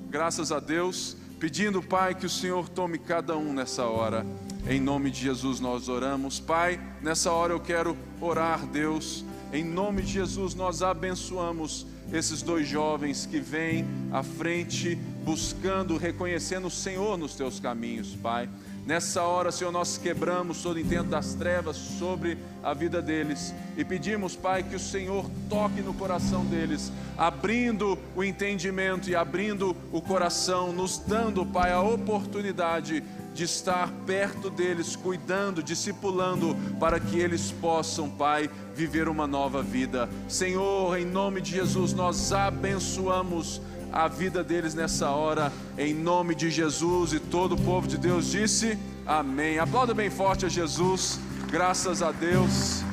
graças 0.10 0.54
a 0.54 0.60
Deus, 0.62 1.18
pedindo, 1.38 1.84
Pai, 1.84 2.16
que 2.16 2.26
o 2.26 2.30
Senhor 2.30 2.70
tome 2.70 2.98
cada 2.98 3.36
um 3.36 3.52
nessa 3.52 3.84
hora. 3.84 4.26
Em 4.70 4.80
nome 4.80 5.12
de 5.12 5.20
Jesus 5.20 5.60
nós 5.60 5.90
oramos. 5.90 6.40
Pai, 6.40 6.80
nessa 7.02 7.30
hora 7.30 7.52
eu 7.52 7.60
quero 7.60 7.98
orar, 8.22 8.66
Deus. 8.66 9.26
Em 9.52 9.66
nome 9.66 10.02
de 10.02 10.14
Jesus 10.14 10.56
nós 10.56 10.82
abençoamos 10.82 11.86
esses 12.12 12.42
dois 12.42 12.66
jovens 12.66 13.26
que 13.26 13.38
vêm 13.38 13.86
à 14.14 14.24
frente 14.24 14.96
buscando, 15.26 15.98
reconhecendo 15.98 16.68
o 16.68 16.72
Senhor 16.72 17.18
nos 17.18 17.36
teus 17.36 17.60
caminhos, 17.60 18.16
Pai. 18.16 18.48
Nessa 18.88 19.22
hora, 19.24 19.52
Senhor, 19.52 19.70
nós 19.70 19.98
quebramos 19.98 20.64
todo 20.64 20.80
intento 20.80 21.10
das 21.10 21.34
trevas 21.34 21.76
sobre 21.76 22.38
a 22.64 22.74
vida 22.74 23.02
deles 23.02 23.54
e 23.76 23.84
pedimos, 23.84 24.34
Pai, 24.34 24.64
que 24.64 24.78
o 24.78 24.80
Senhor 24.80 25.30
toque 25.50 25.82
no 25.82 25.94
coração 25.94 26.46
deles, 26.46 26.90
abrindo 27.18 28.00
o 28.16 28.24
entendimento 28.24 29.10
e 29.10 29.16
abrindo 29.16 29.76
o 29.92 30.02
coração, 30.02 30.72
nos 30.72 31.00
dando, 31.00 31.46
Pai, 31.46 31.74
a 31.74 31.82
oportunidade 31.82 33.04
de 33.34 33.44
estar 33.44 33.92
perto 34.06 34.50
deles, 34.50 34.96
cuidando, 34.96 35.62
discipulando, 35.62 36.56
para 36.80 36.98
que 36.98 37.20
eles 37.20 37.52
possam, 37.52 38.10
Pai, 38.10 38.50
viver 38.74 39.10
uma 39.10 39.28
nova 39.28 39.62
vida. 39.62 40.08
Senhor, 40.30 40.98
em 40.98 41.06
nome 41.06 41.42
de 41.42 41.52
Jesus, 41.52 41.92
nós 41.92 42.32
abençoamos 42.32 43.62
a 43.92 44.08
vida 44.08 44.44
deles 44.44 44.74
nessa 44.74 45.10
hora, 45.10 45.52
em 45.78 45.94
nome 45.94 46.36
de 46.36 46.50
Jesus. 46.50 47.14
E 47.14 47.20
todo 47.20 47.56
o 47.56 47.62
povo 47.62 47.88
de 47.88 47.98
Deus 47.98 48.32
disse: 48.32 48.78
Amém. 49.06 49.60
Aplauda 49.60 49.94
bem 49.94 50.10
forte 50.10 50.46
a 50.46 50.50
Jesus, 50.50 51.20
graças 51.52 52.02
a 52.02 52.12
Deus, 52.12 52.84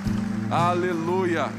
aleluia. 0.50 1.50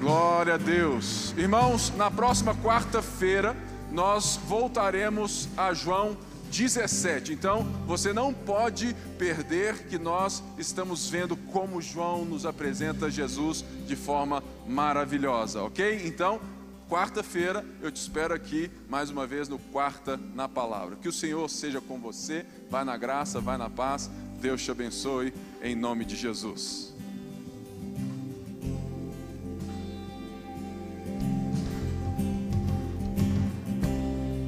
Glória 0.00 0.54
a 0.54 0.58
Deus. 0.58 1.34
Irmãos, 1.36 1.92
na 1.96 2.10
próxima 2.10 2.54
quarta-feira, 2.54 3.56
nós 3.90 4.38
voltaremos 4.46 5.48
a 5.56 5.72
João 5.72 6.16
17. 6.50 7.32
Então, 7.32 7.66
você 7.86 8.12
não 8.12 8.32
pode 8.32 8.94
perder 9.18 9.86
que 9.88 9.98
nós 9.98 10.42
estamos 10.58 11.08
vendo 11.08 11.36
como 11.36 11.82
João 11.82 12.24
nos 12.24 12.46
apresenta 12.46 13.10
Jesus 13.10 13.64
de 13.86 13.96
forma 13.96 14.42
maravilhosa, 14.66 15.62
ok? 15.62 16.02
Então, 16.04 16.40
quarta-feira 16.88 17.64
eu 17.82 17.90
te 17.90 17.96
espero 17.96 18.34
aqui 18.34 18.70
mais 18.88 19.10
uma 19.10 19.26
vez 19.26 19.48
no 19.48 19.58
Quarta 19.58 20.18
na 20.34 20.48
Palavra. 20.48 20.96
Que 20.96 21.08
o 21.08 21.12
Senhor 21.12 21.48
seja 21.48 21.80
com 21.80 21.98
você, 21.98 22.46
vai 22.70 22.84
na 22.84 22.96
graça, 22.96 23.40
vai 23.40 23.56
na 23.56 23.68
paz. 23.68 24.10
Deus 24.40 24.62
te 24.62 24.70
abençoe 24.70 25.32
em 25.62 25.74
nome 25.74 26.04
de 26.04 26.16
Jesus. 26.16 26.94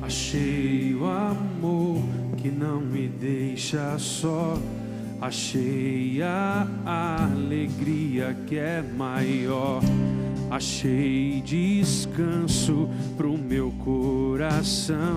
Achei 0.03 0.95
o 0.95 1.07
amor 1.07 2.03
que 2.37 2.51
não 2.51 2.81
me 2.81 3.09
deixa 3.09 3.99
só. 3.99 4.59
Achei 5.21 6.23
a 6.23 6.67
alegria 6.87 8.37
que 8.47 8.57
é 8.57 8.83
maior. 8.83 9.83
Achei 10.51 11.43
descanso 11.45 12.89
pro 13.17 13.37
meu 13.37 13.73
coração. 13.85 15.17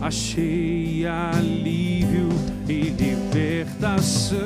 Achei 0.00 1.04
alívio 1.06 2.28
e 2.68 2.90
libertação. 2.90 4.38